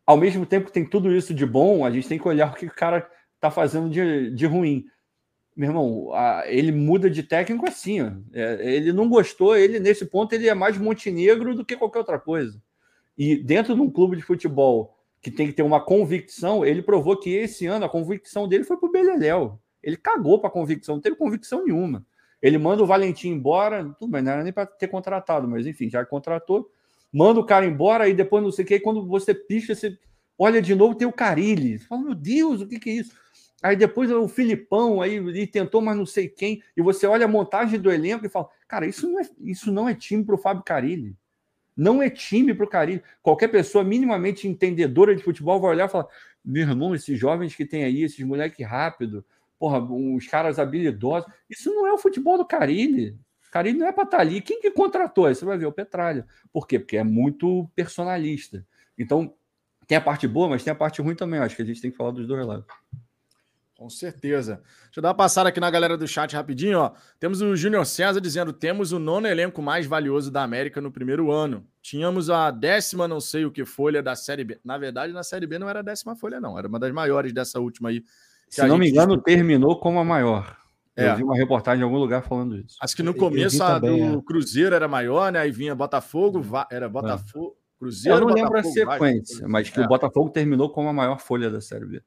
[0.04, 2.56] ao mesmo tempo que tem tudo isso de bom, a gente tem que olhar o
[2.56, 4.84] que o cara está fazendo de, de ruim.
[5.54, 6.10] Meu irmão,
[6.46, 8.02] ele muda de técnico assim.
[8.02, 8.10] Ó.
[8.32, 12.18] É, ele não gostou, ele nesse ponto ele é mais Montenegro do que qualquer outra
[12.18, 12.60] coisa.
[13.16, 17.16] E dentro de um clube de futebol que tem que ter uma convicção, ele provou
[17.16, 19.58] que esse ano a convicção dele foi para o Beleléu.
[19.82, 22.04] Ele cagou para convicção, não teve convicção nenhuma.
[22.42, 25.88] Ele manda o Valentim embora, tudo bem, não era nem para ter contratado, mas enfim,
[25.88, 26.70] já contratou.
[27.10, 29.96] Manda o cara embora, e depois não sei o que, quando você picha, você
[30.38, 31.78] olha de novo, tem o Carilli.
[31.78, 33.16] Você fala, meu Deus, o que, que é isso?
[33.62, 37.80] Aí depois o Filipão, aí tentou, mas não sei quem, e você olha a montagem
[37.80, 40.62] do elenco e fala, cara, isso não é, isso não é time para o Fábio
[40.62, 41.16] Carilli.
[41.76, 43.02] Não é time para o Carilho.
[43.22, 46.06] Qualquer pessoa minimamente entendedora de futebol vai olhar e falar:
[46.44, 49.24] meu irmão, esses jovens que tem aí, esses moleques rápido,
[49.58, 51.30] porra, uns caras habilidosos.
[51.48, 53.18] Isso não é o futebol do Carilho.
[53.54, 54.40] Carilho não é para estar tá ali.
[54.40, 55.26] Quem que contratou?
[55.26, 56.26] Aí você vai ver o Petralha.
[56.52, 56.76] Por quê?
[56.76, 58.66] Porque é muito personalista.
[58.98, 59.32] Então,
[59.86, 61.38] tem a parte boa, mas tem a parte ruim também.
[61.38, 62.66] Acho que a gente tem que falar dos dois lados.
[63.84, 64.62] Com certeza.
[64.84, 66.92] Deixa eu dar uma passada aqui na galera do chat rapidinho, ó.
[67.20, 71.30] Temos o Júnior César dizendo: temos o nono elenco mais valioso da América no primeiro
[71.30, 71.66] ano.
[71.82, 74.58] Tínhamos a décima, não sei o que, folha da Série B.
[74.64, 76.58] Na verdade, na Série B não era a décima folha, não.
[76.58, 78.02] Era uma das maiores dessa última aí.
[78.48, 80.56] Se não me engano, terminou como a maior.
[80.96, 81.10] É.
[81.10, 82.78] Eu vi uma reportagem em algum lugar falando isso.
[82.80, 84.22] Acho que no começo a também, do é.
[84.22, 85.40] Cruzeiro era maior, né?
[85.40, 87.54] Aí vinha Botafogo, era Botafogo.
[87.60, 87.78] É.
[87.78, 89.86] Cruzeiro, Eu não Botafogo, lembro a sequência, vai, mas que o é.
[89.86, 92.02] Botafogo terminou como a maior folha da Série B.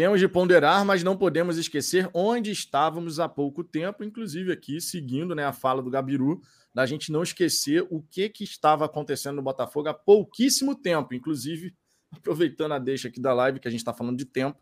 [0.00, 5.34] Temos de ponderar, mas não podemos esquecer onde estávamos há pouco tempo, inclusive aqui, seguindo
[5.34, 6.40] né, a fala do Gabiru,
[6.72, 11.76] da gente não esquecer o que, que estava acontecendo no Botafogo há pouquíssimo tempo, inclusive,
[12.10, 14.58] aproveitando a deixa aqui da live, que a gente está falando de tempo,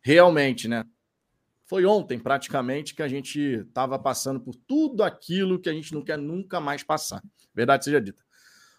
[0.00, 0.84] realmente, né?
[1.66, 6.02] Foi ontem, praticamente, que a gente estava passando por tudo aquilo que a gente não
[6.02, 7.22] quer nunca mais passar.
[7.54, 8.24] Verdade seja dita.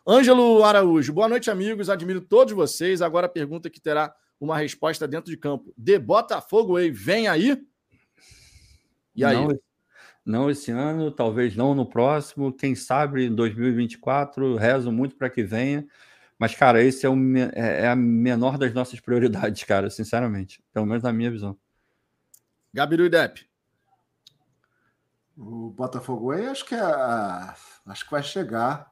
[0.06, 1.90] Ângelo Araújo, boa noite, amigos.
[1.90, 3.02] Admiro todos vocês.
[3.02, 5.72] Agora a pergunta que terá uma resposta dentro de campo.
[5.78, 7.64] De Botafogo, aí, vem aí?
[9.16, 9.36] E aí?
[9.36, 9.60] Não,
[10.26, 15.44] não esse ano, talvez não no próximo, quem sabe em 2024, rezo muito para que
[15.44, 15.88] venha.
[16.40, 17.16] Mas, cara, esse é, o,
[17.54, 20.64] é, é, a menor das nossas prioridades, cara, sinceramente.
[20.74, 21.56] Pelo menos na minha visão.
[22.74, 23.48] Gabiru e Depp.
[25.38, 27.56] O Botafogo aí acho que é a,
[27.86, 28.92] acho que vai chegar.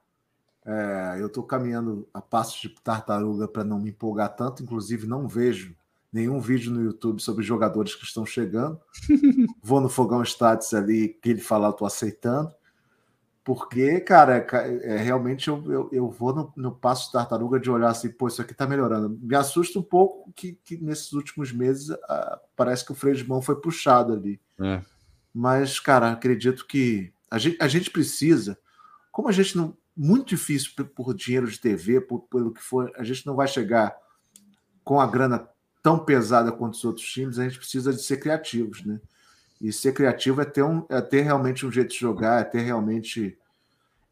[0.71, 5.27] É, eu estou caminhando a passos de tartaruga para não me empolgar tanto, inclusive não
[5.27, 5.75] vejo
[6.13, 8.79] nenhum vídeo no YouTube sobre jogadores que estão chegando.
[9.63, 12.53] Vou no Fogão Stats ali, que ele falar, eu estou aceitando.
[13.43, 17.71] Porque, cara, é, é, realmente eu, eu, eu vou no, no, passo de tartaruga de
[17.71, 19.17] olhar assim, pô, isso aqui está melhorando.
[19.23, 23.27] Me assusta um pouco que, que nesses últimos meses ah, parece que o freio de
[23.27, 24.39] mão foi puxado ali.
[24.59, 24.83] É.
[25.33, 28.55] Mas, cara, acredito que a gente, a gente precisa,
[29.11, 33.03] como a gente não, muito difícil por dinheiro de TV, por, pelo que for, a
[33.03, 33.93] gente não vai chegar
[34.81, 35.45] com a grana
[35.83, 39.01] tão pesada quanto os outros times, a gente precisa de ser criativos, né?
[39.59, 42.61] E ser criativo é ter, um, é ter realmente um jeito de jogar, é ter
[42.61, 43.37] realmente.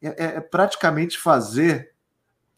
[0.01, 1.93] É, é, é praticamente fazer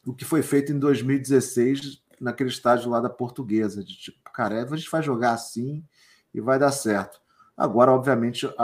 [0.04, 4.76] o que foi feito em 2016 naquele estádio lá da Portuguesa, de tipo, cara, a
[4.76, 5.86] gente vai jogar assim
[6.34, 7.22] e vai dar certo.
[7.60, 8.64] Agora, obviamente, a,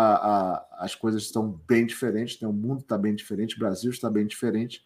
[0.54, 2.48] a, as coisas estão bem diferentes, né?
[2.48, 4.86] o mundo está bem diferente, o Brasil está bem diferente.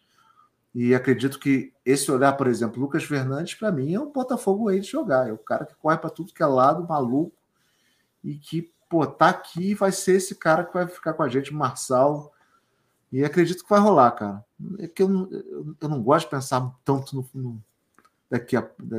[0.74, 4.80] E acredito que esse olhar, por exemplo, Lucas Fernandes, para mim, é um Botafogo aí
[4.80, 5.28] de jogar.
[5.28, 7.36] É o cara que corre para tudo que é lado, maluco,
[8.24, 11.54] e que, pô, tá aqui vai ser esse cara que vai ficar com a gente,
[11.54, 12.32] Marçal.
[13.12, 14.44] E acredito que vai rolar, cara.
[14.80, 15.30] É que eu não,
[15.80, 17.62] eu não gosto de pensar tanto no, no
[18.30, 18.56] daqui,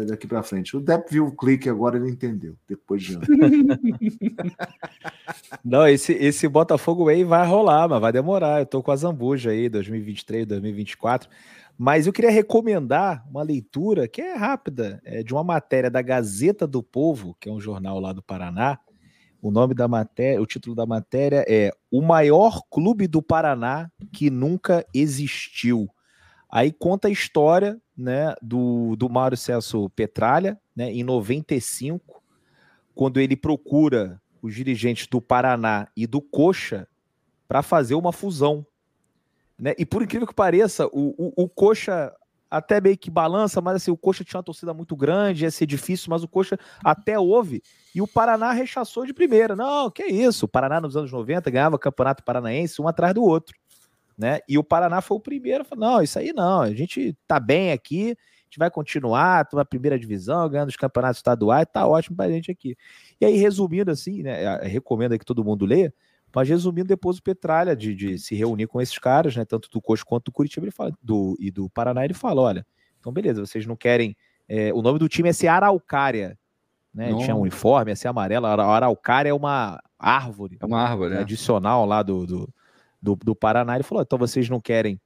[0.07, 0.75] daqui para frente.
[0.75, 3.17] O Depp viu o clique agora, ele entendeu, depois de
[5.63, 8.59] Não, esse, esse Botafogo aí vai rolar, mas vai demorar.
[8.59, 11.29] Eu tô com a Zambuja aí, 2023, 2024.
[11.77, 16.67] Mas eu queria recomendar uma leitura que é rápida, é de uma matéria da Gazeta
[16.67, 18.77] do Povo, que é um jornal lá do Paraná,
[19.41, 24.29] O nome da matéria, o título da matéria é O maior clube do Paraná que
[24.29, 25.89] nunca existiu.
[26.51, 32.21] Aí conta a história né, do, do Mário Celso Petralha, né, em 95,
[32.95, 36.87] quando ele procura os dirigentes do Paraná e do Coxa
[37.47, 38.65] para fazer uma fusão.
[39.57, 39.73] Né?
[39.77, 42.11] E por incrível que pareça, o, o, o Coxa
[42.49, 45.65] até meio que balança, mas assim, o Coxa tinha uma torcida muito grande, ia ser
[45.65, 47.63] difícil, mas o Coxa até houve,
[47.95, 49.55] e o Paraná rechaçou de primeira.
[49.55, 53.55] Não, que isso, o Paraná nos anos 90 ganhava campeonato paranaense um atrás do outro,
[54.21, 54.39] né?
[54.47, 57.71] E o Paraná foi o primeiro, falou, não, isso aí não, a gente tá bem
[57.71, 62.29] aqui, a gente vai continuar, tomar primeira divisão, ganhando os campeonatos estaduais, tá ótimo pra
[62.29, 62.77] gente aqui.
[63.19, 65.91] E aí, resumindo assim, né, recomendo que todo mundo leia,
[66.33, 69.81] mas resumindo, depois o Petralha de, de, se reunir com esses caras, né, tanto do
[69.81, 72.65] Coxa quanto do Curitiba ele fala, do, e do Paraná, ele fala: olha,
[72.99, 74.15] então beleza, vocês não querem.
[74.47, 76.37] É, o nome do time é ser Araucária.
[76.93, 77.07] Né?
[77.15, 78.45] Tinha um uniforme, assim, amarelo.
[78.45, 80.57] A Araucária é uma árvore.
[80.59, 81.21] É uma árvore, né?
[81.21, 82.53] Adicional lá do, do,
[83.01, 83.75] do, do, Paraná.
[83.75, 84.99] Ele falou: então vocês não querem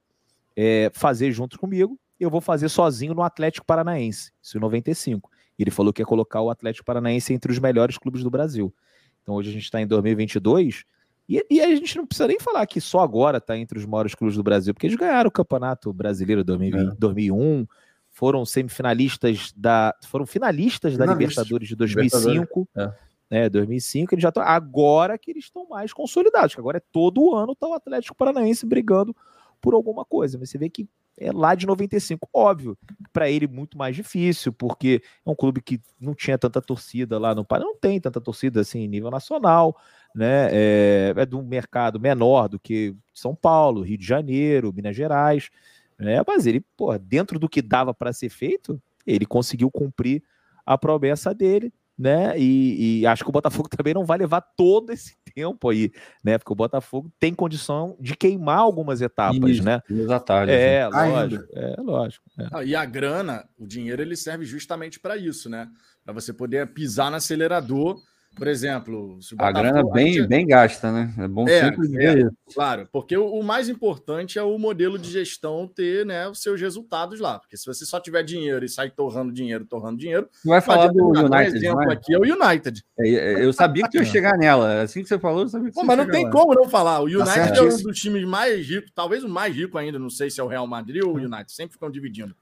[0.56, 5.30] é, fazer junto comigo, eu vou fazer sozinho no Atlético Paranaense, isso em 95.
[5.58, 8.74] Ele falou que ia colocar o Atlético Paranaense entre os melhores clubes do Brasil.
[9.22, 10.84] Então hoje a gente está em 2022
[11.28, 14.14] e, e, a gente não precisa nem falar que só agora está entre os maiores
[14.14, 16.96] clubes do Brasil, porque eles ganharam o Campeonato Brasileiro 2020, é.
[16.96, 17.66] 2001,
[18.12, 19.92] foram semifinalistas da.
[20.06, 21.14] foram finalistas Finalista.
[21.14, 22.68] da Libertadores de 2005.
[22.76, 22.92] É.
[23.30, 24.32] Né, 2005, eles já.
[24.36, 28.64] Agora que eles estão mais consolidados, que agora é todo ano está o Atlético Paranaense
[28.64, 29.14] brigando
[29.60, 30.38] por alguma coisa.
[30.38, 30.88] Mas você vê que
[31.18, 32.28] é lá de 95.
[32.32, 32.78] Óbvio,
[33.12, 37.34] para ele muito mais difícil, porque é um clube que não tinha tanta torcida lá
[37.34, 39.76] no Paraná, não tem tanta torcida assim em nível nacional
[40.16, 40.48] né?
[40.50, 45.50] É, é de um mercado menor do que São Paulo, Rio de Janeiro, Minas Gerais,
[45.98, 46.22] né?
[46.26, 50.22] Mas ele, pô, dentro do que dava para ser feito, ele conseguiu cumprir
[50.64, 52.38] a promessa dele, né?
[52.38, 55.90] E, e, acho que o Botafogo também não vai levar todo esse tempo aí,
[56.22, 56.38] né?
[56.38, 59.80] Porque o Botafogo tem condição de queimar algumas etapas, Isso, né?
[60.10, 60.88] Atalhos, é, né?
[60.88, 62.24] lógico, é lógico.
[62.38, 62.48] É.
[62.52, 65.68] Ah, e a grana, o dinheiro, ele serve justamente para isso, né?
[66.04, 68.00] Para você poder pisar no acelerador
[68.36, 70.28] por exemplo, a grana bem, gente...
[70.28, 71.12] bem gasta, né?
[71.18, 72.30] É bom é, sempre ver é.
[72.52, 76.60] Claro, porque o, o, mais importante é o modelo de gestão ter né, os seus
[76.60, 77.38] resultados lá.
[77.38, 80.28] Porque se você só tiver dinheiro e sair torrando dinheiro, torrando dinheiro.
[80.30, 81.34] Você vai falar do United.
[81.34, 82.84] Um exemplo aqui é o United.
[83.00, 84.82] É, é, eu sabia que ia chegar nela.
[84.82, 86.30] Assim que você falou, eu sabia que Pô, Mas não tem lá.
[86.30, 87.00] como não falar.
[87.00, 89.98] O tá United tá é um dos times mais ricos, talvez o mais rico ainda.
[89.98, 92.36] Não sei se é o Real Madrid ou o United, sempre ficam dividindo.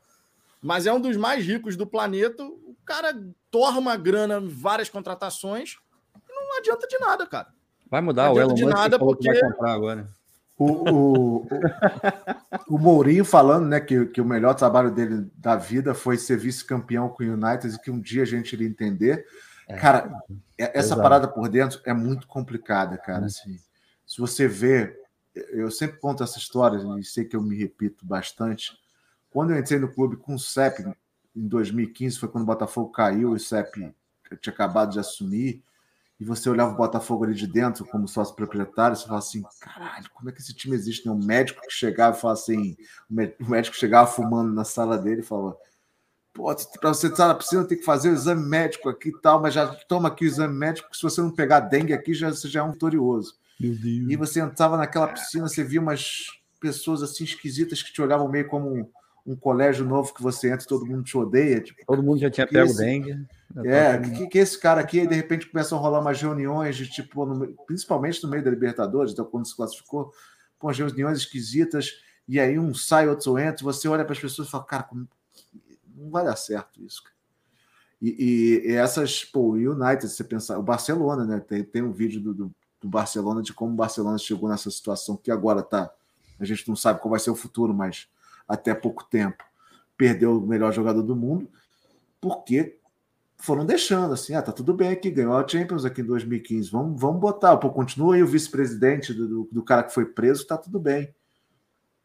[0.61, 2.43] Mas é um dos mais ricos do planeta.
[2.43, 3.17] O cara
[3.49, 5.77] torna uma grana, várias contratações
[6.55, 7.49] não adianta de nada, cara.
[7.91, 10.09] Vai mudar o Elon de nada porque vai comprar agora.
[10.57, 11.49] O, o, o,
[12.69, 17.09] o, Mourinho falando né, que, que o melhor trabalho dele da vida foi ser vice-campeão
[17.09, 19.27] com o United e que um dia a gente iria entender.
[19.69, 20.13] É, cara,
[20.57, 21.03] é, essa exato.
[21.03, 23.27] parada por dentro é muito complicada, cara.
[23.27, 23.59] Assim,
[24.07, 24.97] se você vê,
[25.35, 28.79] eu sempre conto essa história e sei que eu me repito bastante.
[29.31, 30.85] Quando eu entrei no clube com o CEP
[31.35, 33.93] em 2015, foi quando o Botafogo caiu e o CEP
[34.41, 35.65] tinha acabado de assumir
[36.25, 40.09] e você olhava o Botafogo ali de dentro como sócio proprietário, você falava assim, caralho,
[40.15, 41.03] como é que esse time existe?
[41.03, 42.75] Tem um médico que chegava e falava assim,
[43.11, 45.55] o médico chegava fumando na sala dele e falava,
[46.33, 46.45] pô,
[46.81, 49.53] para você estar na piscina tem que fazer o exame médico aqui e tal, mas
[49.53, 52.49] já toma aqui o exame médico, porque se você não pegar dengue aqui, já, você
[52.49, 53.35] já é um vitorioso.
[54.11, 56.25] E você entrava naquela piscina, você via umas
[56.59, 58.91] pessoas assim esquisitas que te olhavam meio como
[59.27, 61.61] um colégio novo que você entra e todo mundo te odeia.
[61.61, 62.79] Tipo, todo mundo já tinha pego esse...
[62.79, 63.27] dengue.
[63.65, 67.25] É, que, que esse cara aqui, de repente começam a rolar umas reuniões de tipo,
[67.25, 70.13] no, principalmente no meio da Libertadores, então quando se classificou,
[70.59, 71.93] com as reuniões esquisitas,
[72.27, 74.89] e aí um sai, outro entra, você olha para as pessoas e fala, cara,
[75.95, 77.03] não vai dar certo isso.
[78.03, 81.41] E, e, e, essas, pô, o United, você pensar, o Barcelona, né?
[81.41, 85.17] Tem, tem um vídeo do, do, do Barcelona de como o Barcelona chegou nessa situação
[85.17, 85.91] que agora tá.
[86.39, 88.09] A gente não sabe qual vai ser o futuro, mas
[88.49, 89.45] até pouco tempo,
[89.97, 91.49] perdeu o melhor jogador do mundo,
[92.21, 92.79] porque
[93.37, 97.01] foram deixando assim, ah, tá tudo bem aqui, ganhou a Champions aqui em 2015, vamos,
[97.01, 100.57] vamos botar, pô, continua aí o vice-presidente do, do, do, cara que foi preso, tá
[100.57, 101.15] tudo bem.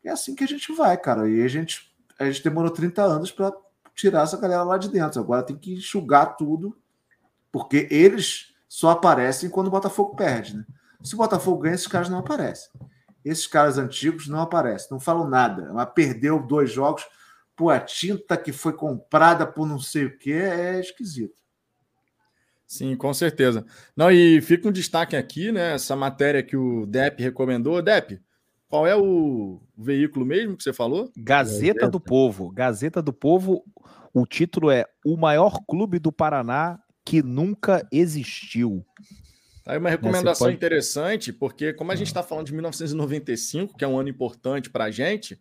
[0.04, 3.32] É assim que a gente vai, cara, e a gente, a gente demorou 30 anos
[3.32, 3.54] para
[3.96, 6.78] tirar essa galera lá de dentro, agora tem que enxugar tudo,
[7.52, 10.66] porque eles só aparecem quando o Botafogo perde, né?
[11.04, 12.70] Se o Botafogo ganha, esses caras não aparecem.
[13.24, 15.72] Esses caras antigos não aparecem, não falam nada.
[15.74, 17.06] Mas perdeu dois jogos.
[17.56, 21.36] Pô, a tinta que foi comprada por não sei o que é esquisito.
[22.66, 23.66] Sim, com certeza.
[23.96, 25.74] Não, e fica um destaque aqui, né?
[25.74, 27.82] Essa matéria que o Dep recomendou.
[27.82, 28.22] Dep,
[28.70, 31.12] qual é o veículo mesmo que você falou?
[31.18, 32.52] Gazeta do Povo.
[32.52, 33.64] Gazeta do Povo.
[34.14, 38.86] O título é O maior clube do Paraná que nunca existiu.
[39.70, 40.56] Aí uma recomendação pode...
[40.56, 44.86] interessante, porque como a gente está falando de 1995, que é um ano importante para
[44.86, 45.40] a gente,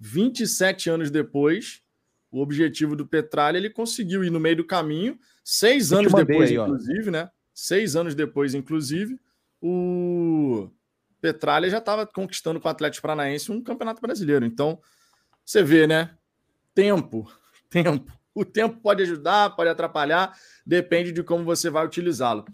[0.00, 1.80] 27 anos depois,
[2.28, 6.56] o objetivo do Petralha ele conseguiu ir no meio do caminho, seis anos depois, aí,
[6.56, 7.30] inclusive, né?
[7.54, 9.16] Seis anos depois, inclusive,
[9.62, 10.68] o
[11.20, 14.44] Petralha já estava conquistando com o Atlético Paranaense um campeonato brasileiro.
[14.44, 14.80] Então,
[15.44, 16.10] você vê, né?
[16.74, 17.30] Tempo,
[17.70, 18.12] tempo.
[18.34, 20.36] O tempo pode ajudar, pode atrapalhar,
[20.66, 22.44] depende de como você vai utilizá-lo.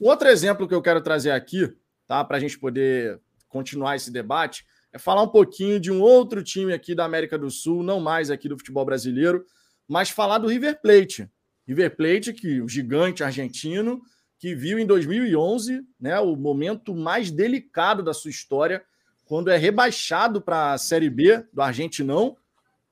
[0.00, 1.72] Outro exemplo que eu quero trazer aqui,
[2.06, 2.24] tá?
[2.24, 6.72] Para a gente poder continuar esse debate, é falar um pouquinho de um outro time
[6.72, 9.44] aqui da América do Sul, não mais aqui do futebol brasileiro,
[9.88, 11.28] mas falar do River Plate.
[11.66, 14.02] River Plate, que o gigante argentino,
[14.38, 18.84] que viu em 2011 né, o momento mais delicado da sua história,
[19.24, 22.36] quando é rebaixado para a Série B do Argentinão,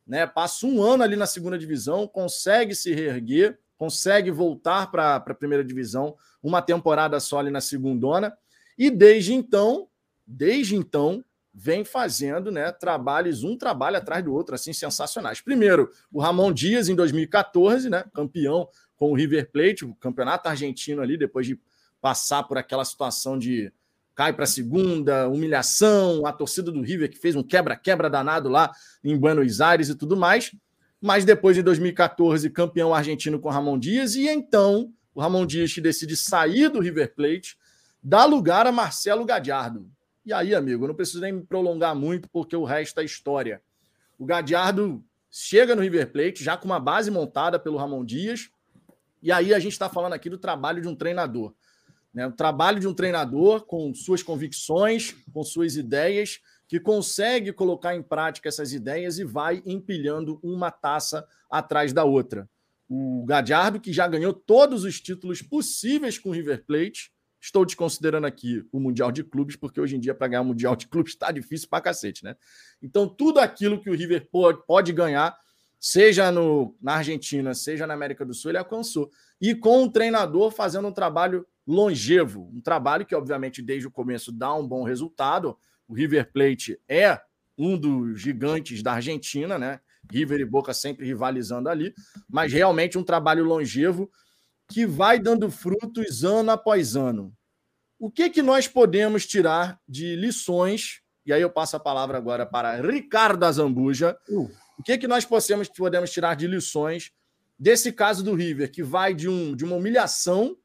[0.06, 5.34] né, passa um ano ali na segunda divisão, consegue se reerguer, consegue voltar para a
[5.34, 8.32] primeira divisão, uma temporada só ali na segundona,
[8.78, 9.88] e desde então,
[10.24, 15.40] desde então, vem fazendo né, trabalhos, um trabalho atrás do outro, assim, sensacionais.
[15.40, 21.02] Primeiro, o Ramon Dias, em 2014, né, campeão com o River Plate, o campeonato argentino
[21.02, 21.58] ali, depois de
[22.00, 23.72] passar por aquela situação de
[24.14, 28.70] cai para segunda, humilhação, a torcida do River que fez um quebra-quebra danado lá
[29.02, 30.52] em Buenos Aires e tudo mais.
[31.02, 36.16] Mas depois, em 2014, campeão argentino com Ramon Dias, e então o Ramon Dias decide
[36.16, 37.58] sair do River Plate,
[38.00, 39.90] dá lugar a Marcelo Gadiardo.
[40.24, 43.60] E aí, amigo, eu não preciso nem me prolongar muito, porque o resto é história.
[44.16, 48.48] O Gadiardo chega no River Plate já com uma base montada pelo Ramon Dias,
[49.20, 51.52] e aí a gente está falando aqui do trabalho de um treinador.
[52.14, 52.28] Né?
[52.28, 56.38] O trabalho de um treinador com suas convicções, com suas ideias,
[56.72, 62.48] que consegue colocar em prática essas ideias e vai empilhando uma taça atrás da outra.
[62.88, 68.26] O Gadiardo, que já ganhou todos os títulos possíveis com o River Plate, estou desconsiderando
[68.26, 71.12] aqui o Mundial de Clubes, porque hoje em dia, para ganhar o Mundial de Clubes,
[71.12, 72.36] está difícil para cacete, né?
[72.82, 74.26] Então, tudo aquilo que o River
[74.66, 75.36] pode, ganhar,
[75.78, 79.10] seja no, na Argentina, seja na América do Sul, ele alcançou.
[79.38, 84.32] E com um treinador fazendo um trabalho longevo, um trabalho que, obviamente, desde o começo
[84.32, 85.54] dá um bom resultado.
[85.88, 87.20] O River Plate é
[87.56, 89.80] um dos gigantes da Argentina, né?
[90.10, 91.94] River e Boca sempre rivalizando ali,
[92.28, 94.10] mas realmente um trabalho longevo
[94.68, 97.32] que vai dando frutos ano após ano.
[97.98, 101.02] O que que nós podemos tirar de lições?
[101.24, 104.18] E aí eu passo a palavra agora para Ricardo Azambuja.
[104.28, 104.50] Uh.
[104.78, 107.12] O que, que nós possamos, podemos tirar de lições
[107.56, 110.56] desse caso do River, que vai de, um, de uma humilhação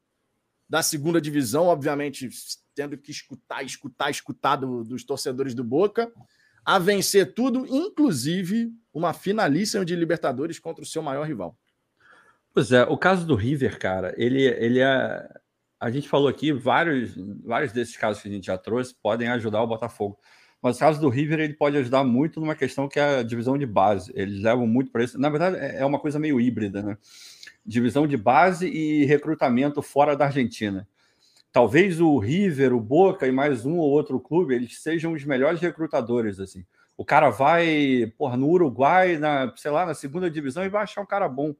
[0.68, 2.28] da segunda divisão, obviamente
[2.78, 6.12] tendo que escutar, escutar, escutar do, dos torcedores do Boca,
[6.64, 11.58] a vencer tudo, inclusive uma finalíssima de Libertadores contra o seu maior rival.
[12.54, 15.28] Pois é, o caso do River, cara, ele, ele é.
[15.80, 19.60] A gente falou aqui, vários, vários desses casos que a gente já trouxe podem ajudar
[19.60, 20.16] o Botafogo.
[20.62, 23.58] Mas o caso do River ele pode ajudar muito numa questão que é a divisão
[23.58, 24.12] de base.
[24.14, 25.18] Eles levam muito para isso.
[25.18, 26.96] Na verdade, é, é uma coisa meio híbrida, né?
[27.66, 30.86] Divisão de base e recrutamento fora da Argentina.
[31.52, 35.60] Talvez o River, o Boca e mais um ou outro clube, eles sejam os melhores
[35.60, 36.64] recrutadores, assim.
[36.96, 41.00] O cara vai, porra, no Uruguai, na, sei lá, na segunda divisão e vai achar
[41.00, 41.54] um cara bom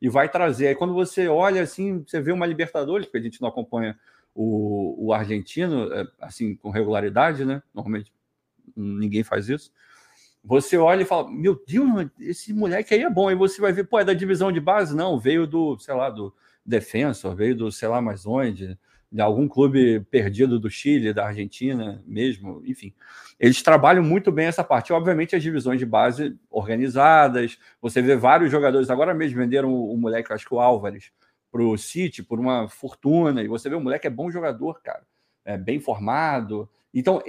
[0.00, 0.68] e vai trazer.
[0.68, 3.98] Aí quando você olha assim, você vê uma Libertadores, porque a gente não acompanha
[4.34, 7.62] o, o argentino, é, assim, com regularidade, né?
[7.72, 8.12] Normalmente
[8.76, 9.72] ninguém faz isso.
[10.44, 13.28] Você olha e fala: Meu Deus, esse moleque aí é bom.
[13.28, 14.94] Aí você vai ver, pô, é da divisão de base?
[14.94, 16.34] Não, veio do, sei lá, do
[16.64, 18.78] Defensor, veio do, sei lá mais onde,
[19.14, 22.92] de algum clube perdido do Chile, da Argentina mesmo, enfim.
[23.38, 24.92] Eles trabalham muito bem essa parte.
[24.92, 27.56] Obviamente, as divisões de base organizadas.
[27.80, 31.12] Você vê vários jogadores, agora mesmo venderam o, o moleque, acho que o Álvares,
[31.52, 33.40] para o City por uma fortuna.
[33.40, 35.06] E você vê o moleque é bom jogador, cara.
[35.44, 36.68] É bem formado.
[36.92, 37.22] Então,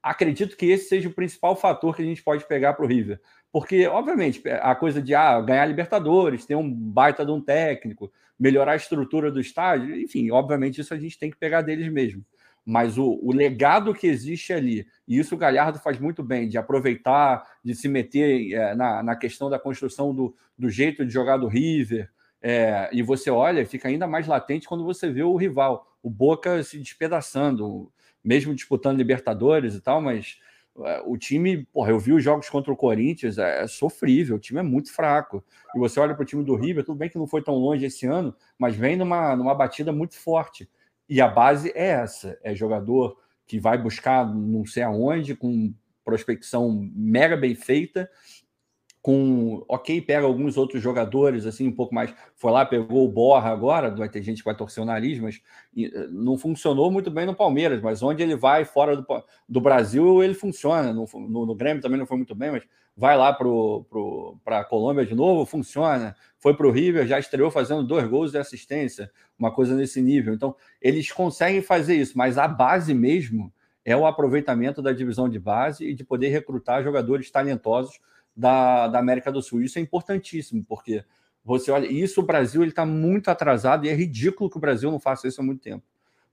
[0.00, 3.20] acredito que esse seja o principal fator que a gente pode pegar para o River.
[3.50, 8.72] Porque, obviamente, a coisa de ah, ganhar Libertadores, ter um baita de um técnico, melhorar
[8.72, 12.24] a estrutura do estádio, enfim, obviamente isso a gente tem que pegar deles mesmo.
[12.64, 16.58] Mas o, o legado que existe ali, e isso o Galhardo faz muito bem, de
[16.58, 21.36] aproveitar, de se meter é, na, na questão da construção do, do jeito de jogar
[21.36, 22.10] do River,
[22.42, 26.62] é, e você olha, fica ainda mais latente quando você vê o rival, o Boca
[26.62, 27.90] se despedaçando,
[28.22, 30.38] mesmo disputando Libertadores e tal, mas
[31.04, 34.60] o time, porra, eu vi os jogos contra o Corinthians, é, é sofrível, o time
[34.60, 35.42] é muito fraco.
[35.74, 37.86] E você olha para o time do River, tudo bem que não foi tão longe
[37.86, 40.68] esse ano, mas vem numa, numa batida muito forte.
[41.08, 43.16] E a base é essa: é jogador
[43.46, 45.72] que vai buscar não sei aonde, com
[46.04, 48.08] prospecção mega bem feita,
[49.06, 52.12] com ok, pega alguns outros jogadores, assim, um pouco mais.
[52.34, 55.40] Foi lá, pegou o Borra agora, vai ter gente que vai torcer o nariz, mas
[55.78, 59.06] eh, não funcionou muito bem no Palmeiras, mas onde ele vai fora do,
[59.48, 60.92] do Brasil, ele funciona.
[60.92, 62.64] No, no, no, Grêmio também não foi muito bem, mas
[62.96, 66.16] vai lá para a Colômbia de novo, funciona.
[66.40, 69.08] Foi para o River, já estreou fazendo dois gols de assistência,
[69.38, 70.34] uma coisa nesse nível.
[70.34, 70.52] Então,
[70.82, 73.52] eles conseguem fazer isso, mas a base mesmo
[73.84, 78.00] é o aproveitamento da divisão de base e de poder recrutar jogadores talentosos
[78.36, 79.62] da, da América do Sul.
[79.62, 81.04] Isso é importantíssimo, porque
[81.44, 85.00] você olha, isso o Brasil está muito atrasado e é ridículo que o Brasil não
[85.00, 85.84] faça isso há muito tempo.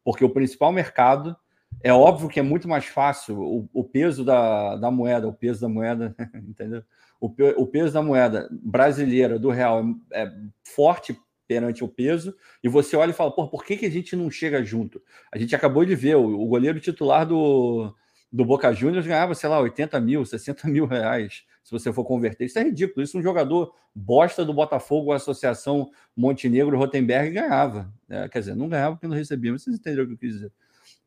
[0.04, 1.36] Porque o principal mercado
[1.82, 5.62] é óbvio que é muito mais fácil o, o peso da, da moeda, o peso
[5.62, 6.84] da moeda, entendeu?
[7.22, 7.28] O,
[7.58, 11.18] o peso da moeda brasileira do real é, é, forte
[11.48, 14.32] perante o peso, e você olha e fala, pô, por que, que a gente não
[14.32, 15.02] chega junto?
[15.32, 17.94] A gente acabou de ver, o, o goleiro titular do,
[18.32, 22.46] do Boca Juniors ganhava, sei lá, 80 mil, 60 mil reais se você for converter.
[22.46, 23.04] Isso é ridículo.
[23.04, 27.92] Isso um jogador bosta do Botafogo, a Associação Montenegro Rotenberg ganhava.
[28.10, 30.34] É, quer dizer, não ganhava porque não recebia, mas vocês entenderam o que eu quis
[30.34, 30.52] dizer.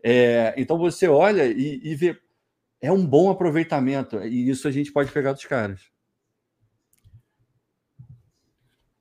[0.03, 2.19] É, então você olha e, e, vê.
[2.81, 5.91] É um bom aproveitamento, e isso a gente pode pegar dos caras.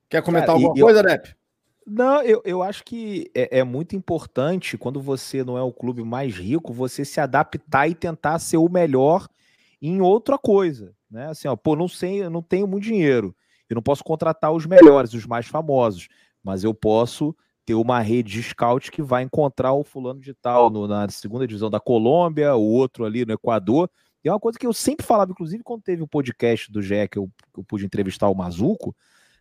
[0.08, 1.36] Quer comentar Cara, alguma coisa, Nep?
[1.86, 6.02] Não, eu, eu acho que é, é, muito importante quando você não é o clube
[6.02, 9.28] mais rico, você se adaptar e tentar ser o melhor
[9.80, 11.28] em outra coisa né?
[11.28, 13.34] Assim, ó, pô, não sei, eu não tenho muito dinheiro,
[13.68, 16.08] eu não posso contratar os melhores, os mais famosos,
[16.42, 17.34] mas eu posso
[17.64, 21.46] ter uma rede de scout que vai encontrar o fulano de tal no, na segunda
[21.46, 23.90] divisão da Colômbia, o outro ali no Equador.
[24.24, 27.18] E é uma coisa que eu sempre falava, inclusive quando teve o podcast do que
[27.18, 28.94] eu, eu pude entrevistar o Mazuco,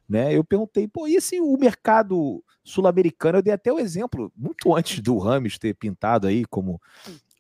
[0.10, 0.36] né?
[0.36, 5.00] Eu perguntei, pô, e assim, o mercado sul-americano, eu dei até o exemplo, muito antes
[5.00, 6.82] do Rames ter pintado aí como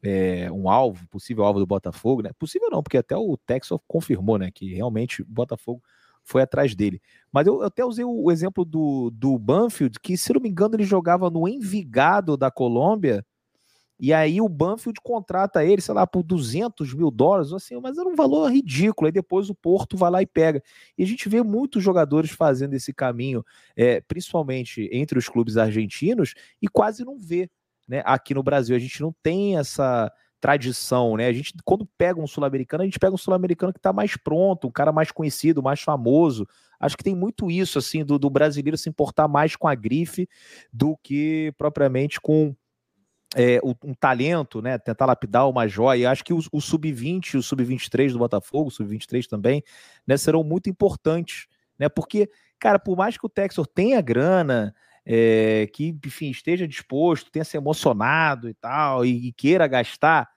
[0.05, 2.29] é, um alvo, possível alvo do Botafogo, né?
[2.37, 5.81] Possível não, porque até o Texas confirmou, né, que realmente o Botafogo
[6.23, 7.01] foi atrás dele.
[7.31, 10.49] Mas eu, eu até usei o, o, exemplo do, do Banfield, que se não me
[10.49, 13.25] engano ele jogava no Envigado da Colômbia,
[13.99, 18.07] e aí o Banfield contrata ele, sei lá, por 200 mil dólares, assim, mas era
[18.07, 19.07] um valor ridículo.
[19.07, 20.61] Aí depois o Porto vai lá e pega.
[20.97, 23.43] E a gente vê muitos jogadores fazendo esse caminho,
[23.75, 27.49] é, principalmente entre os clubes argentinos, e quase não vê
[27.87, 28.01] né?
[28.05, 31.27] Aqui no Brasil a gente não tem essa tradição, né?
[31.27, 34.67] A gente quando pega um sul-americano, a gente pega um sul-americano que está mais pronto,
[34.67, 36.47] um cara mais conhecido, mais famoso.
[36.79, 40.27] Acho que tem muito isso assim do, do brasileiro se importar mais com a grife
[40.71, 42.55] do que propriamente com
[43.35, 44.77] é, um talento, né?
[44.77, 46.09] Tentar lapidar uma joia.
[46.09, 49.63] Acho que o, o sub-20, o sub-23 do Botafogo, o sub-23 também,
[50.07, 51.47] né, serão muito importantes,
[51.77, 51.89] né?
[51.89, 54.73] Porque, cara, por mais que o Texor tenha grana,
[55.05, 60.27] é, que, enfim, esteja disposto, tenha se emocionado e tal, e, e queira gastar,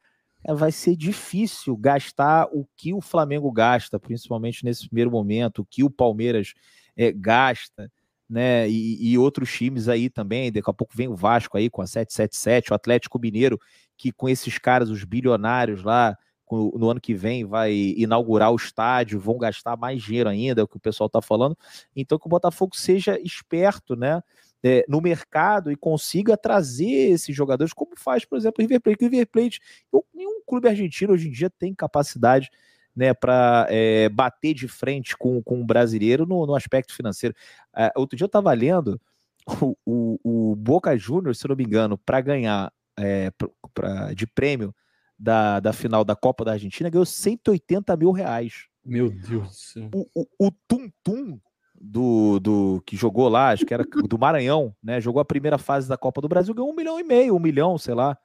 [0.44, 5.64] é, vai ser difícil gastar o que o Flamengo gasta, principalmente nesse primeiro momento, o
[5.64, 6.54] que o Palmeiras
[6.96, 7.90] é, gasta,
[8.28, 8.68] né?
[8.68, 10.52] E, e, outros times aí também.
[10.52, 13.58] Daqui a pouco vem o Vasco aí com a 777, o Atlético Mineiro,
[13.96, 16.16] que com esses caras, os bilionários lá,
[16.50, 20.68] no ano que vem vai inaugurar o estádio, vão gastar mais dinheiro ainda, é o
[20.68, 21.56] que o pessoal está falando.
[21.94, 24.22] Então que o Botafogo seja esperto, né?
[24.62, 29.04] É, no mercado e consiga trazer esses jogadores, como faz, por exemplo, o River Plate.
[29.04, 29.60] O River Plate,
[30.14, 32.50] nenhum clube argentino hoje em dia tem capacidade
[32.94, 37.34] né, para é, bater de frente com, com o brasileiro no, no aspecto financeiro.
[37.72, 39.00] Uh, outro dia eu estava lendo
[39.46, 44.26] o, o, o, Boca Juniors, se não me engano, para ganhar é, pra, pra, de
[44.26, 44.74] prêmio
[45.16, 48.66] da, da final da Copa da Argentina, ganhou 180 mil reais.
[48.84, 49.90] Meu Deus do céu.
[49.94, 51.38] O, o, o Tum Tum
[51.80, 55.00] do, do que jogou lá, acho que era do Maranhão, né?
[55.00, 57.78] Jogou a primeira fase da Copa do Brasil, ganhou um milhão e meio, um milhão,
[57.78, 58.16] sei lá.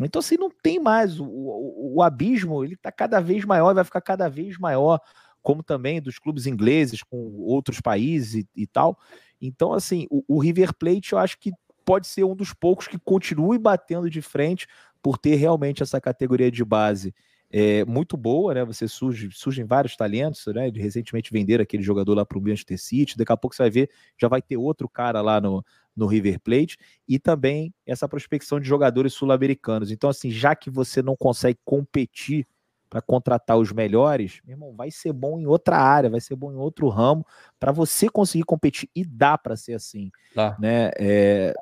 [0.00, 1.20] Então, assim, não tem mais.
[1.20, 5.00] O, o, o abismo ele está cada vez maior, vai ficar cada vez maior,
[5.42, 8.98] como também dos clubes ingleses com outros países e, e tal.
[9.40, 11.52] Então, assim, o, o, River Plate eu acho que
[11.84, 14.66] pode ser um dos poucos que continue batendo de frente
[15.02, 17.14] por ter realmente essa categoria de base
[17.52, 18.64] é, muito boa, né?
[18.64, 20.70] Você surge, surgem vários talentos, né?
[20.70, 23.18] De recentemente vender aquele jogador lá para o Manchester City.
[23.18, 25.62] Daqui a pouco você vai ver, já vai ter outro cara lá no,
[25.94, 29.90] no River Plate e também essa prospecção de jogadores sul-americanos.
[29.90, 32.46] Então, assim, já que você não consegue competir
[32.88, 36.52] para contratar os melhores, meu irmão, vai ser bom em outra área, vai ser bom
[36.52, 37.26] em outro ramo
[37.60, 40.56] para você conseguir competir e dá para ser assim, tá.
[40.58, 40.90] né?
[40.98, 41.54] É,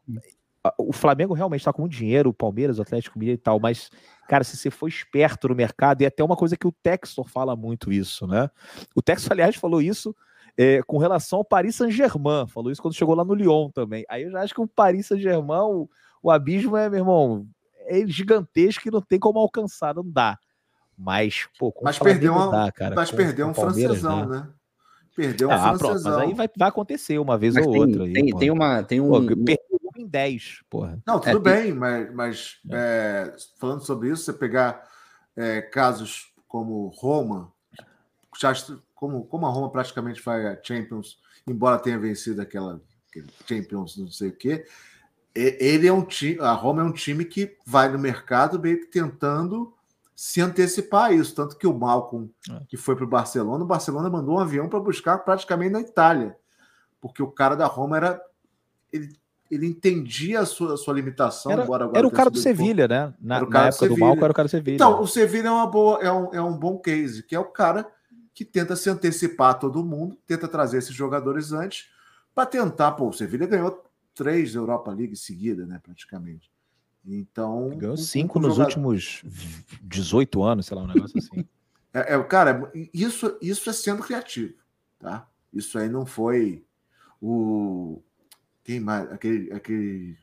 [0.79, 3.91] o Flamengo realmente está com muito dinheiro, o Palmeiras, o Atlético Mineiro e tal, mas,
[4.29, 7.57] cara, se você for esperto no mercado, e até uma coisa que o Textor fala
[7.57, 8.51] muito isso, né?
[8.95, 10.15] O Textor, aliás, falou isso
[10.57, 14.05] é, com relação ao Paris Saint-Germain, falou isso quando chegou lá no Lyon também.
[14.09, 15.89] Aí eu já acho que o Paris Saint-Germain, o,
[16.23, 17.47] o, abismo é, meu irmão,
[17.87, 20.39] é gigantesco e não tem como alcançar, não dá.
[20.97, 24.49] Mas, pô, mas perdeu, uma, dá, cara, mas com, perdeu um francesão, né?
[25.17, 26.13] Perdeu um Ah, pronto, francesão.
[26.13, 28.05] mas aí vai, vai acontecer uma vez Mas ou tem, outra.
[28.05, 28.41] aí, tem, porra.
[28.41, 28.83] tem uma.
[28.83, 29.09] Tem um.
[29.09, 29.45] Pô, um-
[30.01, 30.99] em 10, porra.
[31.07, 34.89] Não, tudo É, bem, mas, mas é, falando sobre isso, você pegar
[35.37, 37.53] é, casos como Roma,
[38.95, 42.81] como, como a Roma praticamente vai a Champions, embora tenha vencido aquela
[43.49, 44.67] Champions, não sei o quê,
[45.35, 48.87] ele é um time, a Roma é um time que vai no mercado meio que
[48.87, 49.73] tentando
[50.15, 52.61] se antecipar a isso, tanto que o Malcolm, É.
[52.69, 56.37] que foi para o Barcelona, o Barcelona mandou um avião para buscar praticamente na Itália,
[57.01, 58.21] porque o cara da Roma era
[58.93, 59.17] ele,
[59.51, 62.39] ele entendia a sua, a sua limitação, Era, embora era o cara do.
[62.39, 63.13] Sevilha, né?
[63.21, 64.07] Na, Era o na cara do época do Sevilha.
[64.07, 64.75] Malco era o cara do Sevilha.
[64.77, 67.47] Então, o Sevilha é, uma boa, é, um, é um bom case, que é o
[67.47, 67.87] cara
[68.33, 71.89] que tenta se antecipar a todo mundo, tenta trazer esses jogadores antes,
[72.35, 72.93] para tentar.
[72.93, 76.51] Pô, o Sevilha ganhou três Europa League seguida, né, praticamente.
[77.05, 77.71] Então.
[77.77, 79.23] Ganhou cinco um nos jogador- últimos
[79.83, 81.45] 18 anos, sei lá, um negócio assim.
[81.93, 84.55] É, é, cara, isso, isso é sendo criativo,
[84.97, 85.27] tá?
[85.53, 86.65] Isso aí não foi
[87.21, 88.01] o.
[88.65, 89.11] Quem mais?
[89.13, 90.17] Aquele, aquele.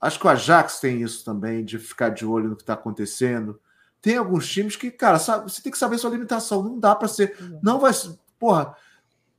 [0.00, 3.58] Acho que o Ajax tem isso também, de ficar de olho no que está acontecendo.
[4.02, 6.62] Tem alguns times que, cara, sabe, você tem que saber sua limitação.
[6.62, 7.36] Não dá para ser.
[7.62, 7.92] Não vai.
[8.38, 8.74] Porra,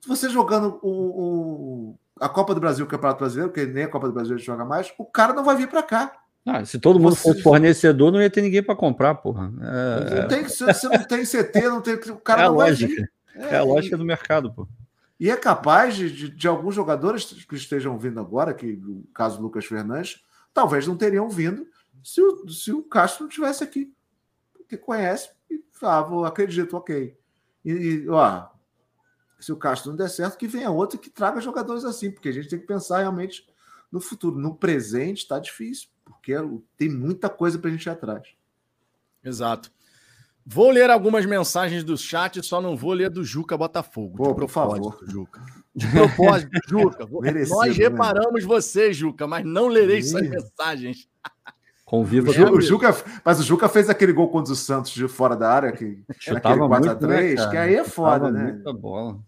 [0.06, 4.08] você jogando o, o- a Copa do Brasil, o Campeonato Brasileiro, porque nem a Copa
[4.08, 6.12] do Brasil a gente joga mais, o cara não vai vir para cá.
[6.46, 9.52] Ah, se todo mundo Você- fosse fornecedor, não ia ter ninguém para comprar, porra.
[9.62, 11.94] É, Não tem, você você não tem CT, não tem.
[11.96, 12.94] O cara é não vai lógica.
[12.96, 13.12] vir.
[13.36, 14.68] É a lógica do mercado, pô.
[15.20, 19.42] E é capaz de, de, de alguns jogadores que estejam vindo agora, que no caso
[19.42, 20.24] Lucas Fernandes,
[20.54, 21.68] talvez não teriam vindo
[22.04, 23.94] se o, se o Castro não tivesse aqui.
[24.54, 27.18] Porque conhece e ah, vou, acredito, ok.
[27.66, 28.48] E, e, ó,
[29.40, 32.32] se o Castro não der certo, que venha outro que traga jogadores assim, porque a
[32.32, 33.48] gente tem que pensar realmente
[33.92, 34.38] no futuro.
[34.38, 36.34] No presente está difícil, porque
[36.76, 38.28] tem muita coisa para a gente ir atrás.
[39.24, 39.72] Exato.
[40.50, 44.16] Vou ler algumas mensagens do chat, só não vou ler do Juca Botafogo.
[44.16, 45.06] Pô, de por propósito, favor.
[45.10, 45.42] Juca.
[45.78, 47.08] De propósito, Juca.
[47.22, 47.84] Merecido, Nós né?
[47.84, 50.30] reparamos você, Juca, mas não lerei suas Ih.
[50.30, 51.08] mensagens.
[51.86, 55.08] Conviva O Ju- o Juca, mas o Juca fez aquele gol contra o Santos de
[55.08, 57.52] fora da área, que Chutava aquele 4 a muito, né, 3 cara?
[57.52, 58.54] que aí é foda, né?
[58.54, 59.20] Muita bola.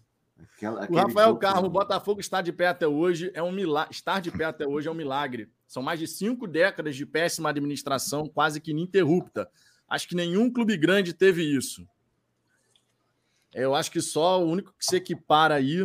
[0.56, 3.92] Aquela- O Rafael Carmo, Botafogo está de pé até hoje é um milagre.
[3.94, 5.48] Estar de pé até hoje é um milagre.
[5.68, 9.48] São mais de cinco décadas de péssima administração, quase que ininterrupta.
[9.90, 11.84] Acho que nenhum clube grande teve isso.
[13.52, 15.82] Eu acho que só o único que se equipara aí.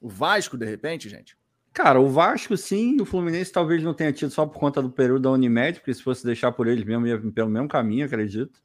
[0.00, 1.36] O Vasco, de repente, gente.
[1.74, 5.22] Cara, o Vasco sim, o Fluminense talvez não tenha tido só por conta do período
[5.22, 8.58] da Unimed, porque se fosse deixar por eles mesmo, ia pelo mesmo caminho, acredito.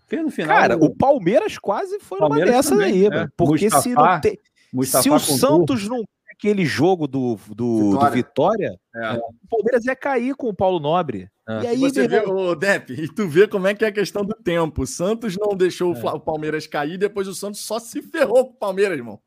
[0.00, 0.56] Porque no final.
[0.56, 3.10] Cara, o Palmeiras quase foi numa Palmeiras dessas também, aí, é.
[3.10, 3.32] mano.
[3.36, 4.38] Porque se, Mustafa, não tem-
[4.72, 6.02] Mustafa se o Santos não
[6.38, 8.10] aquele jogo do, do, do Vitória.
[8.12, 9.12] Vitória, É.
[9.14, 11.28] o Palmeiras ia cair com o Paulo Nobre.
[11.48, 11.62] É.
[11.62, 13.92] E aí, Você vê, irmão, ô Depp, e tu vê como é que é a
[13.92, 14.82] questão do tempo.
[14.82, 18.46] O Santos não deixou o Fla- o Palmeiras cair, depois o Santos só se ferrou
[18.46, 19.20] com o Palmeiras, irmão.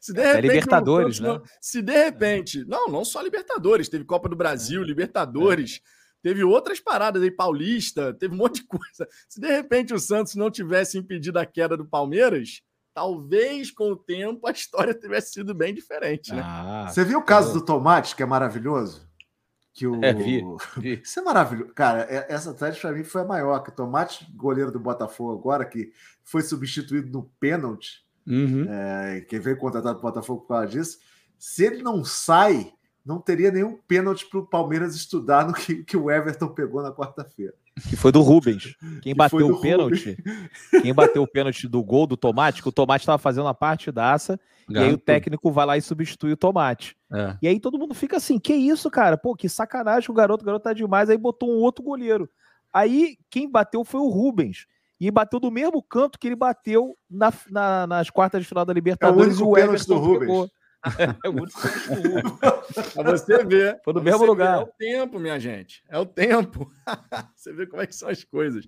[0.00, 0.44] Se de É repente.
[0.44, 1.28] o Libertadores, né?
[1.28, 2.64] não- se de repente.
[2.66, 5.80] Não, não só Libertadores, teve Copa do Brasil, Libertadores.
[6.22, 9.08] Teve outras paradas aí, Paulista, teve um monte de coisa.
[9.28, 12.60] Se de repente o Santos não tivesse impedido a queda do Palmeiras,
[12.94, 16.42] talvez com o tempo a história tivesse sido bem diferente, né?
[16.44, 19.08] Ah, Você viu o caso do Tomate, que é maravilhoso?
[19.74, 20.04] Que o...
[20.04, 20.42] É, vi,
[20.76, 21.00] vi.
[21.02, 21.72] Isso é maravilhoso.
[21.74, 23.58] Cara, é- essa thread para mim foi a maior.
[23.62, 25.90] Que o Tomate, goleiro do Botafogo agora, que
[26.22, 28.66] foi substituído no pênalti, Uhum.
[28.68, 30.98] é, que veio contratado o Botafogo por causa disso.
[31.38, 32.72] Se ele não sai,
[33.04, 36.92] não teria nenhum pênalti para o Palmeiras estudar no que, que o Everton pegou na
[36.92, 37.54] quarta-feira.
[37.88, 38.76] Que foi do Rubens.
[39.02, 40.16] Quem Que bateu o pênalti,
[40.82, 44.38] quem bateu o pênalti do gol do Tomate, que o Tomate estava fazendo a partidaça,
[44.68, 46.96] e aí o técnico vai lá e substitui o Tomate.
[47.12, 47.36] É.
[47.42, 49.16] E aí todo mundo fica assim, que isso, cara?
[49.16, 51.10] Pô, que sacanagem o garoto, o garoto tá demais.
[51.10, 52.28] Aí botou um outro goleiro.
[52.72, 54.66] Aí quem bateu foi o Rubens.
[55.00, 58.72] E bateu do mesmo canto que ele bateu na- na- nas quartas de final da
[58.72, 59.38] Libertadores.
[59.40, 60.20] único e o pênalti do Rubens.
[60.20, 60.50] pegou.
[61.24, 62.92] É o único pênalti do Rubens.
[62.92, 63.80] Pra você ver.
[63.84, 64.58] Foi mesmo você lugar.
[64.60, 65.82] É o tempo, minha gente.
[65.88, 66.70] É o tempo.
[67.36, 68.66] você vê como é que são as coisas.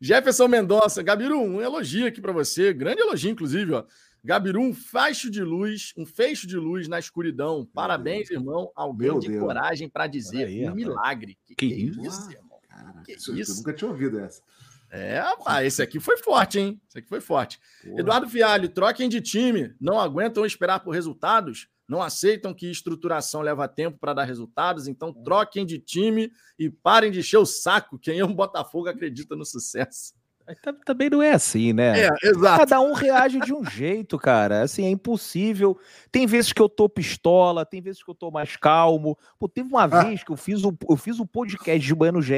[0.00, 2.72] Jefferson Mendonça, Gabiru, um elogio aqui para você.
[2.72, 3.84] Grande elogio, inclusive, ó.
[4.22, 7.66] Gabiru, um facho de luz, um feixo de luz na escuridão.
[7.74, 8.70] Parabéns, irmão.
[8.74, 10.46] Alguém Meu de coragem para dizer.
[10.46, 10.76] Aí, um rapaz.
[10.76, 11.38] milagre.
[11.46, 12.00] Que, Que que isso?
[12.06, 12.58] isso, irmão?
[12.68, 13.52] Cara, Que isso?
[13.52, 14.42] Eu nunca tinha ouvido essa.
[14.96, 16.80] É, rapaz, esse aqui foi forte, hein?
[16.88, 17.58] Esse aqui foi forte.
[17.82, 18.00] Porra.
[18.00, 23.66] Eduardo Fialho, troquem de time, não aguentam esperar por resultados, não aceitam que estruturação leva
[23.66, 27.98] tempo para dar resultados, então troquem de time e parem de encher o saco.
[27.98, 30.14] Quem é um Botafogo acredita no sucesso.
[30.84, 32.02] Também não é assim, né?
[32.06, 32.58] É, exato.
[32.60, 34.62] Cada um reage de um jeito, cara.
[34.62, 35.78] Assim, é impossível.
[36.12, 39.16] Tem vezes que eu tô pistola, tem vezes que eu tô mais calmo.
[39.38, 40.04] Pô, teve uma Ah.
[40.04, 42.34] vez que eu fiz o eu fiz o podcast de manhã no GE,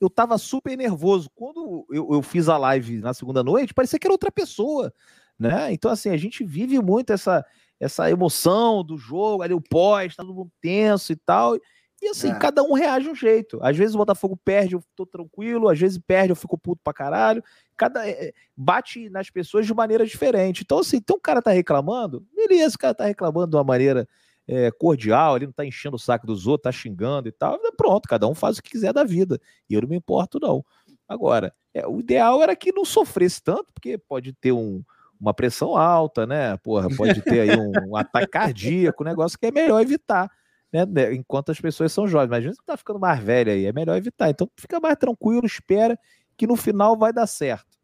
[0.00, 1.28] eu tava super nervoso.
[1.34, 4.92] Quando eu, eu fiz a live na segunda noite, parecia que era outra pessoa.
[5.38, 5.72] né?
[5.72, 7.44] Então, assim, a gente vive muito essa,
[7.80, 11.56] essa emoção do jogo, ali o pós, tá todo mundo tenso e tal.
[11.56, 11.60] E
[12.08, 12.38] assim, é.
[12.38, 13.58] cada um reage de um jeito.
[13.62, 16.92] Às vezes o Botafogo perde, eu tô tranquilo, às vezes perde, eu fico puto pra
[16.92, 17.42] caralho.
[17.76, 20.62] Cada é, bate nas pessoas de maneira diferente.
[20.62, 24.08] Então, assim, então o cara tá reclamando, beleza, o cara tá reclamando de uma maneira
[24.48, 27.58] é, cordial, ele não tá enchendo o saco dos outros, tá xingando e tal.
[27.76, 29.40] Pronto, cada um faz o que quiser da vida.
[29.68, 30.64] E eu não me importo, não.
[31.08, 34.82] Agora, é, o ideal era que não sofresse tanto, porque pode ter um,
[35.20, 36.56] uma pressão alta, né?
[36.58, 40.30] Porra, pode ter aí um, um ataque cardíaco, um negócio que é melhor evitar,
[40.72, 40.86] né?
[40.86, 42.30] né enquanto as pessoas são jovens.
[42.30, 44.30] Mas a gente tá ficando mais velha aí, é melhor evitar.
[44.30, 45.98] Então fica mais tranquilo, espera
[46.36, 47.78] que no final vai dar certo.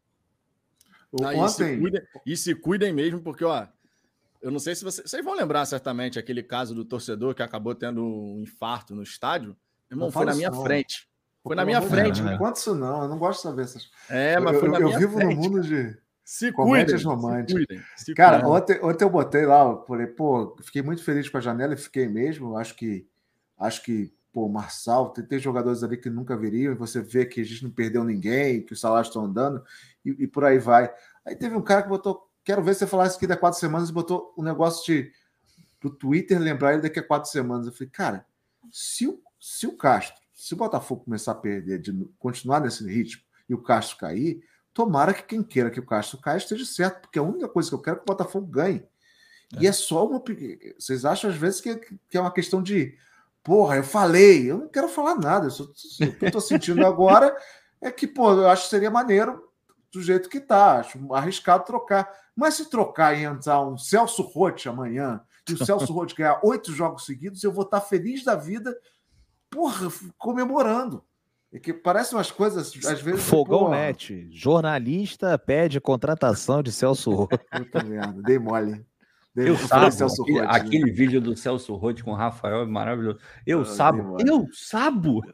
[1.11, 3.65] Não, e, se cuidem, e se cuidem mesmo, porque, ó,
[4.41, 7.73] eu não sei se vocês, vocês vão lembrar certamente aquele caso do torcedor que acabou
[7.73, 9.55] tendo um infarto no estádio.
[9.89, 10.63] Irmão, foi na minha não.
[10.63, 11.07] frente.
[11.43, 12.21] Foi na minha frente.
[12.21, 13.03] Não conta isso, não.
[13.03, 15.17] Eu não gosto de saber essas É, mas foi eu, na eu, minha Eu vivo
[15.17, 15.35] frente.
[15.35, 15.97] no mundo de
[16.27, 17.61] se comédias cuidem, românticas.
[17.61, 18.51] Se cuidem, se Cara, cuidem.
[18.51, 21.77] ontem, ontem eu botei lá, eu falei, pô, fiquei muito feliz com a janela e
[21.77, 22.57] fiquei mesmo.
[22.57, 23.07] Acho que,
[23.57, 27.39] acho que, pô, Marçal, tem, tem jogadores ali que nunca viriam, e você vê que
[27.39, 29.63] a gente não perdeu ninguém, que os salários estão andando,
[30.03, 30.93] e, e por aí vai.
[31.25, 33.59] Aí teve um cara que botou, quero ver se você falasse aqui daqui a quatro
[33.61, 35.09] semanas, e botou um negócio de
[35.79, 37.67] do Twitter lembrar ele daqui a quatro semanas.
[37.67, 38.25] Eu falei, cara,
[38.69, 43.23] se o, se o Castro, se o Botafogo começar a perder, de continuar nesse ritmo
[43.47, 44.43] e o Castro cair,
[44.77, 47.73] tomara que quem queira que o Castro caia esteja certo, porque a única coisa que
[47.73, 48.87] eu quero é que o Botafogo ganhe.
[49.55, 49.63] É.
[49.63, 50.23] E é só uma.
[50.77, 51.75] Vocês acham às vezes que,
[52.07, 52.95] que é uma questão de.
[53.43, 55.47] Porra, eu falei, eu não quero falar nada.
[55.47, 57.35] Eu só, o que eu estou sentindo agora
[57.81, 59.51] é que, pô, eu acho que seria maneiro
[59.91, 60.77] do jeito que tá.
[60.77, 62.07] Acho arriscado trocar.
[62.35, 66.71] Mas se trocar e entrar um Celso Rotti amanhã, e o Celso Rotti ganhar oito
[66.71, 68.77] jogos seguidos, eu vou estar feliz da vida,
[69.49, 71.03] porra, comemorando.
[71.51, 73.23] É que parece umas coisas, às vezes.
[73.23, 74.27] Fogão porra, Net.
[74.31, 77.39] Jornalista pede contratação de Celso Rotti.
[77.49, 78.85] Puta merda, dei mole.
[79.33, 80.57] Dei Eu sabo, Celso aquele, Rotti, né?
[80.59, 83.19] aquele vídeo do Celso Rotti com o Rafael é maravilhoso.
[83.45, 85.21] Eu Ah, sabo, eu sabo.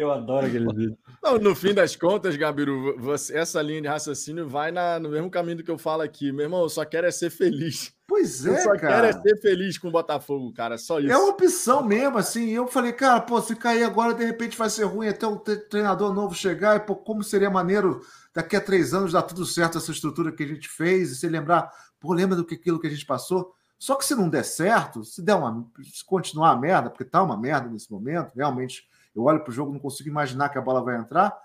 [0.00, 0.98] eu adoro aquele vídeo.
[1.22, 5.30] Não, no fim das contas, Gabiru, você- essa linha de raciocínio vai na- no mesmo
[5.30, 6.30] caminho do que eu falo aqui.
[6.32, 7.92] Meu irmão, eu só quero é ser feliz.
[8.06, 9.08] Pois eu é, só quero cara.
[9.08, 10.78] é ser feliz com o Botafogo, cara.
[10.78, 11.12] Só isso.
[11.12, 12.48] É uma opção mesmo, assim.
[12.50, 15.56] Eu falei, cara, pô, se cair agora, de repente vai ser ruim até o tre-
[15.56, 16.76] treinador novo chegar.
[16.76, 18.00] E, pô, como seria maneiro
[18.32, 21.28] daqui a três anos dar tudo certo essa estrutura que a gente fez e se
[21.28, 21.70] lembrar,
[22.00, 23.52] pô, lembra do que aquilo que a gente passou?
[23.78, 25.64] Só que se não der certo, se der uma.
[25.82, 29.72] Se continuar a merda, porque tá uma merda nesse momento, realmente, eu olho pro jogo,
[29.72, 31.36] não consigo imaginar que a bola vai entrar.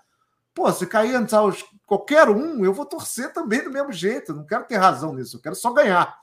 [0.54, 4.32] Pô, se cair entrar os, qualquer um, eu vou torcer também do mesmo jeito.
[4.32, 6.16] Eu não quero ter razão nisso, eu quero só ganhar.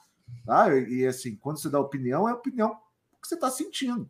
[0.45, 0.73] Tá?
[0.73, 2.75] E, assim, quando você dá opinião, é opinião
[3.21, 4.09] que você está sentindo.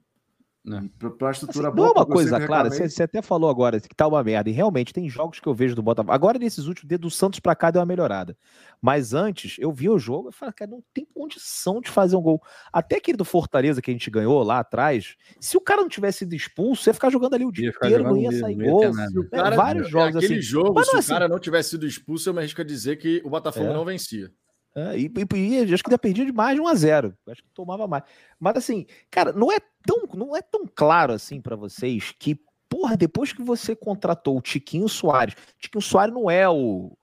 [0.63, 1.09] É.
[1.17, 1.87] Para a estrutura Assim, boa.
[1.87, 4.53] não é uma coisa clara, você, você até falou agora que tá uma merda, e
[4.53, 6.13] realmente tem jogos que eu vejo do Botafogo.
[6.13, 8.37] Agora, nesses últimos, desde o Santos pra cá, deu uma melhorada.
[8.79, 12.21] Mas antes, eu vi o jogo e falei, cara, não tem condição de fazer um
[12.21, 12.39] gol.
[12.71, 16.19] Até aquele do Fortaleza que a gente ganhou lá atrás, se o cara não tivesse
[16.19, 18.83] sido expulso, ia ficar jogando ali o dia inteiro, não ia mesmo, sair ia gol.
[18.85, 20.41] É, cara- vários jogos aquele assim.
[20.43, 21.09] jogo, Mas se não o assim.
[21.13, 23.73] cara não tivesse sido expulso, eu me arrisco a dizer que o Botafogo É.
[23.73, 24.31] não vencia.
[24.73, 27.87] É, e, e- acho que dependia de mais de 1 a 0 Acho que tomava
[27.87, 28.03] mais.
[28.39, 32.39] Mas assim, cara, não é tão, não é tão claro assim pra vocês que,
[32.69, 36.97] porra, depois que você contratou o Tiquinho Soares, Tiquinho Soares não é o,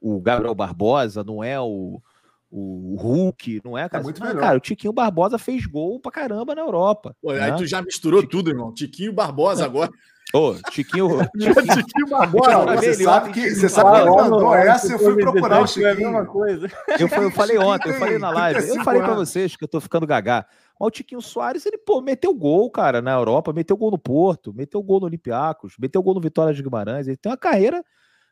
[0.00, 2.02] o Gabriel Barbosa, não é o,
[2.50, 4.02] o Hulk, não é, cara?
[4.02, 4.42] muito Mas, melhor.
[4.42, 7.16] cara, o Tiquinho Barbosa fez gol pra caramba na Europa.
[7.22, 7.44] Pô, né?
[7.44, 8.74] Aí tu já misturou tudo, irmão.
[8.74, 9.92] Tiquinho Barbosa agora.
[10.34, 12.06] Ô, Tiquinho, Tiquinho
[12.40, 15.66] Olha, você sabe que, você sabe que mandou essa, eu fui procurar o É a
[15.66, 15.96] Chiquinho.
[15.96, 16.68] mesma coisa.
[16.98, 19.28] Eu, falei- eu ontem, eu falei na live, eu 35 falei pra anos.
[19.28, 20.46] vocês que eu tô ficando gagá.
[20.80, 24.52] Mas o Tiquinho Soares, ele, pô, meteu gol, cara, na Europa, meteu gol no Porto,
[24.54, 27.06] meteu gol no Olympiacos, meteu gol no Vitória de Guimarães.
[27.06, 27.84] Ele tem uma carreira.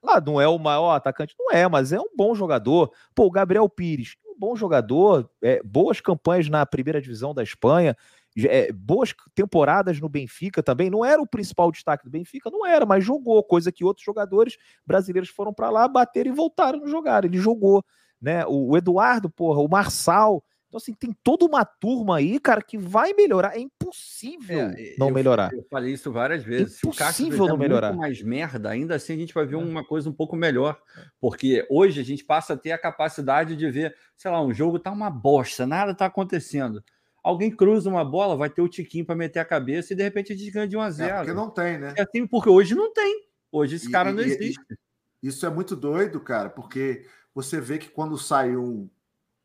[0.02, 2.90] Ah, não é o maior atacante, não é, mas é um bom jogador.
[3.14, 7.94] Pô, o Gabriel Pires, um bom jogador, é, boas campanhas na primeira divisão da Espanha,
[8.38, 10.88] é, boas temporadas no Benfica também.
[10.90, 14.56] Não era o principal destaque do Benfica, não era, mas jogou, coisa que outros jogadores
[14.86, 17.24] brasileiros foram para lá, bateram e voltaram a jogar.
[17.24, 17.84] Ele jogou,
[18.20, 18.44] né?
[18.46, 20.42] O, o Eduardo, porra, o Marçal.
[20.68, 23.56] Então, assim, tem toda uma turma aí, cara, que vai melhorar.
[23.56, 25.52] É impossível É, não eu- melhorar.
[25.52, 26.76] Eu falei isso várias vezes.
[26.78, 27.88] Se o Impossível não melhorar.
[27.88, 29.58] muito mais merda, ainda assim a gente vai ver É.
[29.58, 30.80] uma coisa um pouco melhor.
[31.20, 34.78] Porque hoje a gente passa a ter a capacidade de ver, sei lá, um jogo
[34.78, 36.80] tá uma bosta, nada tá acontecendo.
[37.22, 40.32] Alguém cruza uma bola, vai ter o tiquinho para meter a cabeça e de repente
[40.32, 41.16] a gente ganha de 1 a É, 0.
[41.18, 41.94] porque não tem, né?
[41.96, 43.26] É assim, porque hoje não tem.
[43.52, 44.78] Hoje esse E- cara e- não e- existe.
[45.22, 48.88] Isso é muito doido, cara, porque você vê que quando sai um,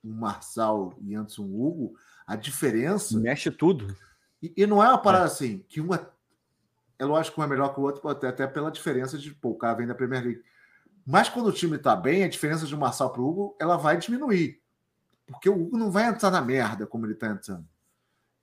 [0.03, 1.95] um Marçal e antes um Hugo,
[2.26, 3.19] a diferença.
[3.19, 3.93] Mexe tudo.
[4.41, 6.10] E, e não é uma parada assim, que uma.
[6.97, 9.34] É lógico que um é melhor que o outro, até, até pela diferença de.
[9.34, 10.43] Pô, o cara vem da Premier League.
[11.06, 13.76] Mas quando o time está bem, a diferença de um Marçal para o Hugo ela
[13.76, 14.61] vai diminuir.
[15.27, 17.68] Porque o Hugo não vai entrar na merda como ele está entrando.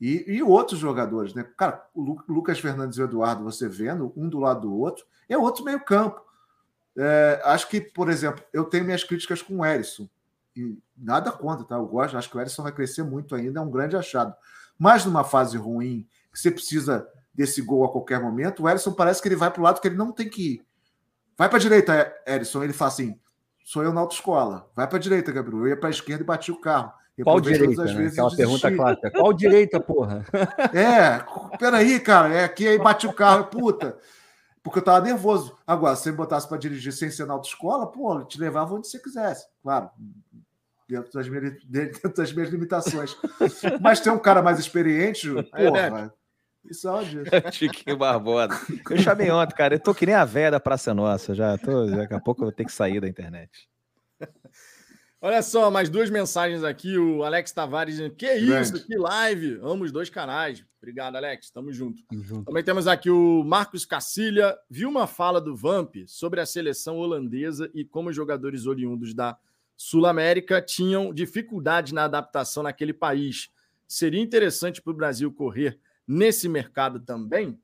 [0.00, 1.46] E, e, outros jogadores, né?
[1.56, 5.38] Cara, o Lucas Fernandes e o Eduardo, você vendo, um do lado do outro, é
[5.38, 6.20] outro meio-campo.
[6.96, 10.08] É, acho que, por exemplo, eu tenho minhas críticas com o Erisson.
[10.56, 11.76] E nada contra, tá?
[11.76, 14.34] Eu gosto, acho que o Erisson vai crescer muito ainda, é um grande achado.
[14.76, 19.22] Mas numa fase ruim, que você precisa desse gol a qualquer momento, o Erisson parece
[19.22, 20.66] que ele vai para o lado que ele não tem que ir.
[21.36, 22.62] Vai para a direita, Erisson.
[22.64, 23.18] Ele fala assim:
[23.64, 24.70] sou eu na autoescola.
[24.74, 25.60] Vai para a direita, Gabriel.
[25.60, 26.92] Eu ia para a esquerda e bati o carro.
[27.22, 27.84] Qual direita?
[27.84, 28.06] Né?
[28.06, 29.10] Aquela pergunta clássica.
[29.10, 30.24] Qual direita, porra?
[30.72, 31.22] É,
[31.58, 32.34] peraí, cara.
[32.34, 33.98] É aqui aí bate o carro, puta.
[34.62, 35.56] Porque eu tava nervoso.
[35.66, 38.98] Agora, se você botasse para dirigir sem ser na autoescola, pô, te levava onde você
[38.98, 39.46] quisesse.
[39.62, 39.90] Claro,
[40.88, 43.16] dentro das minhas, dentro das minhas limitações.
[43.80, 45.90] Mas tem um cara mais experiente, é, porra.
[45.90, 46.10] Né?
[46.68, 47.24] Isso é ódio.
[47.52, 48.58] Chiquinho Barbosa.
[48.90, 49.74] Eu chamei ontem, cara.
[49.74, 51.34] Eu tô que nem a véia da Praça Nossa.
[51.34, 53.68] Já tô, daqui a pouco eu vou ter que sair da internet.
[55.20, 56.98] Olha só, mais duas mensagens aqui.
[56.98, 59.60] O Alex Tavares dizendo: Que isso, que live!
[59.62, 60.64] Amo os dois canais.
[60.78, 61.48] Obrigado, Alex.
[61.50, 62.02] Tamo junto.
[62.10, 62.44] junto.
[62.44, 64.56] Também temos aqui o Marcos Cacilha.
[64.68, 69.38] Viu uma fala do Vamp sobre a seleção holandesa e como os jogadores oriundos da
[69.76, 73.48] Sul-América tinham dificuldade na adaptação naquele país.
[73.86, 77.58] Seria interessante para o Brasil correr nesse mercado também?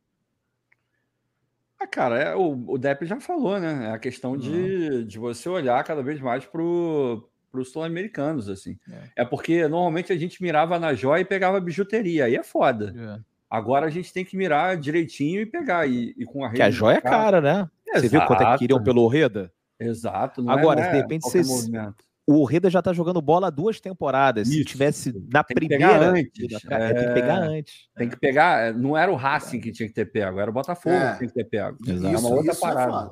[1.79, 3.87] Ah, cara, é, o, o Depp já falou, né?
[3.87, 8.77] É a questão de, de você olhar cada vez mais para os sul-americanos, assim.
[8.91, 9.23] É.
[9.23, 9.25] é.
[9.25, 12.93] porque normalmente a gente mirava na joia e pegava bijuteria, aí é foda.
[12.97, 13.21] É.
[13.49, 15.89] Agora a gente tem que mirar direitinho e pegar.
[15.89, 16.57] E, e com a rede.
[16.57, 17.69] Que a joia é cara, né?
[17.87, 18.01] Exato.
[18.01, 19.53] Você viu quanto é que queriam pelo Reda?
[19.81, 20.51] Exato.
[20.51, 24.49] Agora, é, de repente, vocês, movimento o Reda já tá jogando bola há duas temporadas.
[24.49, 24.59] Isso.
[24.59, 26.11] Se tivesse na tem primeira.
[26.11, 26.63] Antes.
[26.69, 27.89] É, tem que pegar antes.
[27.97, 28.61] Tem que pegar.
[28.67, 31.13] É, não era o Racing que tinha que ter pego, era o Botafogo é.
[31.13, 31.79] que tinha que ter pego.
[31.87, 32.15] Exato.
[32.15, 33.11] É uma outra é parada.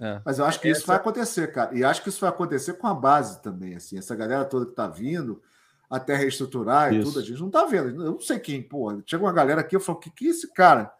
[0.00, 1.78] É Mas eu acho que isso vai acontecer, cara.
[1.78, 3.76] E acho que isso vai acontecer com a base também.
[3.76, 5.40] Assim, essa galera toda que tá vindo,
[5.88, 8.04] até reestruturar e tudo, a gente não tá vendo.
[8.04, 9.00] Eu não sei quem, pô.
[9.06, 10.92] Chega uma galera aqui, eu falo, que que é esse cara?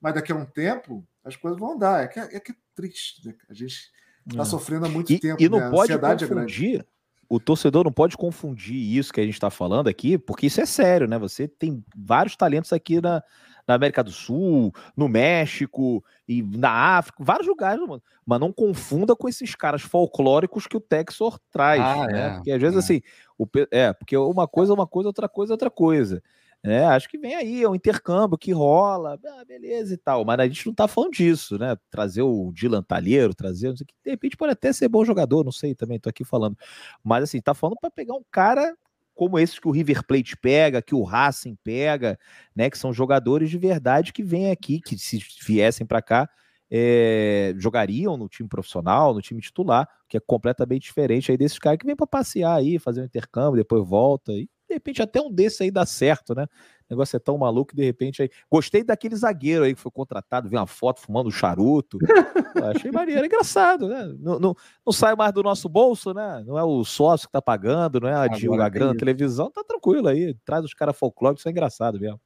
[0.00, 2.02] Mas daqui a um tempo, as coisas vão dar.
[2.02, 3.34] É que é, que é triste, né?
[3.48, 3.92] A gente
[4.28, 4.44] Está é.
[4.44, 5.42] sofrendo há muito e, tempo.
[5.42, 5.70] E não né?
[5.70, 6.80] pode é confundir.
[6.80, 10.60] É o torcedor não pode confundir isso que a gente está falando aqui, porque isso
[10.60, 11.16] é sério, né?
[11.16, 13.22] Você tem vários talentos aqui na,
[13.68, 18.02] na América do Sul, no México e na África, vários lugares, mano.
[18.26, 22.26] Mas não confunda com esses caras folclóricos que o Texor traz, ah, né?
[22.26, 22.78] É, porque às vezes é.
[22.80, 23.00] assim,
[23.38, 26.20] o, é, porque uma coisa é uma coisa, outra coisa é outra coisa.
[26.62, 30.38] É, acho que vem aí, é um intercâmbio que rola, ah, beleza e tal, mas
[30.38, 31.74] a gente não tá falando disso, né?
[31.90, 35.02] Trazer o Dylan Talheiro, trazer, não sei o que, de repente pode até ser bom
[35.02, 36.58] jogador, não sei também, tô aqui falando.
[37.02, 38.76] Mas assim, tá falando para pegar um cara
[39.14, 42.18] como esses que o River Plate pega, que o Racing pega,
[42.54, 42.68] né?
[42.68, 46.28] Que são jogadores de verdade que vêm aqui, que se viessem para cá,
[46.70, 51.78] é, jogariam no time profissional, no time titular, que é completamente diferente aí desses caras
[51.78, 55.30] que vêm para passear aí, fazer um intercâmbio, depois volta e de repente até um
[55.30, 56.44] desse aí dá certo, né?
[56.44, 58.30] O negócio é tão maluco, de repente aí.
[58.50, 61.98] Gostei daquele zagueiro aí que foi contratado, vi uma foto fumando charuto.
[62.74, 64.14] achei maneiro, engraçado, né?
[64.18, 66.42] Não, não, não, sai mais do nosso bolso, né?
[66.46, 70.08] Não é o sócio que tá pagando, não é a, a grana televisão, tá tranquilo
[70.08, 70.34] aí.
[70.44, 72.20] Traz os caras folclóricos, isso é engraçado mesmo.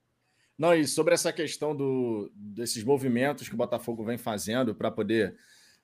[0.56, 5.36] Não, e sobre essa questão do, desses movimentos que o Botafogo vem fazendo para poder.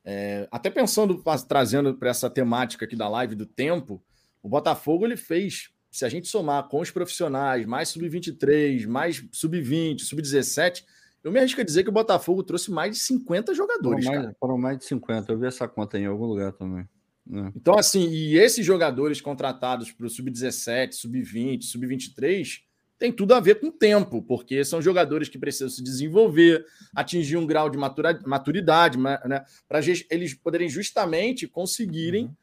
[0.05, 4.03] É, até pensando, trazendo para essa temática aqui da live do tempo,
[4.43, 10.01] o Botafogo ele fez se a gente somar com os profissionais, mais sub-23, mais sub-20,
[10.01, 10.85] sub-17,
[11.23, 14.05] eu me arrisco a dizer que o Botafogo trouxe mais de 50 jogadores.
[14.05, 16.89] Foram mais, foram mais de 50, eu vi essa conta em algum lugar também.
[17.33, 17.53] É.
[17.55, 22.61] Então, assim, e esses jogadores contratados para o sub-17, sub-20, sub-23
[22.99, 27.47] tem tudo a ver com tempo, porque são jogadores que precisam se desenvolver, atingir um
[27.47, 29.81] grau de maturidade, né, para
[30.11, 32.35] eles poderem justamente conseguirem uhum.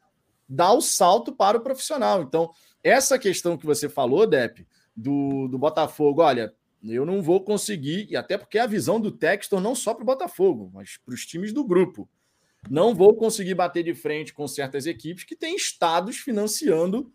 [0.48, 2.22] Dar o salto para o profissional.
[2.22, 2.50] Então,
[2.82, 4.66] essa questão que você falou, Depp,
[4.96, 9.10] do, do Botafogo, olha, eu não vou conseguir, e até porque é a visão do
[9.10, 12.08] Textor não só para o Botafogo, mas para os times do grupo.
[12.68, 17.12] Não vou conseguir bater de frente com certas equipes que têm estados financiando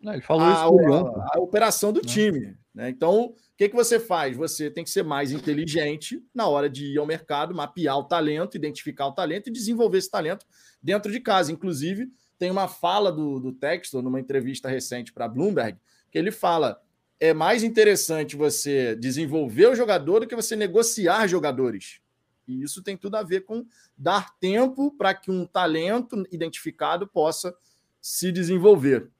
[0.00, 2.56] não, ele falou a, isso a, a, operação do time.
[2.72, 2.88] Né?
[2.88, 4.36] Então, o que, que você faz?
[4.36, 8.56] Você tem que ser mais inteligente na hora de ir ao mercado, mapear o talento,
[8.56, 10.46] identificar o talento e desenvolver esse talento
[10.80, 11.50] dentro de casa.
[11.50, 12.08] Inclusive,
[12.38, 13.56] tem uma fala do, do
[14.02, 15.78] numa entrevista recente para Bloomberg,
[16.10, 16.80] que ele fala:
[17.18, 22.00] é mais interessante você desenvolver o jogador do que você negociar jogadores.
[22.46, 23.66] E isso tem tudo a ver com
[23.96, 27.54] dar tempo para que um talento identificado possa
[28.00, 29.10] se desenvolver.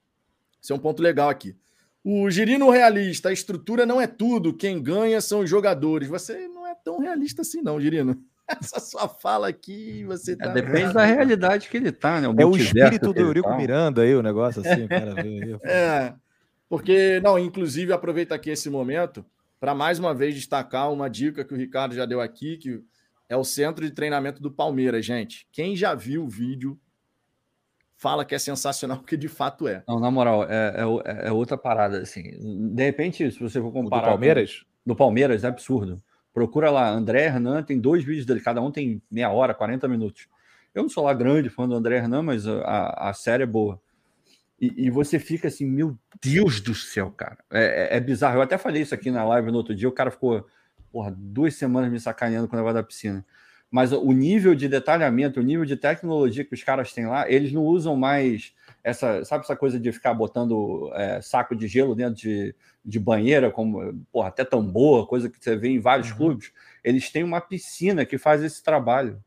[0.61, 1.55] Esse é um ponto legal aqui.
[2.03, 6.07] O Girino realista, a estrutura não é tudo, quem ganha são os jogadores.
[6.07, 8.23] Você não é tão realista assim, não, Girino.
[8.59, 10.47] Essa sua fala aqui, você É, tá.
[10.49, 12.27] depende da realidade que ele tá, né?
[12.37, 13.55] É o espírito do Eurico tá.
[13.57, 15.57] Miranda aí, o negócio assim, o cara vê.
[15.63, 16.13] É,
[16.67, 19.25] porque, não, inclusive, aproveita aqui esse momento
[19.59, 22.81] para mais uma vez destacar uma dica que o Ricardo já deu aqui, que
[23.27, 25.47] é o centro de treinamento do Palmeiras, gente.
[25.51, 26.79] Quem já viu o vídeo
[27.95, 29.83] fala que é sensacional, porque de fato é.
[29.87, 32.23] Não, na moral, é, é o- é outra parada, assim.
[32.73, 34.03] De repente, se você for O do comparar...
[34.03, 34.63] com- Palmeiras?
[34.85, 36.01] do Palmeiras, é absurdo.
[36.33, 40.27] Procura lá, André Hernan, tem dois vídeos dele, cada um tem meia hora, 40 minutos.
[40.73, 43.81] Eu não sou lá grande fã do André Hernan, mas a, a, série é boa.
[44.61, 47.37] E, e você fica assim, meu Deus do céu, cara.
[47.51, 48.37] É, é- é bizarro.
[48.37, 50.45] Eu até falei isso aqui na live no outro dia, o cara ficou
[50.91, 53.25] porra, duas semanas me sacaneando com o negócio da piscina.
[53.71, 57.51] Mas o nível de detalhamento, o nível de tecnologia que os caras têm lá, eles
[57.51, 58.53] não usam mais
[58.83, 63.51] essa, sabe essa coisa de ficar botando é, saco de gelo dentro de, de banheira,
[63.51, 66.17] como porra, até tambor, coisa que você vê em vários Uhum.
[66.17, 66.51] clubes.
[66.83, 69.21] Eles têm uma piscina que faz esse trabalho.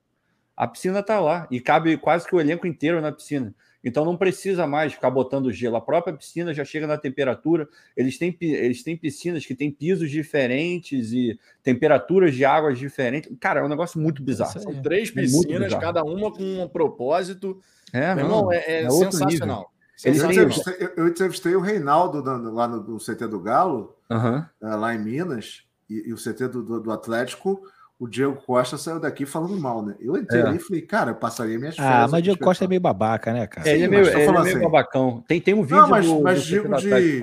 [0.56, 3.54] A piscina está lá e cabe quase que o elenco inteiro na piscina.
[3.84, 5.74] Então não precisa mais ficar botando gelo.
[5.74, 7.68] A própria piscina já chega na temperatura.
[7.96, 13.32] Eles têm, eles têm piscinas que têm pisos diferentes e temperaturas de águas diferentes.
[13.40, 14.50] Cara, é um negócio muito bizarro.
[14.50, 14.74] Isso aí.
[14.74, 15.82] São três É piscinas, bizarro.
[15.82, 17.60] cada uma com um propósito.
[17.92, 19.70] É, Meu não, irmão, é, é é sensacional.
[20.04, 24.74] Eu entrevistei, eu- eu entrevistei o Reinaldo na- lá no, no CT do Galo, eh,
[24.74, 27.62] lá em Minas, e, e o CT do, do- do Atlético,
[28.00, 29.94] o Diego Costa saiu daqui falando mal, né?
[30.00, 30.54] Eu entrei É.
[30.54, 31.94] e falei, cara, eu passaria minhas férias.
[31.94, 33.68] Ah, mas aqui Diego Costa é meio babaca, né, cara?
[33.68, 34.58] É, ele é meio, ele é meio assim.
[34.60, 35.22] babacão.
[35.28, 37.20] Tem, tem um vídeo Não, mas- do, mas do digo de-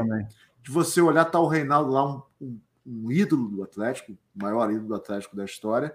[0.62, 4.72] de você olhar tá o Reinaldo lá, um, um- um ídolo do Atlético, o maior
[4.72, 5.94] ídolo do Atlético da história,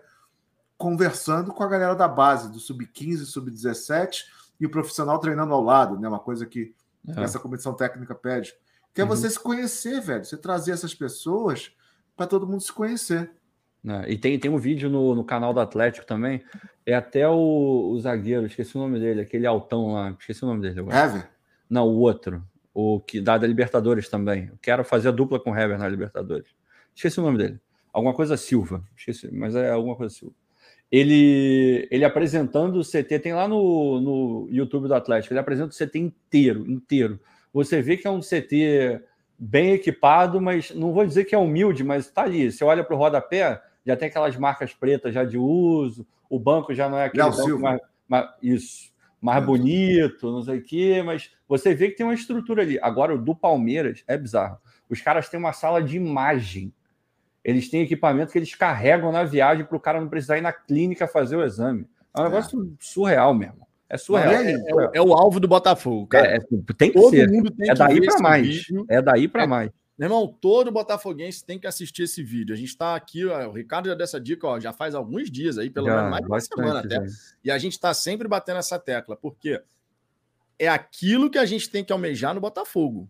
[0.77, 4.25] conversando com a galera da base, do sub-15, sub-17,
[4.61, 6.09] e o profissional treinando ao lado, né?
[6.09, 6.75] Uma coisa que
[7.09, 7.23] É.
[7.23, 8.55] essa comissão técnica pede.
[8.95, 9.11] Que é Uhum.
[9.11, 10.25] você se conhecer, velho.
[10.25, 11.73] Você trazer essas pessoas
[12.17, 13.31] para todo mundo se conhecer.
[13.83, 14.05] né?
[14.09, 16.43] E tem, tem um vídeo no, no canal do Atlético também.
[16.87, 20.63] É até o, o zagueiro, esqueci o nome dele, aquele altão lá, esqueci o nome
[20.63, 20.97] dele agora.
[20.97, 21.29] Hever?
[21.69, 22.43] Não, o outro.
[22.73, 24.47] O que dá da Libertadores também.
[24.51, 26.49] Eu quero fazer a dupla com o Hever na Libertadores.
[26.95, 27.61] Esqueci o nome dele.
[27.93, 28.83] Alguma coisa Silva.
[28.97, 30.35] Esqueci, mas é alguma coisa Silva.
[30.97, 35.75] Ele, ele apresentando o CT, tem lá no, no YouTube do Atlético, ele apresenta o
[35.77, 37.19] CT inteiro, inteiro.
[37.53, 39.01] Você vê que é um CT
[39.37, 42.53] bem equipado, mas não vou dizer que é humilde, mas tá ali.
[42.53, 46.73] Você olha para o rodapé, já tem aquelas marcas pretas já de uso, o banco
[46.73, 49.47] já não é aquele banco mais, mais- isso, mais É.
[49.47, 52.79] bonito, não sei o quê, mas você vê que tem uma estrutura ali.
[52.81, 54.59] Agora, o do Palmeiras é bizarro.
[54.89, 56.73] Os caras têm uma sala de imagem.
[57.45, 60.53] Eles têm equipamento que eles carregam na viagem para o cara não precisar ir na
[60.53, 61.87] clínica fazer o exame.
[62.17, 62.29] É um É.
[62.31, 63.67] negócio surreal mesmo.
[63.89, 64.41] É surreal.
[64.41, 64.53] Aí.
[64.55, 66.27] É, o- é o alvo do Botafogo, cara.
[66.29, 66.41] É, é,
[66.77, 67.29] tem que Todo ser.
[67.31, 68.47] mundo tem É que daí ver para esse mais.
[68.49, 68.87] vídeo.
[68.89, 69.47] É daí para É.
[69.47, 69.71] mais.
[69.97, 72.53] Meu irmão, todo botafoguense tem que assistir esse vídeo.
[72.53, 75.31] A gente está aqui, ó, o Ricardo já deu essa dica ó, já faz alguns
[75.31, 76.95] dias aí, pelo Já, menos mais de uma semana até.
[76.97, 77.03] já.
[77.45, 79.61] E a gente está sempre batendo essa tecla, porque
[80.59, 83.09] é aquilo que a gente tem que almejar no Botafogo.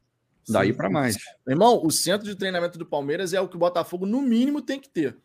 [0.48, 1.16] Daí para mais.
[1.46, 4.60] Meu irmão, o centro de treinamento do Palmeiras é o que o Botafogo, no mínimo,
[4.60, 5.16] tem que ter.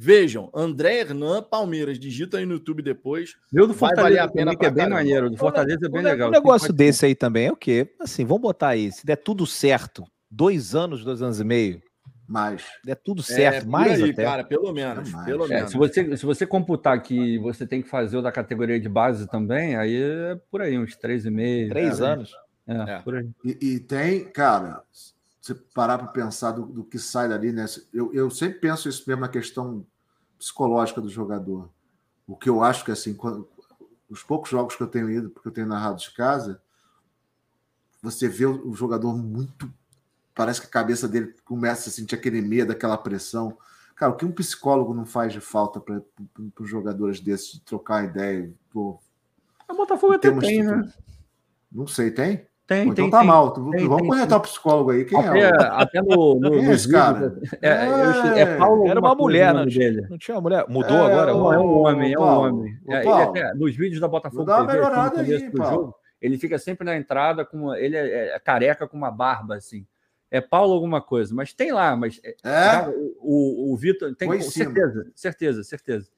[0.00, 3.34] Vejam, André Hernan, Palmeiras, digita aí no YouTube depois.
[3.52, 4.96] Meu do Vai Fortaleza valer a pena que é bem caramba.
[4.96, 5.26] maneiro.
[5.26, 6.28] O do Fortaleza é bem legal.
[6.28, 7.92] Um negócio desse aí também é o quê?
[8.00, 11.82] Assim, vamos botar aí, se der tudo certo, dois anos, dois anos e meio,
[12.28, 12.62] Mas.
[12.84, 14.22] der tudo É, certo, por mais aí, até.
[14.22, 15.08] cara, pelo menos.
[15.08, 15.26] É mais.
[15.26, 15.70] pelo É, menos.
[15.72, 19.26] se, você, se você computar que você tem que fazer o da categoria de base
[19.28, 21.68] também, aí é por aí, uns 3,5.
[21.70, 22.32] Três é, anos.
[22.68, 23.02] É, É.
[23.02, 23.28] por aí.
[23.42, 27.64] E, e tem, cara, se você parar para pensar do, do que sai dali, né?
[27.92, 29.84] Eu, eu sempre penso isso mesmo na questão
[30.38, 31.68] psicológica do jogador.
[32.26, 33.48] O que eu acho que, assim, quando-
[34.10, 36.60] os poucos jogos que eu tenho ido, porque eu tenho narrado de casa,
[38.02, 39.72] você vê o, o jogador muito.
[40.34, 43.58] Parece que a cabeça dele começa a sentir aquele medo, aquela pressão.
[43.96, 46.00] Cara, o que um psicólogo não faz de falta para
[46.60, 48.52] os jogadores desses de trocar ideia?
[48.70, 49.00] Pô,
[49.68, 50.92] O Botafogo até tem, né?
[51.72, 52.46] não sei, tem?
[52.68, 53.10] Tem, então tem.
[53.10, 53.26] tá tem.
[53.26, 53.50] mal.
[53.50, 55.04] Tem, vamos tem, corretar o psicólogo aí.
[55.06, 55.48] Quem Até, é?
[55.50, 57.30] o- até no, no, Quem é esse cara?
[57.30, 58.86] vídeos, É, eu- é Paulo.
[58.86, 60.06] Era uma mulher, o não dele.
[60.10, 60.66] não tinha uma mulher.
[60.68, 61.32] Mudou É, agora?
[61.32, 62.78] Não, é um homem, é um homem.
[62.86, 65.74] É, até, nos vídeos da Botafogo uma TV, no melhorada começo aí, do Paulo.
[65.76, 69.86] jogo, ele fica sempre na entrada com ele é, é careca com uma barba assim.
[70.30, 72.64] É Paulo alguma coisa, mas tem lá, mas é, É?
[72.70, 76.10] cara, o, o, o Vitor tem certeza, certeza, certeza.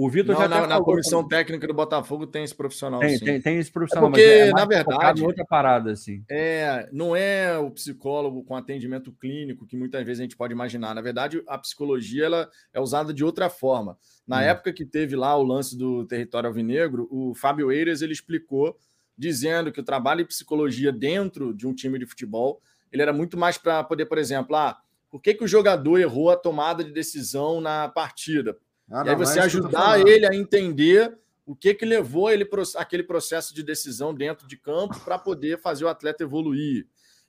[0.00, 3.00] O Vitor já na, na comissão com- técnica do Botafogo tem esse profissional.
[3.00, 3.24] tem, sim.
[3.24, 6.22] tem, tem esse profissional, porque, mas é, é na verdade- outra parada assim.
[6.30, 10.94] É, não é o psicólogo com atendimento clínico que muitas vezes a gente pode imaginar.
[10.94, 13.98] Na verdade, a psicologia ela é usada de outra forma.
[14.24, 14.42] Na Hum.
[14.42, 18.76] época que teve lá o lance do território alvinegro, o Fábio Eiras ele explicou
[19.16, 22.62] dizendo que o trabalho de psicologia dentro de um time de futebol
[22.92, 24.78] ele era muito mais para poder, por exemplo, ah,
[25.10, 28.56] por que, que o jogador errou a tomada de decisão na partida?
[28.90, 33.62] E aí você ajudar ele a entender o que que levou ele aquele processo de
[33.62, 36.86] decisão dentro de campo para poder fazer o atleta evoluir.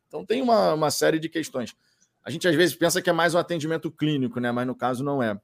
[0.07, 1.75] Então tem uma, uma série de questões.
[2.23, 4.51] A gente às vezes pensa que é mais um atendimento clínico, né?
[4.51, 5.39] Mas no caso não é.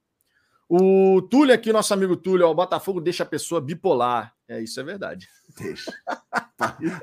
[0.68, 4.34] O Túlio aqui, nosso amigo Túlio, ó, o Botafogo deixa a pessoa bipolar.
[4.48, 5.30] É, isso é verdade.
[5.58, 5.94] Deixa.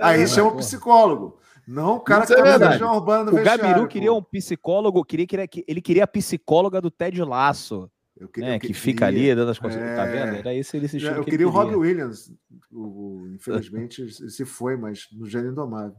[0.00, 1.38] Aí chama o psicólogo.
[1.66, 5.26] Não o cara isso que é tá urbano no O Gabiru queria um psicólogo, queria,
[5.26, 7.88] queria, ele queria a psicóloga do Ted Laço.
[8.22, 9.80] Eu queria, eu que queria, fica ali dando as coisas.
[9.80, 9.96] É...
[9.96, 10.36] Tá vendo?
[10.36, 12.32] Era esse ele Eu que queria o Robbie Williams.
[12.70, 15.96] O, infelizmente, se foi, mas no Gênio Indomável.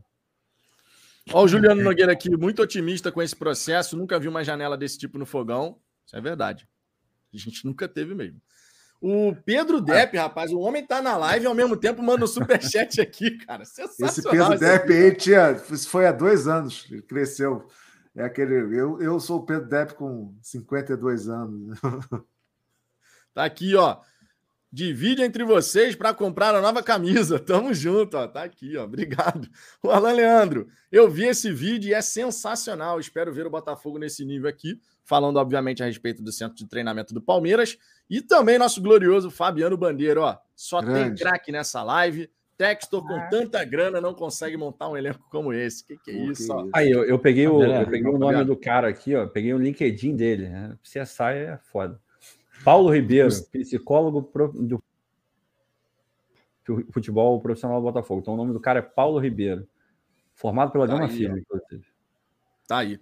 [1.31, 3.97] Olha o Juliano Nogueira aqui, muito otimista com esse processo.
[3.97, 5.77] Nunca vi uma janela desse tipo no fogão.
[6.05, 6.67] Isso é verdade.
[7.33, 8.41] A gente nunca teve mesmo.
[9.01, 12.27] O Pedro Depp, rapaz, o homem tá na live e ao mesmo tempo manda um
[12.27, 13.65] superchat aqui, cara.
[13.65, 14.09] Sensacional.
[14.09, 17.67] Esse Pedro Depp aí tinha, foi há dois anos, cresceu.
[18.15, 18.55] É aquele.
[18.55, 21.79] Eu, eu sou o Pedro Depp com 52 anos.
[23.33, 23.99] Tá aqui, ó.
[24.71, 27.37] Divide entre vocês para comprar a nova camisa.
[27.41, 28.27] Tamo junto, ó.
[28.27, 28.83] Tá aqui, ó.
[28.83, 29.47] Obrigado.
[29.81, 32.99] O Alan Leandro, eu vi esse vídeo e é sensacional.
[32.99, 34.79] Espero ver o Botafogo nesse nível aqui.
[35.03, 37.77] Falando, obviamente, a respeito do centro de treinamento do Palmeiras.
[38.09, 40.37] E também nosso glorioso Fabiano Bandeira, ó.
[40.55, 41.17] Só Grande.
[41.19, 42.29] tem craque nessa live.
[42.63, 43.27] Textor com ah.
[43.27, 45.85] tanta grana não consegue montar um elenco como esse.
[45.85, 46.49] Que que é isso?
[46.53, 46.69] Ó?
[46.73, 49.27] Aí, eu, eu peguei, o, eu peguei o nome do cara aqui, ó.
[49.27, 50.47] Peguei o LinkedIn dele.
[50.47, 50.77] Né?
[50.81, 51.99] CSI é foda.
[52.63, 54.81] Paulo Ribeiro, psicólogo do
[56.93, 58.21] futebol profissional do Botafogo.
[58.21, 59.67] Então o nome do cara é Paulo Ribeiro.
[60.33, 61.85] Formado pela tá Gama Filho, inclusive.
[62.65, 62.97] Tá aí.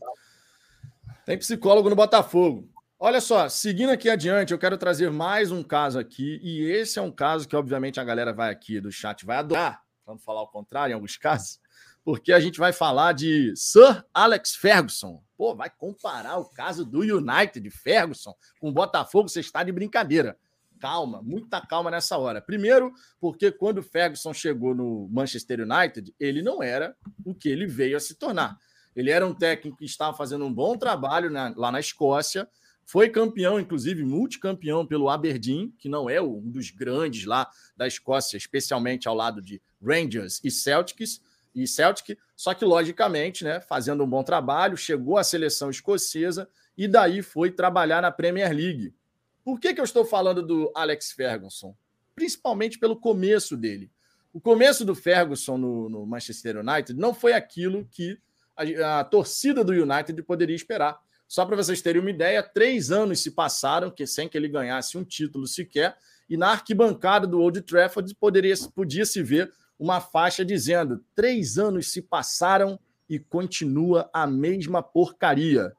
[1.23, 2.67] Tem psicólogo no Botafogo.
[3.03, 7.01] Olha só, seguindo aqui adiante, eu quero trazer mais um caso aqui, e esse é
[7.01, 10.47] um caso que, obviamente, a galera vai aqui do chat vai adorar, vamos falar o
[10.47, 11.59] contrário em alguns casos,
[12.05, 15.19] porque a gente vai falar de Sir Alex Ferguson.
[15.35, 20.37] Pô, vai comparar o caso do United Ferguson com o Botafogo, você está de brincadeira.
[20.79, 22.39] Calma, muita calma nessa hora.
[22.39, 26.95] Primeiro, porque quando o Ferguson chegou no Manchester United, ele não era
[27.25, 28.59] o que ele veio a se tornar.
[28.95, 32.47] Ele era um técnico que estava fazendo um bom trabalho na, lá na Escócia,
[32.91, 38.35] foi campeão, inclusive multicampeão pelo Aberdeen, que não é um dos grandes lá da Escócia,
[38.35, 41.22] especialmente ao lado de Rangers e Celtics
[41.55, 46.85] e Celtic, só que logicamente, né, fazendo um bom trabalho, chegou à seleção escocesa e
[46.85, 48.93] daí foi trabalhar na Premier League.
[49.41, 51.73] Por que, que eu estou falando do Alex Ferguson?
[52.13, 53.89] Principalmente pelo começo dele.
[54.34, 58.19] O começo do Ferguson no, no Manchester United não foi aquilo que
[58.53, 60.99] a, a torcida do United poderia esperar.
[61.31, 64.97] Só para vocês terem uma ideia, três anos se passaram que sem que ele ganhasse
[64.97, 65.95] um título sequer,
[66.29, 69.49] e na arquibancada do Old Trafford poderia, podia se ver
[69.79, 72.77] uma faixa dizendo: três anos se passaram
[73.07, 75.71] e continua a mesma porcaria.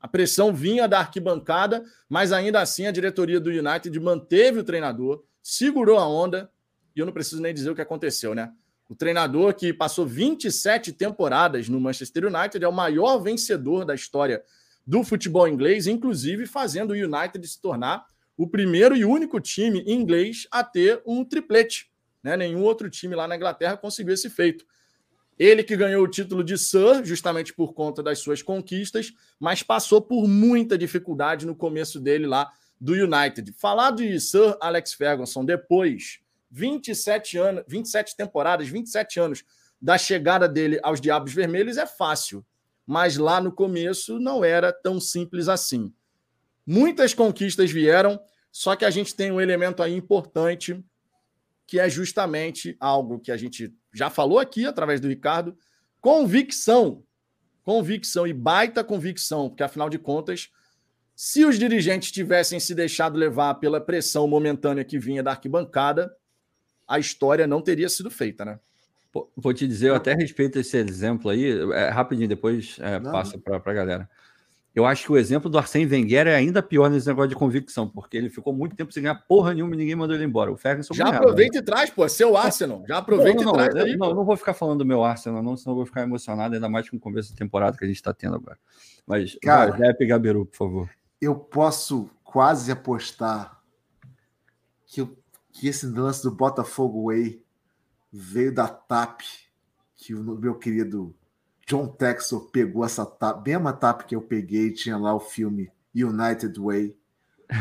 [0.00, 5.22] A pressão vinha da arquibancada, mas ainda assim a diretoria do United manteve o treinador,
[5.40, 6.50] segurou a onda,
[6.96, 8.52] e eu não preciso nem dizer o que aconteceu, né?
[8.88, 14.42] O treinador que passou 27 temporadas no Manchester United é o maior vencedor da história
[14.88, 18.06] do futebol inglês, inclusive fazendo o United se tornar
[18.38, 21.90] o primeiro e único time inglês a ter um triplete.
[22.22, 22.38] Né?
[22.38, 24.64] Nenhum outro time lá na Inglaterra conseguiu esse feito.
[25.38, 30.00] Ele que ganhou o título de Sir, justamente por conta das suas conquistas, mas passou
[30.00, 32.50] por muita dificuldade no começo dele lá
[32.80, 33.52] do United.
[33.58, 36.20] Falar de Sir Alex Ferguson depois,
[36.50, 39.44] 27 anos, 27 temporadas, 27 anos
[39.78, 42.42] da chegada dele aos Diabos Vermelhos é fácil,
[42.88, 45.92] mas lá no começo não era tão simples assim.
[46.66, 48.18] Muitas conquistas vieram,
[48.50, 50.82] só que a gente tem um elemento aí importante
[51.66, 55.54] que é justamente algo que a gente já falou aqui através do Ricardo:
[56.00, 57.04] convicção.
[57.62, 60.48] Convicção e baita convicção, porque afinal de contas,
[61.14, 66.10] se os dirigentes tivessem se deixado levar pela pressão momentânea que vinha da arquibancada,
[66.86, 68.58] a história não teria sido feita, né?
[69.36, 73.56] Vou te dizer, eu até respeito esse exemplo aí, é, rapidinho, depois é, passa para
[73.56, 74.08] a galera.
[74.74, 77.88] Eu acho que o exemplo do Arsene Wenger é ainda pior nesse negócio de convicção,
[77.88, 80.52] porque ele ficou muito tempo sem ganhar porra nenhuma e ninguém mandou ele embora.
[80.52, 81.60] O Ferguson Já ganhava, aproveita né?
[81.60, 82.84] e traz, pô, seu Arsenal.
[82.86, 83.86] Já aproveita não, não, e traz.
[83.86, 86.54] Aí, não, não vou ficar falando do meu Arsenal, não, senão eu vou ficar emocionado,
[86.54, 88.58] ainda mais com o começo da temporada que a gente está tendo agora.
[89.04, 90.90] Mas, cara, vai, pegar Gabiru, por favor.
[91.20, 93.60] Eu posso quase apostar
[94.86, 95.04] que,
[95.50, 97.42] que esse lance do Botafogo Way
[98.12, 99.20] veio da TAP,
[99.96, 101.14] que o meu querido
[101.66, 106.58] John Texor pegou essa tap, mesma tap que eu peguei, tinha lá o filme United
[106.58, 106.96] Way,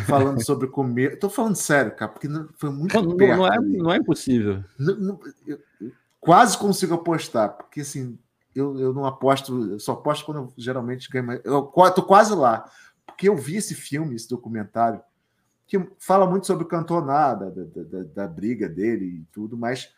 [0.06, 1.14] falando sobre comer.
[1.14, 3.38] Estou falando sério, cara, porque foi muito não, perto.
[3.38, 4.64] Não é, não é impossível.
[4.80, 5.60] Não, não, eu,
[6.22, 8.18] quase consigo apostar, porque assim,
[8.56, 11.42] eu, eu não aposto, eu só aposto quando eu geralmente ganho.
[11.44, 12.70] Eu estou quase lá,
[13.06, 15.02] porque eu vi esse filme, esse documentário,
[15.68, 19.94] que fala muito sobre o Cantona, da, da, da, da, briga dele e tudo, mas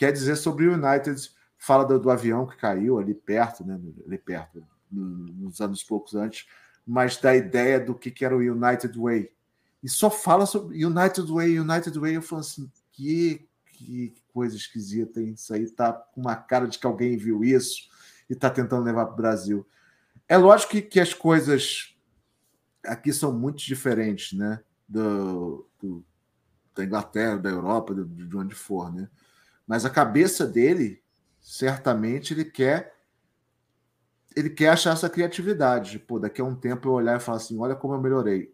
[0.00, 4.16] quer dizer sobre o United, fala do, do avião que caiu ali perto, né, ali
[4.16, 6.48] perto, nos anos poucos antes,
[6.86, 9.30] mas da ideia do que, que era o United Way.
[9.82, 12.14] E só fala sobre United Way, United Way.
[12.14, 15.34] Eu falo assim, que, que coisa esquisita, hein?
[15.34, 17.90] Isso aí tá com uma cara de que alguém viu isso
[18.28, 19.68] e está tentando levar para o Brasil.
[20.26, 21.94] É lógico que, que as coisas
[22.86, 24.62] aqui são muito diferentes, né?
[24.88, 26.02] Do, do,
[26.74, 29.06] da Inglaterra, da Europa, de, de onde for, né?
[29.66, 31.02] Mas a cabeça dele,
[31.40, 32.94] certamente, ele quer
[34.36, 35.98] ele quer achar essa criatividade.
[35.98, 38.52] Pô, daqui a um tempo eu olhar e falar assim: olha como eu melhorei.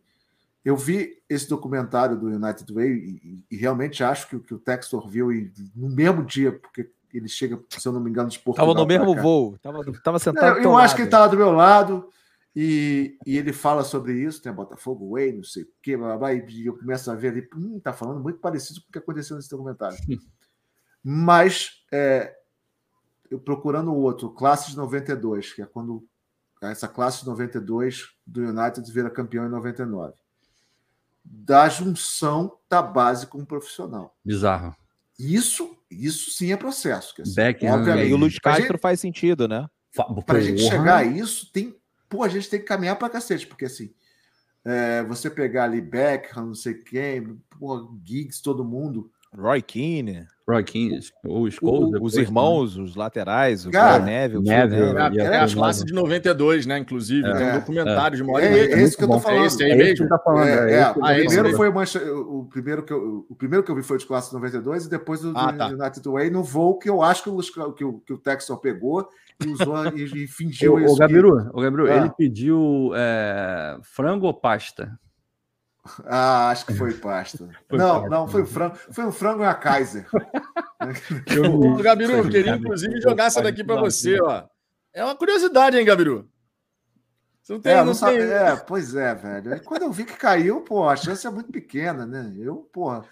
[0.64, 5.08] Eu vi esse documentário do United Way e, e realmente acho que, que, o Textor
[5.08, 8.74] viu e, no mesmo dia, porque ele chega, se eu não me engano, de Portugal.
[8.74, 10.58] Tava no mesmo voo, tava, tava sentado.
[10.58, 12.08] eu, eu acho que ele estava do meu lado
[12.54, 14.42] e, e, ele fala sobre isso.
[14.42, 17.28] Tem Botafogo Way, não sei o que, blá, blá, blá, e eu começo a ver
[17.28, 19.96] ali, hum, tá falando muito parecido com o que aconteceu nesse documentário.
[21.08, 22.34] Mas é,
[23.30, 26.04] eu procurando o outro, classe de 92, que é quando
[26.60, 30.14] essa classe de 92 do United vira campeão em 99.
[31.24, 34.16] Da junção da base com o profissional.
[34.24, 34.74] Bizarro.
[35.16, 37.14] Isso, isso sim é processo.
[37.14, 39.64] Que, assim, obviamente, e o Luiz Castro gente, faz sentido, né?
[40.26, 41.72] Para a gente chegar a isso, tem,
[42.08, 43.94] pô, a gente tem que caminhar para cacete, porque assim,
[44.64, 49.08] é, você pegar ali Beckham, não sei quem, pô, Giggs, todo mundo.
[49.32, 50.26] Roy Keane.
[50.48, 50.64] Roy
[51.24, 54.44] o Scholes, os irmãos, os laterais, o Cara, Neville.
[54.44, 56.78] Neville é, é, a classe de 92, né?
[56.78, 58.16] Inclusive, é, tem um documentário é.
[58.16, 59.44] de uma hora é, é, esse que eu tô falando.
[59.44, 60.08] Esse aí mesmo.
[60.08, 63.70] Tá falando, é, é, o, primeiro foi o, o, primeiro que eu, o primeiro que
[63.72, 65.66] eu vi foi de classe 92 e depois o ah, tá.
[65.66, 69.08] United Way no voo que eu acho que o, que o, que o Texel pegou
[69.44, 70.94] e usou e, e fingiu o, isso.
[70.94, 71.50] O Gabiru, que...
[71.58, 72.92] o Gabiru ele pediu
[73.82, 74.96] frango ou pasta?
[76.04, 77.48] Ah, acho que foi pasta.
[77.68, 78.08] Foi não, pasta.
[78.08, 78.76] não, foi o frango.
[78.90, 80.06] Foi um frango e a Kaiser.
[81.52, 84.44] Ô, Gabiru, eu queria inclusive jogar essa daqui para você, ó.
[84.92, 86.28] É uma curiosidade, hein, Gabiru?
[87.42, 88.18] Você não tem, é, não, não tem...
[88.18, 89.62] É, pois é, velho.
[89.62, 92.34] Quando eu vi que caiu, pô, a chance é muito pequena, né?
[92.36, 93.04] Eu, porra,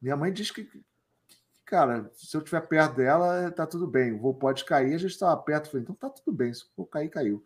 [0.00, 0.68] minha mãe diz que,
[1.64, 4.12] cara, se eu estiver perto dela, tá tudo bem.
[4.12, 5.68] O voo pode cair, a gente estava perto.
[5.68, 7.42] Falei, então tá tudo bem, se for cair, caiu.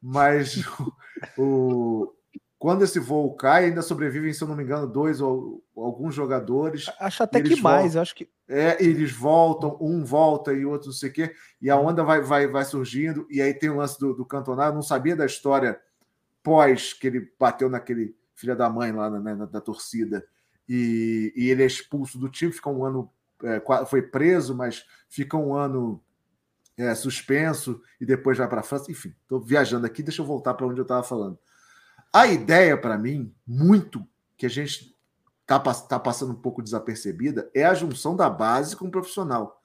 [0.00, 0.56] Mas
[1.36, 2.14] o,
[2.64, 6.86] quando esse voo cai, ainda sobrevivem, se eu não me engano, dois ou, alguns jogadores.
[6.98, 8.26] Acho até que mais, acho que.
[8.48, 12.22] É, eles voltam, um volta e outro não sei o quê, e a onda vai,
[12.22, 14.70] vai, vai surgindo, e aí tem o lance do, do cantonado.
[14.70, 15.78] Eu não sabia da história
[16.42, 20.26] pós que ele bateu naquele filho da mãe lá na, na, da torcida,
[20.66, 23.12] e, e, ele é expulso do time, fica um ano.
[23.42, 26.02] É, foi preso, mas fica um ano
[26.78, 28.90] é, suspenso e depois vai para a França.
[28.90, 31.38] Enfim, estou viajando aqui, deixa eu voltar para onde eu estava falando.
[32.14, 34.96] A ideia, para mim, muito que a gente
[35.42, 39.60] está tá passando um pouco desapercebida, é a junção da base com o profissional,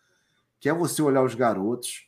[0.59, 2.07] que é você olhar os garotos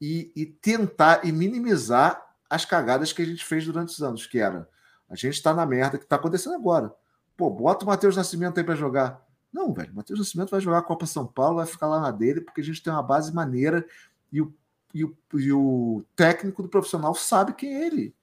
[0.00, 4.38] e, e tentar e minimizar as cagadas que a gente fez durante os anos, que
[4.38, 4.68] era
[5.10, 6.94] a gente está na merda que está acontecendo agora.
[7.36, 9.26] Pô, bota o Matheus Nascimento aí para jogar.
[9.52, 12.12] Não, velho, o Matheus Nascimento vai jogar a Copa São Paulo, vai ficar lá na
[12.12, 13.84] dele, porque a gente tem uma base maneira
[14.32, 14.54] e o,
[14.94, 18.14] e o, e o técnico do profissional sabe quem é ele.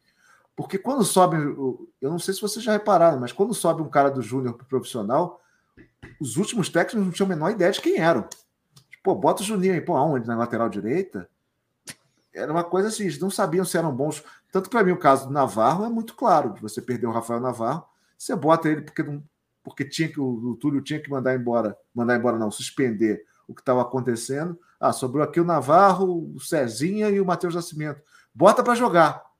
[0.61, 4.09] Porque quando sobe, eu não sei se vocês já repararam, mas quando sobe um cara
[4.09, 5.41] do júnior para profissional,
[6.19, 8.27] os últimos técnicos não tinham a menor ideia de quem eram.
[9.03, 10.27] Pô, bota o Juninho aí, pô, aonde?
[10.27, 11.27] Na lateral direita?
[12.33, 14.23] Era uma coisa assim, eles não sabiam se eram bons.
[14.51, 16.53] Tanto para mim, o caso do Navarro é muito claro.
[16.61, 17.83] Você perdeu o Rafael Navarro,
[18.17, 19.23] você bota ele porque, não,
[19.63, 23.55] porque tinha que, o, o Túlio tinha que mandar embora, mandar embora, não, suspender o
[23.55, 24.59] que estava acontecendo.
[24.79, 28.01] Ah, sobrou aqui o Navarro, o Cezinha e o Matheus Nascimento.
[28.33, 29.30] Bota para jogar.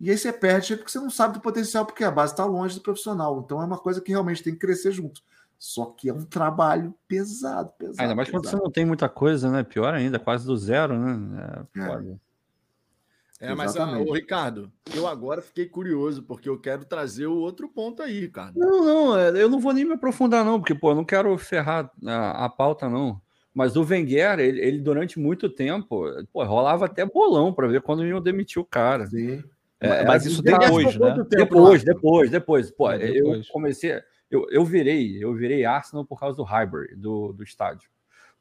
[0.00, 2.74] E aí você perde porque você não sabe do potencial, porque a base está longe
[2.74, 3.42] do profissional.
[3.44, 5.20] Então é uma coisa que realmente tem que crescer junto.
[5.58, 8.00] Só que é um trabalho pesado, pesado.
[8.00, 8.42] Ainda mais pesado.
[8.42, 9.62] quando você não tem muita coisa, né?
[9.62, 11.68] Pior ainda, quase do zero, né?
[11.76, 13.50] É, é.
[13.50, 17.68] é mas, ah, ô, Ricardo, eu agora fiquei curioso, porque eu quero trazer o outro
[17.68, 18.58] ponto aí, Ricardo.
[18.58, 21.36] Não, não, é, eu não vou nem me aprofundar, não, porque, pô, eu não quero
[21.36, 23.20] ferrar a, a pauta, não.
[23.52, 28.06] Mas o Wenger, ele, ele, durante muito tempo, pô, rolava até bolão para ver quando
[28.06, 29.06] iam demitir o cara.
[29.06, 29.44] Sim.
[29.80, 31.14] É, mas isso depois, né?
[31.28, 32.70] Depois, depois, depois.
[32.70, 33.46] Pô, é, depois.
[33.46, 34.02] eu comecei.
[34.30, 37.88] Eu, eu virei, eu virei Arsenal por causa do Highbury, do, do estádio.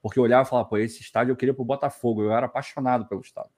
[0.02, 3.06] Porque eu olhava e falava, pô, esse estádio eu queria pro Botafogo, eu era apaixonado
[3.06, 3.52] pelo estádio.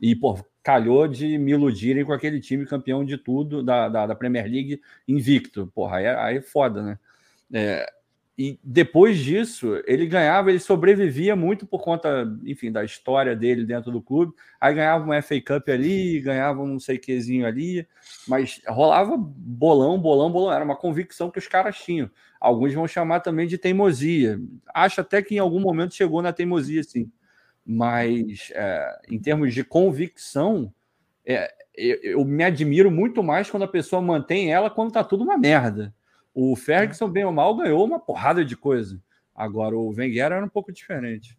[0.00, 4.14] E, pô, calhou de me iludirem com aquele time campeão de tudo da, da, da
[4.14, 5.70] Premier League invicto.
[5.74, 6.98] Porra, aí, é, aí é foda, né?
[7.52, 7.86] É,
[8.36, 13.92] e depois disso, ele ganhava, ele sobrevivia muito por conta, enfim, da história dele dentro
[13.92, 14.34] do clube.
[14.60, 17.86] Aí ganhava uma FA Cup ali, ganhava um não sei quezinho ali,
[18.26, 20.52] mas rolava bolão, bolão, bolão.
[20.52, 22.10] Era uma convicção que os caras tinham.
[22.40, 24.40] Alguns vão chamar também de teimosia.
[24.74, 27.08] Acho até que em algum momento chegou na teimosia, sim.
[27.64, 30.74] Mas é, em termos de convicção,
[31.24, 35.22] é, eu, eu me admiro muito mais quando a pessoa mantém ela quando tá tudo
[35.22, 35.94] uma merda.
[36.34, 39.00] O Ferguson, bem ou mal, ganhou uma porrada de coisa.
[39.34, 41.38] Agora, o Wenger era um pouco diferente.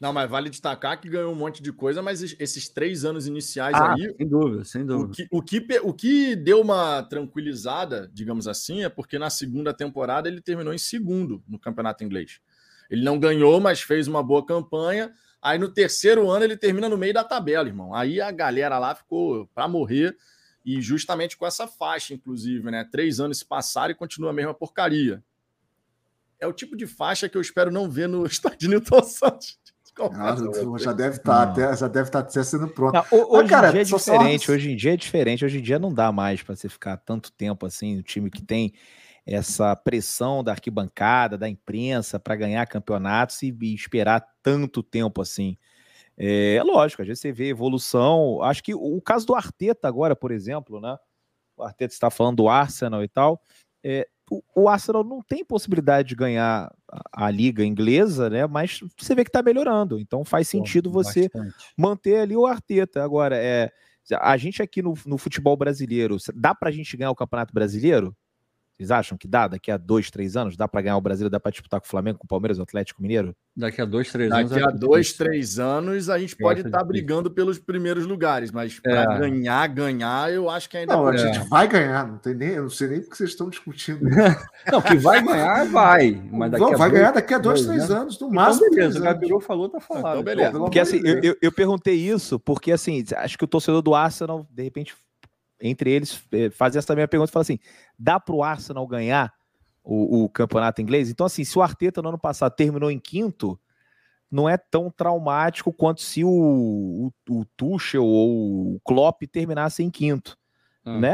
[0.00, 3.74] Não, mas vale destacar que ganhou um monte de coisa, mas esses três anos iniciais
[3.74, 4.14] ah, aí.
[4.16, 5.10] Sem dúvida, sem dúvida.
[5.10, 9.74] O que, o, que, o que deu uma tranquilizada, digamos assim, é porque na segunda
[9.74, 12.40] temporada ele terminou em segundo no campeonato inglês.
[12.90, 15.12] Ele não ganhou, mas fez uma boa campanha.
[15.40, 17.94] Aí no terceiro ano ele termina no meio da tabela, irmão.
[17.94, 20.16] Aí a galera lá ficou para morrer
[20.64, 22.86] e justamente com essa faixa, inclusive, né?
[22.90, 25.22] Três anos se passaram e continua a mesma porcaria.
[26.38, 29.58] É o tipo de faixa que eu espero não ver no estádio Newton Santos.
[29.98, 32.94] Não, já deve estar tá até, já deve estar tá sendo pronto.
[32.94, 34.46] Não, hoje ah, cara, em dia é diferente.
[34.46, 34.52] Só...
[34.52, 35.44] Hoje em dia é diferente.
[35.44, 37.98] Hoje em dia não dá mais para você ficar tanto tempo assim.
[37.98, 38.72] O time que tem
[39.26, 45.58] essa pressão da arquibancada, da imprensa para ganhar campeonatos e, e esperar tanto tempo assim.
[46.16, 48.42] É, é, lógico, às vezes você vê evolução.
[48.42, 50.96] Acho que o caso do Arteta agora, por exemplo, né?
[51.56, 53.40] O Arteta está falando do Arsenal e tal.
[53.84, 58.46] É, o, o, Arsenal não tem possibilidade de ganhar a, a, liga inglesa, né?
[58.46, 59.98] Mas você vê que está melhorando.
[59.98, 61.72] Então faz sentido Bom, você bastante.
[61.76, 63.02] manter ali o Arteta.
[63.02, 63.70] Agora, é,
[64.20, 68.16] a gente aqui no, no futebol brasileiro, dá para a gente ganhar o Campeonato Brasileiro?
[68.82, 69.46] Vocês acham que dá?
[69.46, 70.56] Daqui a dois, três anos?
[70.56, 71.30] Dá para ganhar o Brasil?
[71.30, 73.34] Dá para disputar com o Flamengo, com o Palmeiras, o Atlético Mineiro?
[73.56, 74.52] Daqui a dois, três Daqui anos.
[74.52, 78.80] Daqui a dois, três anos a gente pode estar tá brigando pelos primeiros lugares, mas
[78.80, 79.18] para é.
[79.20, 80.94] ganhar, ganhar, eu acho que ainda.
[80.94, 83.48] Não, a gente vai ganhar, não tem nem, eu não sei nem porque vocês estão
[83.48, 84.00] discutindo.
[84.72, 86.20] não, que vai ganhar, vai.
[86.32, 88.66] Mas daqui não, vai dois, ganhar daqui a dois, três anos, anos no então, máximo.
[88.66, 90.06] Então, beleza, o Gabriel falou, tá falando.
[90.08, 90.58] Então, beleza.
[90.58, 94.46] Porque assim, eu, eu, eu perguntei isso porque assim, acho que o torcedor do Arsenal,
[94.50, 94.94] de repente,
[95.62, 97.58] entre eles, eh, faz essa minha pergunta e fala assim:
[97.98, 99.32] dá para o Arsenal ganhar?
[99.84, 101.10] o, o, campeonato inglês.
[101.10, 103.58] Então, assim, se o Arteta no ano passado terminou em quinto,
[104.30, 109.90] não é tão traumático quanto se o, o, o Tuchel ou o Klopp terminasse em
[109.90, 110.38] quinto.
[110.84, 111.00] Hum.
[111.00, 111.12] Né?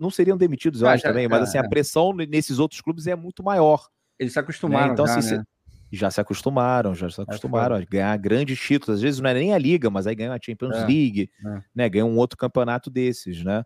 [0.00, 1.68] Não, seriam demitidos, eu ah, acho já, também, mas assim, a é.
[1.68, 3.88] pressão nesses outros clubes é muito maior.
[4.18, 4.88] Eles se acostumaram.
[4.88, 4.92] Né?
[4.92, 5.44] Então, já, assim, né?
[5.92, 8.96] já se acostumaram, já se é, acostumaram é, a ganhar grandes títulos.
[8.96, 11.62] Às vezes não é nem a Liga, mas aí ganham a Champions é, League, é.
[11.74, 11.88] né?
[11.88, 13.64] Ganham um outro campeonato desses, né?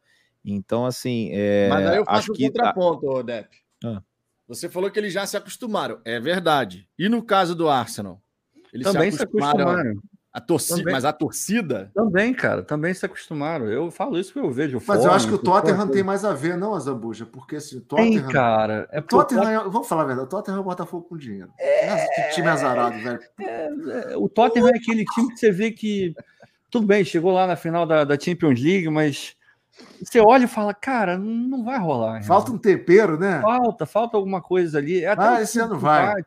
[0.54, 1.30] Então, assim.
[1.32, 2.46] É, mas aí eu faço acho um que...
[2.46, 3.56] contraponto, Depp.
[3.84, 4.02] Ah.
[4.46, 6.00] Você falou que eles já se acostumaram.
[6.04, 6.88] É verdade.
[6.98, 8.20] E no caso do Arsenal?
[8.72, 9.58] Eles também se acostumaram.
[9.58, 10.02] Se acostumaram.
[10.30, 11.90] A torcida, mas a torcida?
[11.94, 13.66] Também, cara, também se acostumaram.
[13.66, 14.80] Eu falo isso que eu vejo.
[14.86, 17.56] Mas fome, eu acho que o Tottenham tem mais a ver, não, a Zambuja, porque
[17.56, 18.22] assim, o Tottenham.
[18.22, 18.86] Tem, cara.
[18.92, 19.70] É Tottenham, Tottenham...
[19.70, 21.50] Vamos falar a verdade, o Tottenham é o Botafogo com dinheiro.
[21.58, 22.06] É...
[22.06, 23.18] Que time azarado, velho.
[23.40, 24.12] É...
[24.12, 24.16] É...
[24.16, 26.14] O Tottenham é aquele time que você vê que.
[26.70, 29.34] Tudo bem, chegou lá na final da, da Champions League, mas
[30.00, 32.22] você olha e fala, cara, não vai rolar.
[32.22, 33.40] Falta um tempero, né?
[33.40, 35.02] Falta, falta alguma coisa ali.
[35.02, 36.22] É até ah, esse ano vai.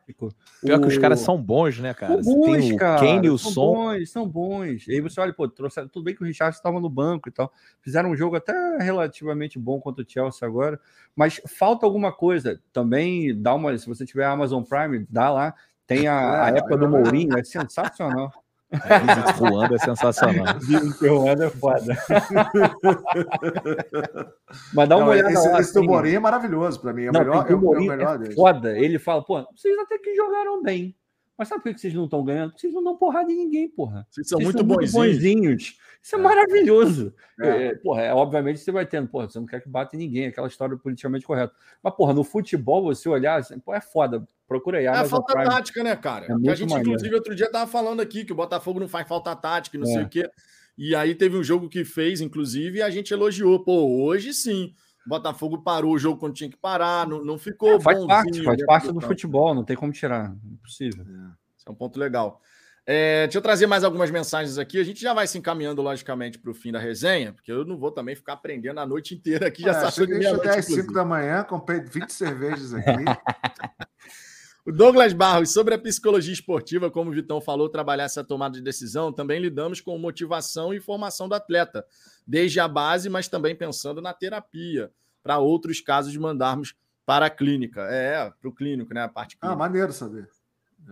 [0.62, 0.80] Pior o...
[0.82, 2.22] que os caras são bons, né, cara?
[2.22, 3.00] São bons, tem o cara.
[3.00, 3.74] Kane e o são Som.
[3.74, 4.86] Bons, são bons.
[4.86, 5.86] E aí você olha, pô, trouxe...
[5.88, 7.50] tudo bem que o Richard estava no banco e tal.
[7.80, 10.78] Fizeram um jogo até relativamente bom contra o Chelsea agora.
[11.16, 12.60] Mas falta alguma coisa.
[12.72, 13.76] Também dá uma.
[13.78, 15.54] Se você tiver a Amazon Prime, dá lá.
[15.86, 18.32] Tem a, é, a época do Mourinho, é sensacional.
[18.72, 20.54] Visit voando é sensacional.
[20.60, 21.94] Visit voando é foda.
[24.74, 25.60] Mas dá uma não, olhada esse, lá.
[25.60, 27.04] Esse assim, é maravilhoso para mim.
[27.04, 28.78] É o melhor, é, o melhor é foda.
[28.78, 30.96] Ele fala, pô, vocês até que jogaram bem.
[31.42, 32.50] Mas sabe por que vocês não estão ganhando?
[32.50, 34.06] Porque vocês não dão porrada em ninguém, porra.
[34.08, 34.94] Vocês são, vocês muito, são bonzinhos.
[34.94, 35.78] muito bonzinhos.
[36.00, 36.22] Isso é, é.
[36.22, 37.14] maravilhoso.
[37.40, 37.48] É.
[37.48, 40.26] É, porra, é, obviamente você vai tendo, porra, você não quer que bata em ninguém,
[40.26, 41.52] aquela história politicamente correta.
[41.82, 44.24] Mas, porra, no futebol, você olhar, assim, pô, é foda.
[44.46, 44.86] Procura aí.
[44.86, 45.50] É falta Prime.
[45.50, 46.26] tática, né, cara?
[46.26, 46.90] É a gente, maneiro.
[46.90, 50.02] inclusive, outro dia tava falando aqui que o Botafogo não faz falta tática, não sei
[50.02, 50.02] é.
[50.02, 50.30] o quê.
[50.78, 53.64] E aí teve um jogo que fez, inclusive, e a gente elogiou.
[53.64, 54.72] Pô, hoje sim.
[55.06, 57.76] Botafogo parou o jogo quando tinha que parar, não, não ficou.
[57.76, 60.34] É, faz parte, faz parte do futebol, não tem como tirar.
[60.44, 61.04] Impossível.
[61.04, 61.32] É.
[61.58, 62.40] Esse é um ponto legal.
[62.84, 64.78] É, deixa eu trazer mais algumas mensagens aqui.
[64.78, 67.78] A gente já vai se encaminhando, logicamente, para o fim da resenha, porque eu não
[67.78, 69.62] vou também ficar aprendendo a noite inteira aqui.
[69.62, 72.90] Já é, cheguei até às 5 da manhã, comprei 20 cervejas aqui.
[74.66, 78.62] o Douglas Barros, sobre a psicologia esportiva, como o Vitão falou, trabalhar essa tomada de
[78.62, 81.86] decisão, também lidamos com motivação e formação do atleta,
[82.26, 84.90] desde a base, mas também pensando na terapia,
[85.22, 86.74] para outros casos mandarmos
[87.04, 87.82] para a clínica.
[87.90, 89.02] É, para o clínico, né?
[89.02, 89.54] A parte ah, clínica.
[89.54, 90.28] Ah, maneiro saber.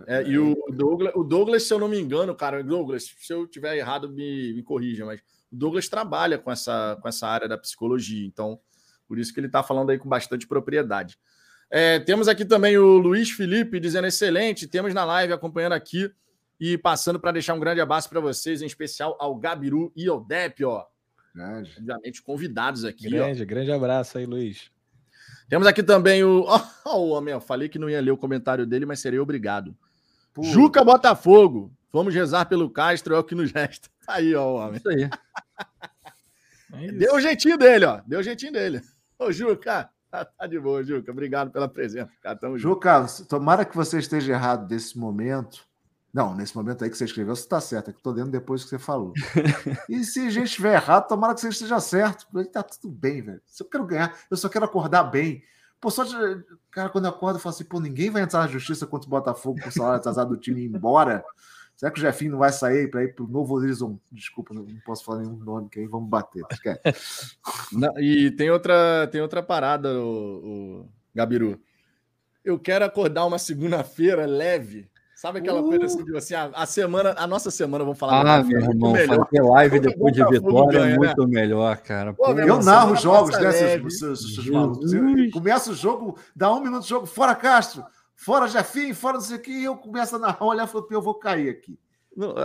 [0.07, 3.47] É, e o Douglas, o Douglas, se eu não me engano, cara, Douglas, se eu
[3.47, 5.21] tiver errado, me, me corrija, mas
[5.51, 8.61] o Douglas trabalha com essa, com essa área da psicologia, então
[9.09, 11.19] por isso que ele está falando aí com bastante propriedade.
[11.69, 14.69] É, temos aqui também o Luiz Felipe dizendo excelente.
[14.69, 16.09] Temos na live acompanhando aqui
[16.61, 20.21] e passando para deixar um grande abraço para vocês, em especial ao Gabiru e ao
[20.21, 20.85] Dep, ó.
[21.35, 21.73] Grande.
[21.79, 23.09] Obviamente, convidados aqui.
[23.09, 23.47] Grande, ó.
[23.47, 24.71] grande abraço aí, Luiz.
[25.49, 26.47] Temos aqui também o.
[26.85, 29.77] Oh, o homem, eu falei que não ia ler o comentário dele, mas seria obrigado.
[30.33, 30.43] Pô.
[30.43, 31.73] Juca Botafogo.
[31.93, 33.89] Vamos rezar pelo Castro, é o que nos resta.
[34.07, 34.77] Tá aí, ó, o homem.
[34.79, 35.09] Isso aí.
[36.73, 38.01] É Deu o jeitinho dele, ó.
[38.07, 38.81] Deu o jeitinho dele.
[39.19, 41.11] Ô, Juca, tá, tá de boa, Juca.
[41.11, 42.13] Obrigado pela presença.
[42.23, 45.67] Cara, tamo Juca, tomara que você esteja errado desse momento.
[46.13, 47.91] Não, nesse momento aí que você escreveu, você está certo.
[47.91, 49.13] É que tô dentro depois que você falou.
[49.89, 52.27] e se a gente estiver errado, tomara que você esteja certo.
[52.53, 53.41] Tá tudo bem, velho.
[53.47, 55.43] Se eu quero ganhar, eu só quero acordar bem.
[55.81, 56.15] Pô, só de.
[56.71, 59.11] Cara, quando eu acordo, eu falo assim, pô, ninguém vai entrar na justiça contra o
[59.11, 61.25] Botafogo por salário atrasado do time ir embora.
[61.81, 64.03] Será que o Jefinho não vai sair para ir para o Novo Horizonte?
[64.13, 66.45] Desculpa, não posso falar nenhum nome que aí vamos bater.
[67.73, 71.59] Não, e tem outra, tem outra parada, o, o Gabiru.
[72.45, 74.90] Eu quero acordar uma segunda-feira leve.
[75.21, 75.69] Sabe aquela uh.
[75.69, 78.39] coisa assim, assim, a, a, semana, a nossa semana, vamos falar.
[78.39, 79.27] Ah, meu irmão, melhor.
[79.27, 81.41] fazer live depois de vitória é ganha, é muito né?
[81.41, 82.15] melhor, cara.
[82.15, 84.91] Pô, eu narro jogos, né, seus, seus, seus malucos.
[85.33, 87.85] Começa o jogo, dá um minuto de jogo, fora Castro
[88.21, 90.87] fora Jefinho, fora não sei o que, e eu começo a narrar, olhar e falo,
[90.91, 91.79] eu vou cair aqui.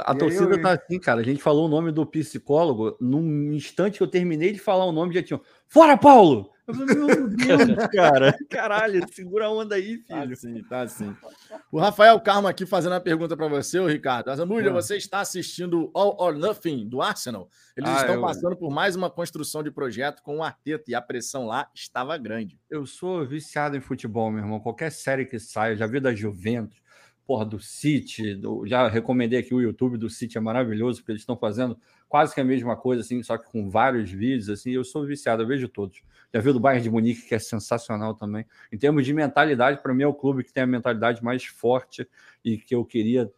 [0.06, 0.62] A e torcida eu...
[0.62, 1.20] tá assim, cara.
[1.20, 4.94] A gente falou o nome do psicólogo, num instante que eu terminei de falar o
[4.94, 5.42] nome, já tinha.
[5.68, 6.50] Fora, Paulo!
[6.68, 8.36] Eu falei, meu Deus, cara.
[8.50, 10.30] Caralho, segura a onda aí, tá filho.
[10.30, 11.16] Tá sim, tá assim.
[11.72, 14.30] O Rafael Carmo aqui fazendo a pergunta para você, o Ricardo.
[14.30, 14.74] Azambuja, ah.
[14.74, 17.50] você está assistindo All or Nothing do Arsenal?
[17.78, 18.22] Eles ah, estão eu...
[18.22, 22.18] passando por mais uma construção de projeto com o Arteta e a pressão lá estava
[22.18, 22.60] grande.
[22.70, 24.60] Eu sou viciado em futebol, meu irmão.
[24.60, 26.82] Qualquer série que saia, já vi da Juventus,
[27.28, 28.66] porra, do City, do...
[28.66, 31.78] já recomendei aqui o YouTube do City, é maravilhoso, porque eles estão fazendo
[32.08, 35.44] quase que a mesma coisa, assim, só que com vários vídeos, assim, eu sou viciado,
[35.44, 36.02] eu vejo todos.
[36.34, 38.46] Já vi o do Bayern de Munique, que é sensacional também.
[38.72, 42.08] Em termos de mentalidade, para mim é o clube que tem a mentalidade mais forte
[42.44, 43.32] e que eu queria,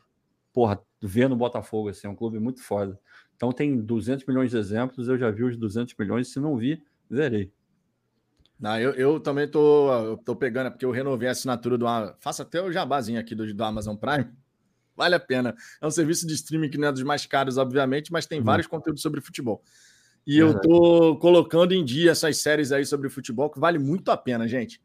[0.54, 3.00] porra, ver no Botafogo, assim, é um clube muito foda.
[3.36, 6.84] Então tem 200 milhões de exemplos, eu já vi os 200 milhões, se não vi,
[7.10, 7.52] verei.
[8.60, 11.86] Não, eu, eu também tô, eu tô pegando, é porque eu renovei a assinatura do.
[12.20, 14.28] Faço até o jabazinho aqui do, do Amazon Prime.
[14.96, 15.56] Vale a pena.
[15.80, 18.46] É um serviço de streaming que não é dos mais caros, obviamente, mas tem uhum.
[18.46, 19.62] vários conteúdos sobre futebol.
[20.28, 24.18] E eu tô colocando em dia essas séries aí sobre futebol que vale muito a
[24.18, 24.82] pena, gente.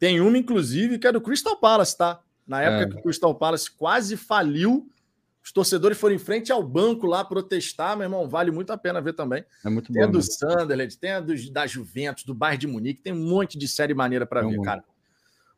[0.00, 2.20] Tem uma, inclusive, que é do Crystal Palace, tá?
[2.44, 2.88] Na época é.
[2.88, 4.90] que o Crystal Palace quase faliu,
[5.44, 8.28] os torcedores foram em frente ao banco lá protestar, meu irmão.
[8.28, 9.44] Vale muito a pena ver também.
[9.64, 10.00] É muito tem bom.
[10.00, 10.24] Tem a do né?
[10.24, 13.94] Sunderland, tem a do, da Juventus, do Bayern de Munique, tem um monte de série
[13.94, 14.84] maneira para é ver, cara.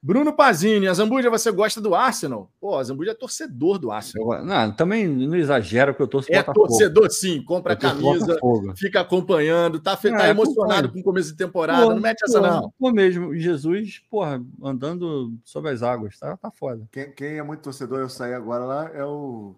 [0.05, 2.51] Bruno Pazini, a Zambuja, você gosta do Arsenal?
[2.61, 4.35] Pô, a Zambuja é torcedor do Arsenal.
[4.35, 6.67] Eu, não, também não exagero que eu torço É Botafogo.
[6.67, 7.41] torcedor, sim.
[7.45, 8.37] Compra a camisa,
[8.75, 11.85] fica acompanhando, tá, tá é, emocionado com o começo de temporada.
[11.85, 12.73] Pô, não mete essa, não.
[12.77, 13.33] Pô, mesmo.
[13.37, 16.85] Jesus, porra, andando sobre as águas, tá, tá foda.
[16.91, 19.55] Quem, quem é muito torcedor, eu saí agora lá, é o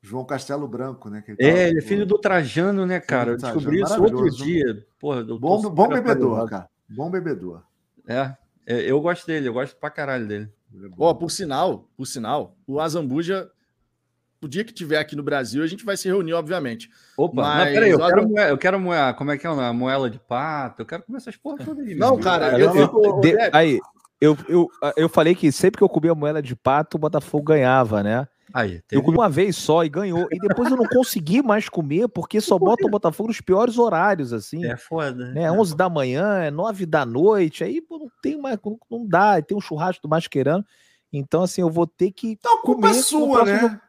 [0.00, 1.22] João Castelo Branco, né?
[1.38, 3.32] Ele é, ele é filho do Trajano, né, cara?
[3.32, 4.86] Eu descobri isso outro dia.
[4.98, 6.66] Porra, bom, bom bebedor, cara.
[6.88, 7.62] Bom bebedor.
[8.08, 8.34] É,
[8.66, 10.48] eu gosto dele, eu gosto pra caralho dele.
[10.98, 13.50] Ó, oh, por sinal, por sinal, o Azambuja,
[14.42, 16.90] o dia que tiver aqui no Brasil, a gente vai se reunir, obviamente.
[17.16, 17.66] Opa, Mas...
[17.66, 20.18] não, peraí, eu quero, moer, eu quero moer, como é que é a moela de
[20.18, 21.94] pato, eu quero comer essas porra todas aí.
[21.94, 23.78] Não, cara, eu, eu, eu, de, aí,
[24.20, 28.02] eu, eu, eu falei que sempre que eu comia moela de pato, o Botafogo ganhava,
[28.02, 28.28] né?
[28.52, 29.00] Aí, teve...
[29.00, 30.28] Eu comi uma vez só e ganhou.
[30.30, 34.32] E depois eu não consegui mais comer, porque só bota o Botafogo nos piores horários,
[34.32, 34.64] assim.
[34.64, 35.32] É foda.
[35.32, 35.50] Né?
[35.50, 37.64] 11 da manhã, é 9 da noite.
[37.64, 38.58] Aí pô, não tem mais,
[38.90, 39.40] não dá.
[39.42, 40.64] Tem um churrasco do Masquerano.
[41.12, 42.32] Então, assim, eu vou ter que.
[42.32, 43.58] Então, a culpa é sua, né?
[43.58, 43.80] Jogo,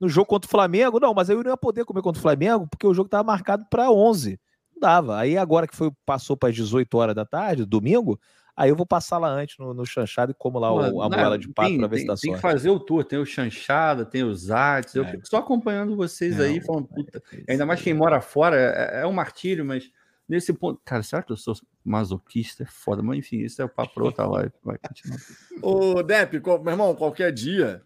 [0.00, 1.00] no jogo contra o Flamengo.
[1.00, 3.66] Não, mas eu não ia poder comer contra o Flamengo, porque o jogo estava marcado
[3.70, 4.38] para 11.
[4.74, 5.18] Não dava.
[5.18, 8.18] Aí agora que foi passou para as 18 horas da tarde, domingo,
[8.56, 11.38] Aí eu vou passar lá antes no, no chanchado e como lá o, a moela
[11.38, 14.24] de pato para ver se dá Tem que fazer o tour, tem o chanchada, tem
[14.24, 14.96] os artes.
[14.96, 14.98] É.
[14.98, 17.22] Eu fico só acompanhando vocês aí, falando, puta.
[17.46, 19.90] É ainda mais quem mora fora, é, é um martírio, mas
[20.26, 20.80] nesse ponto.
[20.84, 21.54] Cara, será que eu sou
[21.84, 22.62] masoquista?
[22.62, 24.52] É foda, mas enfim, isso é o papo para outra live.
[24.64, 25.20] Vai continuar.
[25.60, 27.82] Ô, Depp, meu irmão, qualquer dia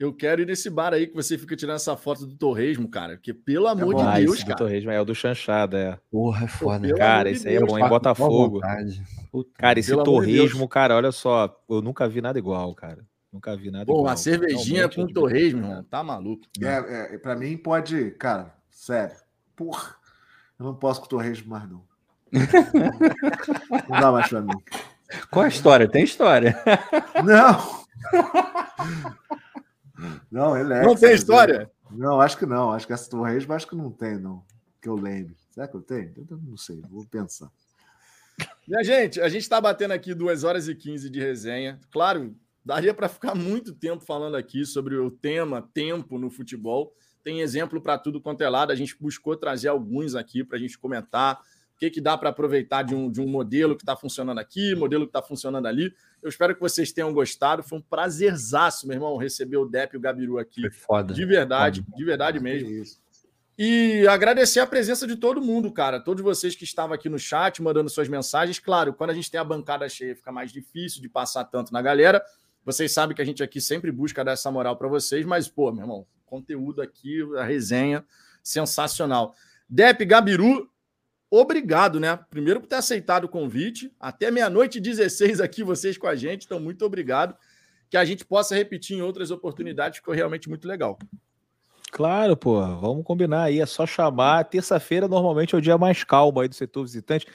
[0.00, 3.18] eu quero ir nesse bar aí que você fica tirando essa foto do Torresmo, cara.
[3.18, 4.54] Que pelo é amor é de Deus, cara.
[4.54, 5.98] Do Torresmo é o do Chanchada, é.
[6.10, 6.88] Porra, é foda.
[6.88, 8.60] Pô, cara, esse aí é bom em Botafogo.
[9.58, 11.54] Cara, esse Torresmo, cara, olha só.
[11.68, 13.06] Eu nunca vi nada igual, cara.
[13.30, 14.06] Nunca vi nada Pô, igual.
[14.06, 15.84] Uma cervejinha com torresmo, irmão.
[15.84, 16.46] Tá maluco.
[16.62, 19.14] É, é, pra mim pode, cara, sério.
[19.54, 19.96] Porra,
[20.58, 21.84] eu não posso com torresmo mais, não.
[23.86, 24.54] não dá mais pra mim.
[25.30, 25.86] Qual a história?
[25.86, 26.56] Tem história.
[27.22, 27.80] Não.
[30.30, 30.82] Não, ele é.
[30.82, 31.70] Não tem história?
[31.90, 32.70] Não, acho que não.
[32.70, 34.44] Acho que essa Torresmo acho que não tem, não.
[34.80, 35.36] Que eu lembre.
[35.50, 36.12] Será que eu tenho?
[36.16, 37.50] Eu não sei, vou pensar.
[38.66, 41.78] Minha gente, a gente está batendo aqui 2 horas e 15 de resenha.
[41.90, 46.94] Claro, daria para ficar muito tempo falando aqui sobre o tema tempo no futebol.
[47.22, 48.70] Tem exemplo para tudo quanto é lado.
[48.70, 51.38] A gente buscou trazer alguns aqui para a gente comentar
[51.80, 55.06] que, que dá para aproveitar de um, de um modelo que está funcionando aqui, modelo
[55.06, 55.94] que está funcionando ali.
[56.22, 57.62] Eu espero que vocês tenham gostado.
[57.62, 60.60] Foi um prazerzaço, meu irmão, receber o Dep e o Gabiru aqui.
[60.60, 61.14] Foi foda.
[61.14, 61.96] De verdade, foda.
[61.96, 62.84] de verdade mesmo.
[63.58, 65.98] E agradecer a presença de todo mundo, cara.
[65.98, 68.58] Todos vocês que estavam aqui no chat, mandando suas mensagens.
[68.58, 71.80] Claro, quando a gente tem a bancada cheia, fica mais difícil de passar tanto na
[71.80, 72.22] galera.
[72.62, 75.72] Vocês sabem que a gente aqui sempre busca dar essa moral para vocês, mas, pô,
[75.72, 78.04] meu irmão, conteúdo aqui, a resenha,
[78.42, 79.34] sensacional.
[79.66, 80.69] Dep Gabiru,
[81.30, 82.18] obrigado, né?
[82.28, 83.92] Primeiro por ter aceitado o convite.
[84.00, 86.44] Até meia-noite e 16 aqui vocês com a gente.
[86.44, 87.36] Então, muito obrigado.
[87.88, 90.98] Que a gente possa repetir em outras oportunidades, ficou realmente muito legal.
[91.90, 93.60] Claro, pô, vamos combinar aí.
[93.60, 94.44] É só chamar.
[94.44, 97.26] Terça-feira, normalmente, é o dia mais calmo aí do setor visitante.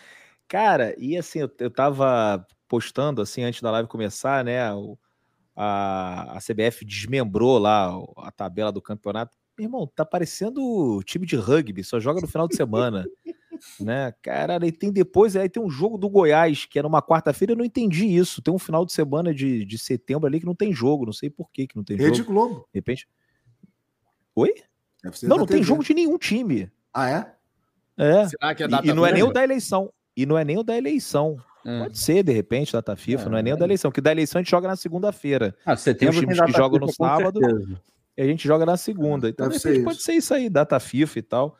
[0.47, 4.73] Cara, e assim, eu, eu tava postando, assim, antes da live começar, né?
[4.73, 4.97] O,
[5.55, 9.37] a, a CBF desmembrou lá a tabela do campeonato.
[9.57, 13.05] Meu irmão, tá parecendo time de rugby, só joga no final de semana.
[13.79, 14.13] né?
[14.21, 17.57] Cara, e tem depois, aí tem um jogo do Goiás, que era uma quarta-feira, eu
[17.57, 18.41] não entendi isso.
[18.41, 21.29] Tem um final de semana de, de setembro ali que não tem jogo, não sei
[21.29, 22.31] por que que não tem Rede jogo.
[22.31, 22.55] Globo.
[22.73, 23.07] De repente.
[24.35, 24.53] Oi?
[25.23, 26.71] Não, não tem jogo de nenhum time.
[26.93, 27.35] Ah, é?
[27.97, 28.27] É.
[28.27, 29.91] Será que é data e, e não é nem o da eleição.
[30.15, 31.37] E não é nem o da eleição.
[31.65, 31.79] Hum.
[31.79, 34.11] Pode ser, de repente, data FIFA, é, não é nem o da eleição, que da
[34.11, 35.55] eleição a gente joga na segunda-feira.
[35.65, 37.39] Ah, setembro tem os times que jogam no sábado
[38.17, 39.27] e a gente joga na segunda.
[39.27, 41.57] Então, Deve de repente, pode ser isso aí, data FIFA e tal.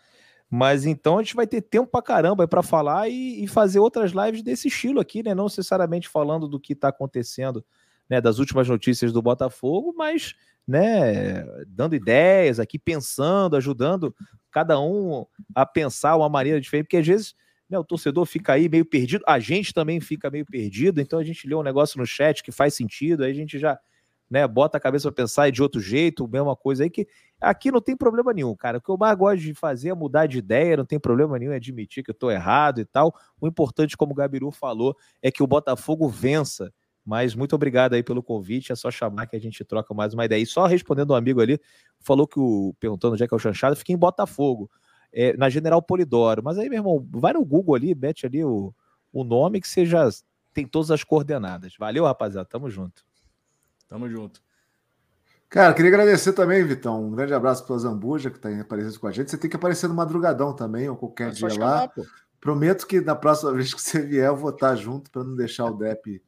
[0.50, 4.12] Mas então a gente vai ter tempo pra caramba para falar e, e, fazer outras
[4.12, 5.34] lives desse estilo aqui, né?
[5.34, 7.66] Não necessariamente falando do que está acontecendo,
[8.10, 8.22] né?
[8.22, 10.36] Das últimas notícias do Botafogo, mas,
[10.68, 11.44] né?
[11.68, 14.16] Dando ideias aqui, pensando, ajudando
[14.52, 17.36] cada um a pensar uma maneira diferente, porque às vezes
[17.70, 21.24] né, o torcedor fica aí meio perdido, a gente também fica meio perdido, então a
[21.24, 23.78] gente lê um negócio no chat que faz sentido, aí a gente já
[24.30, 27.08] né, bota a cabeça para pensar de outro jeito, mesma coisa aí que
[27.40, 28.78] aqui não tem problema nenhum, cara.
[28.78, 31.52] O que eu mais gosto de fazer é mudar de ideia, não tem problema nenhum,
[31.52, 33.14] é admitir que eu estou errado e tal.
[33.40, 36.74] O importante, como o Gabiru falou, é que o Botafogo vença.
[37.06, 38.72] Mas muito obrigado aí pelo convite.
[38.72, 40.42] É só chamar que a gente troca mais uma ideia.
[40.42, 41.60] E só respondendo um amigo ali,
[42.00, 44.70] falou que o perguntando onde é que é o chanchado, fica em Botafogo
[45.14, 46.44] é, na General Polidoro.
[46.44, 48.74] Mas aí, meu irmão, vai no Google ali, mete ali o,
[49.14, 50.10] o nome que você já
[50.52, 51.76] tem todas as coordenadas.
[51.78, 52.48] Valeu, rapaziada.
[52.48, 53.06] Tamo junto.
[53.88, 54.45] Tamo junto.
[55.50, 57.06] Cara, queria agradecer também, Vitão.
[57.06, 59.32] Um grande abraço para o Zambuja, que está aparecendo com a gente.
[59.32, 61.90] Você tem que aparecer no madrugadão também, ou qualquer é dia lá.
[62.42, 65.66] Prometo que na próxima vez que você vier, eu vou estar junto para não deixar
[65.66, 66.22] o Dep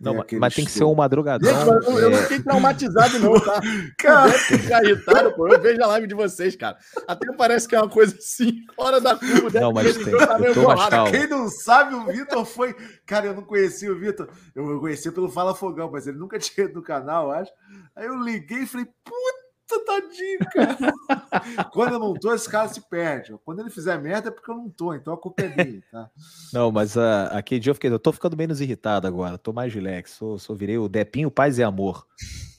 [0.00, 1.50] não, mas, mas tem que ser um madrugadão.
[1.86, 2.22] eu, eu, não é.
[2.22, 3.60] fiquei traumatizado, não, tá?
[3.98, 5.48] Cara, ficar irritado, pô.
[5.48, 6.76] Eu vejo a live de vocês, cara.
[7.06, 9.60] Até parece que é uma coisa assim, fora da curva.
[9.60, 10.16] Não, mas tem.
[10.16, 12.74] Tá Quem não sabe, o Vitor foi.
[13.06, 14.28] Cara, eu não conhecia o Vitor.
[14.54, 17.52] Eu conhecia pelo Fala Fogão, mas ele nunca tinha ido no canal, acho.
[17.94, 19.41] Aí eu liguei e falei, puta
[19.84, 21.70] tadinho, cara.
[21.72, 23.34] Quando eu não tô, esse cara se perde.
[23.44, 26.10] Quando ele fizer merda é porque eu não tô, então a culpa é minha, tá?
[26.52, 29.72] Não, mas uh, aquele dia eu fiquei, eu tô ficando menos irritado agora, tô mais
[29.72, 32.06] relax, sou, sou virei o Depinho Paz e Amor.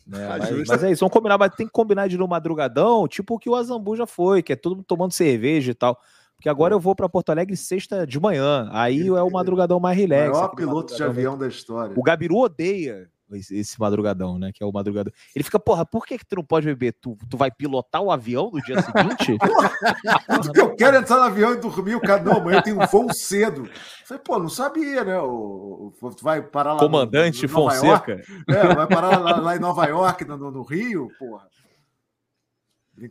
[0.06, 0.28] Né?
[0.28, 3.40] Mas, mas, é isso, vamos combinar, mas tem que combinar de no madrugadão, tipo o
[3.40, 5.98] que o Azambu já foi, que é todo mundo tomando cerveja e tal.
[6.36, 8.68] Porque agora eu vou para Porto Alegre sexta de manhã.
[8.74, 10.28] Aí é o madrugadão mais relax.
[10.28, 11.94] O maior piloto de avião da história.
[11.98, 14.52] O Gabiru odeia esse madrugadão, né?
[14.54, 15.12] Que é o madrugadão.
[15.36, 16.94] Ele fica, porra, por que, que tu não pode beber?
[16.94, 19.38] Tu, tu vai pilotar o avião no dia seguinte?
[20.28, 21.96] Porque eu quero entrar no avião e dormir.
[21.96, 23.66] O cara, não, amanhã tem um voo cedo.
[23.66, 25.20] Eu falei, pô, não sabia, né?
[25.20, 26.80] O, o, tu vai parar lá.
[26.80, 28.22] Comandante no, no Fonseca.
[28.48, 31.48] É, vai parar lá, lá, em Nova York, no, no Rio, porra.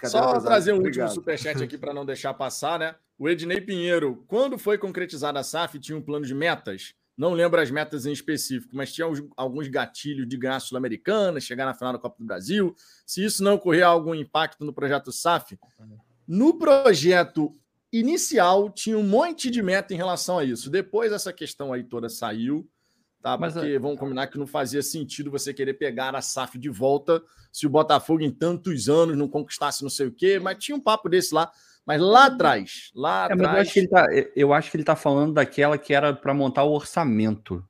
[0.05, 1.09] Só trazer um Obrigado.
[1.09, 2.95] último superchat aqui para não deixar passar, né?
[3.19, 6.95] O Ednei Pinheiro, quando foi concretizada a SAF, tinha um plano de metas?
[7.17, 11.75] Não lembro as metas em específico, mas tinha alguns gatilhos de ganhar Sul-Americana, chegar na
[11.75, 12.75] final da Copa do Brasil.
[13.07, 15.59] Se isso não ocorrer algum impacto no projeto SAF,
[16.27, 17.53] no projeto
[17.93, 20.71] inicial tinha um monte de meta em relação a isso.
[20.71, 22.67] Depois essa questão aí toda saiu,
[23.21, 23.37] tá?
[23.37, 26.71] Porque mas, é, vamos combinar que não fazia sentido você querer pegar a SAF de
[26.71, 30.75] volta se o Botafogo em tantos anos não conquistasse não sei o quê, mas tinha
[30.75, 31.53] um papo desse lá.
[31.87, 33.55] Mas lá atrás, lá é, atrás.
[33.55, 36.33] Eu acho, que ele tá, eu acho que ele tá falando daquela que era para
[36.33, 37.65] montar o orçamento.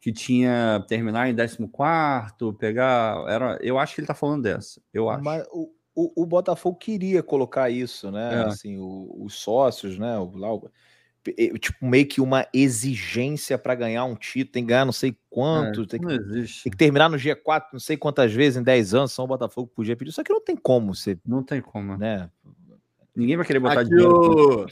[0.00, 3.24] Que tinha terminar em 14, pegar.
[3.28, 4.80] Era, eu acho que ele tá falando dessa.
[4.92, 5.22] Eu acho.
[5.22, 8.34] Mas o, o, o Botafogo queria colocar isso, né?
[8.34, 8.44] É.
[8.46, 10.18] Assim, o, os sócios, né?
[10.18, 10.68] O, lá, o,
[11.58, 15.82] tipo, meio que uma exigência para ganhar um título, tem que ganhar não sei quanto,
[15.82, 19.12] é, tem, que, tem, que, terminar no G4 não sei quantas vezes em 10 anos,
[19.12, 20.10] só o Botafogo podia pedir.
[20.10, 21.16] Só que não tem como você.
[21.24, 21.96] Não tem como.
[21.96, 22.28] Né?
[23.14, 24.66] Ninguém vai querer botar Aqui dinheiro.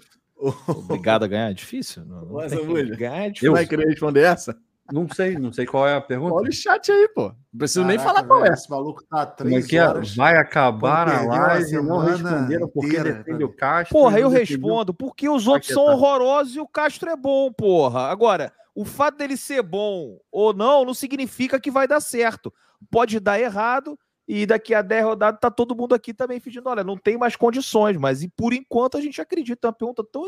[0.67, 2.05] Obrigado a ganhar, é difícil.
[2.05, 2.97] Não, não tem- Mulher.
[2.97, 3.53] ganhar é Você difícil.
[3.53, 4.57] vai querer responder essa?
[4.93, 6.35] Não sei, não sei qual é a pergunta.
[6.35, 7.29] Olha o chat aí, pô.
[7.53, 8.49] Não preciso nem Caraca, falar qual é.
[8.53, 9.87] Esse maluco tá há Como é três é?
[9.87, 10.17] horas.
[10.17, 13.85] Vai acabar a live e não responderam porque inteira, defende o cara.
[13.85, 13.99] Castro.
[13.99, 18.09] Porra, eu respondo, porque os outros são horrorosos e o Castro é bom, porra.
[18.11, 22.53] Agora, o fato dele ser bom ou não, não significa que vai dar certo.
[22.91, 23.97] Pode dar errado
[24.33, 27.35] e daqui a 10 rodadas tá todo mundo aqui também pedindo, olha, não tem mais
[27.35, 29.67] condições, mas e por enquanto a gente acredita.
[29.67, 30.25] É uma pergunta tão,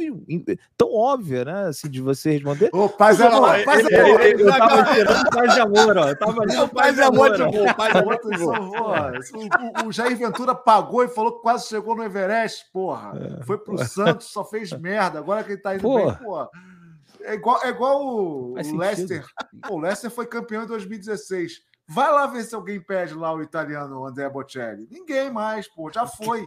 [0.76, 2.68] tão óbvia, né, assim, de você responder.
[2.72, 4.20] Ô, paz é Não, amor, paz é amor.
[4.20, 6.08] Eu tava tirando paz de amor, ó.
[6.08, 9.92] Eu tava ali É o no paz e amor de paz e amor de o,
[9.92, 13.12] Jair Ventura pagou e falou que quase chegou no Everest, porra.
[13.46, 15.20] Foi pro Santos, só fez merda.
[15.20, 16.06] Agora que ele tá indo Porra.
[16.06, 16.48] bem, porra.
[17.20, 18.76] É igual, é igual o, o.
[18.76, 19.24] Leicester.
[19.70, 21.70] O Leicester foi campeão em 2016.
[21.94, 24.86] Vai lá ver se alguém pede lá o italiano André Bocelli.
[24.90, 26.46] Ninguém mais, pô, já foi.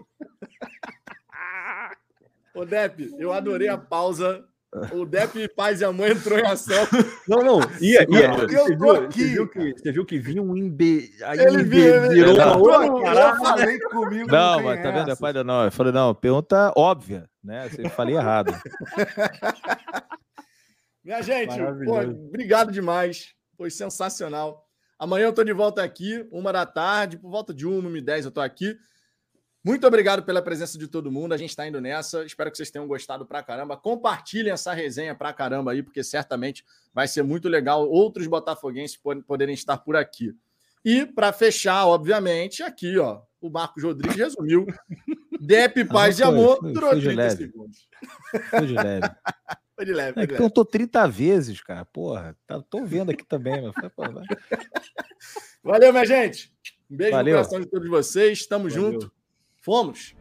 [2.53, 4.45] Ô, Depp, eu adorei a pausa.
[4.91, 6.85] O Depp Paz e a Mãe entrou em ação.
[7.27, 7.59] Não, não.
[7.80, 8.27] Ia, ia.
[8.33, 11.11] Eu Você tô viu, aqui, Você viu, que, você viu que vinha um imbe...
[11.24, 12.43] Aí Ele imbe- ele- virou uma
[12.85, 14.30] eu- outra falei comigo.
[14.30, 15.11] Não, mas tá vendo?
[15.11, 15.22] essa.
[15.22, 17.69] Pai, não, eu falei, não, pergunta óbvia, né?
[17.69, 18.51] Você falei errado.
[21.03, 23.33] Minha gente, pô, obrigado demais.
[23.57, 24.65] Foi sensacional.
[24.98, 28.01] Amanhã eu tô de volta aqui, uma da tarde, por volta de uma, uma e
[28.01, 28.77] dez eu tô aqui.
[29.64, 31.33] Muito obrigado pela presença de todo mundo.
[31.33, 32.24] A gente tá indo nessa.
[32.24, 33.75] Espero que vocês tenham gostado pra caramba.
[33.75, 39.24] Compartilhem essa resenha pra caramba aí, porque certamente vai ser muito legal outros botafoguenses pod-
[39.24, 40.35] poderem estar por aqui.
[40.83, 44.67] E para fechar, obviamente, aqui, ó, o Marcos Rodrigues resumiu.
[45.41, 47.35] Dep, paz e amor, durou foi de 30 leve.
[47.38, 47.90] segundos.
[48.51, 49.09] Foi de leve.
[49.76, 51.84] Foi de leve, foi de tô 30 vezes, cara.
[51.86, 53.74] Porra, tá, tô vendo aqui também, mas.
[55.62, 56.54] Valeu, minha gente.
[56.90, 57.34] Um beijo Valeu.
[57.34, 58.45] no coração de todos vocês.
[58.45, 58.92] Tamo Valeu.
[58.92, 59.12] junto.
[59.62, 60.16] Fomos.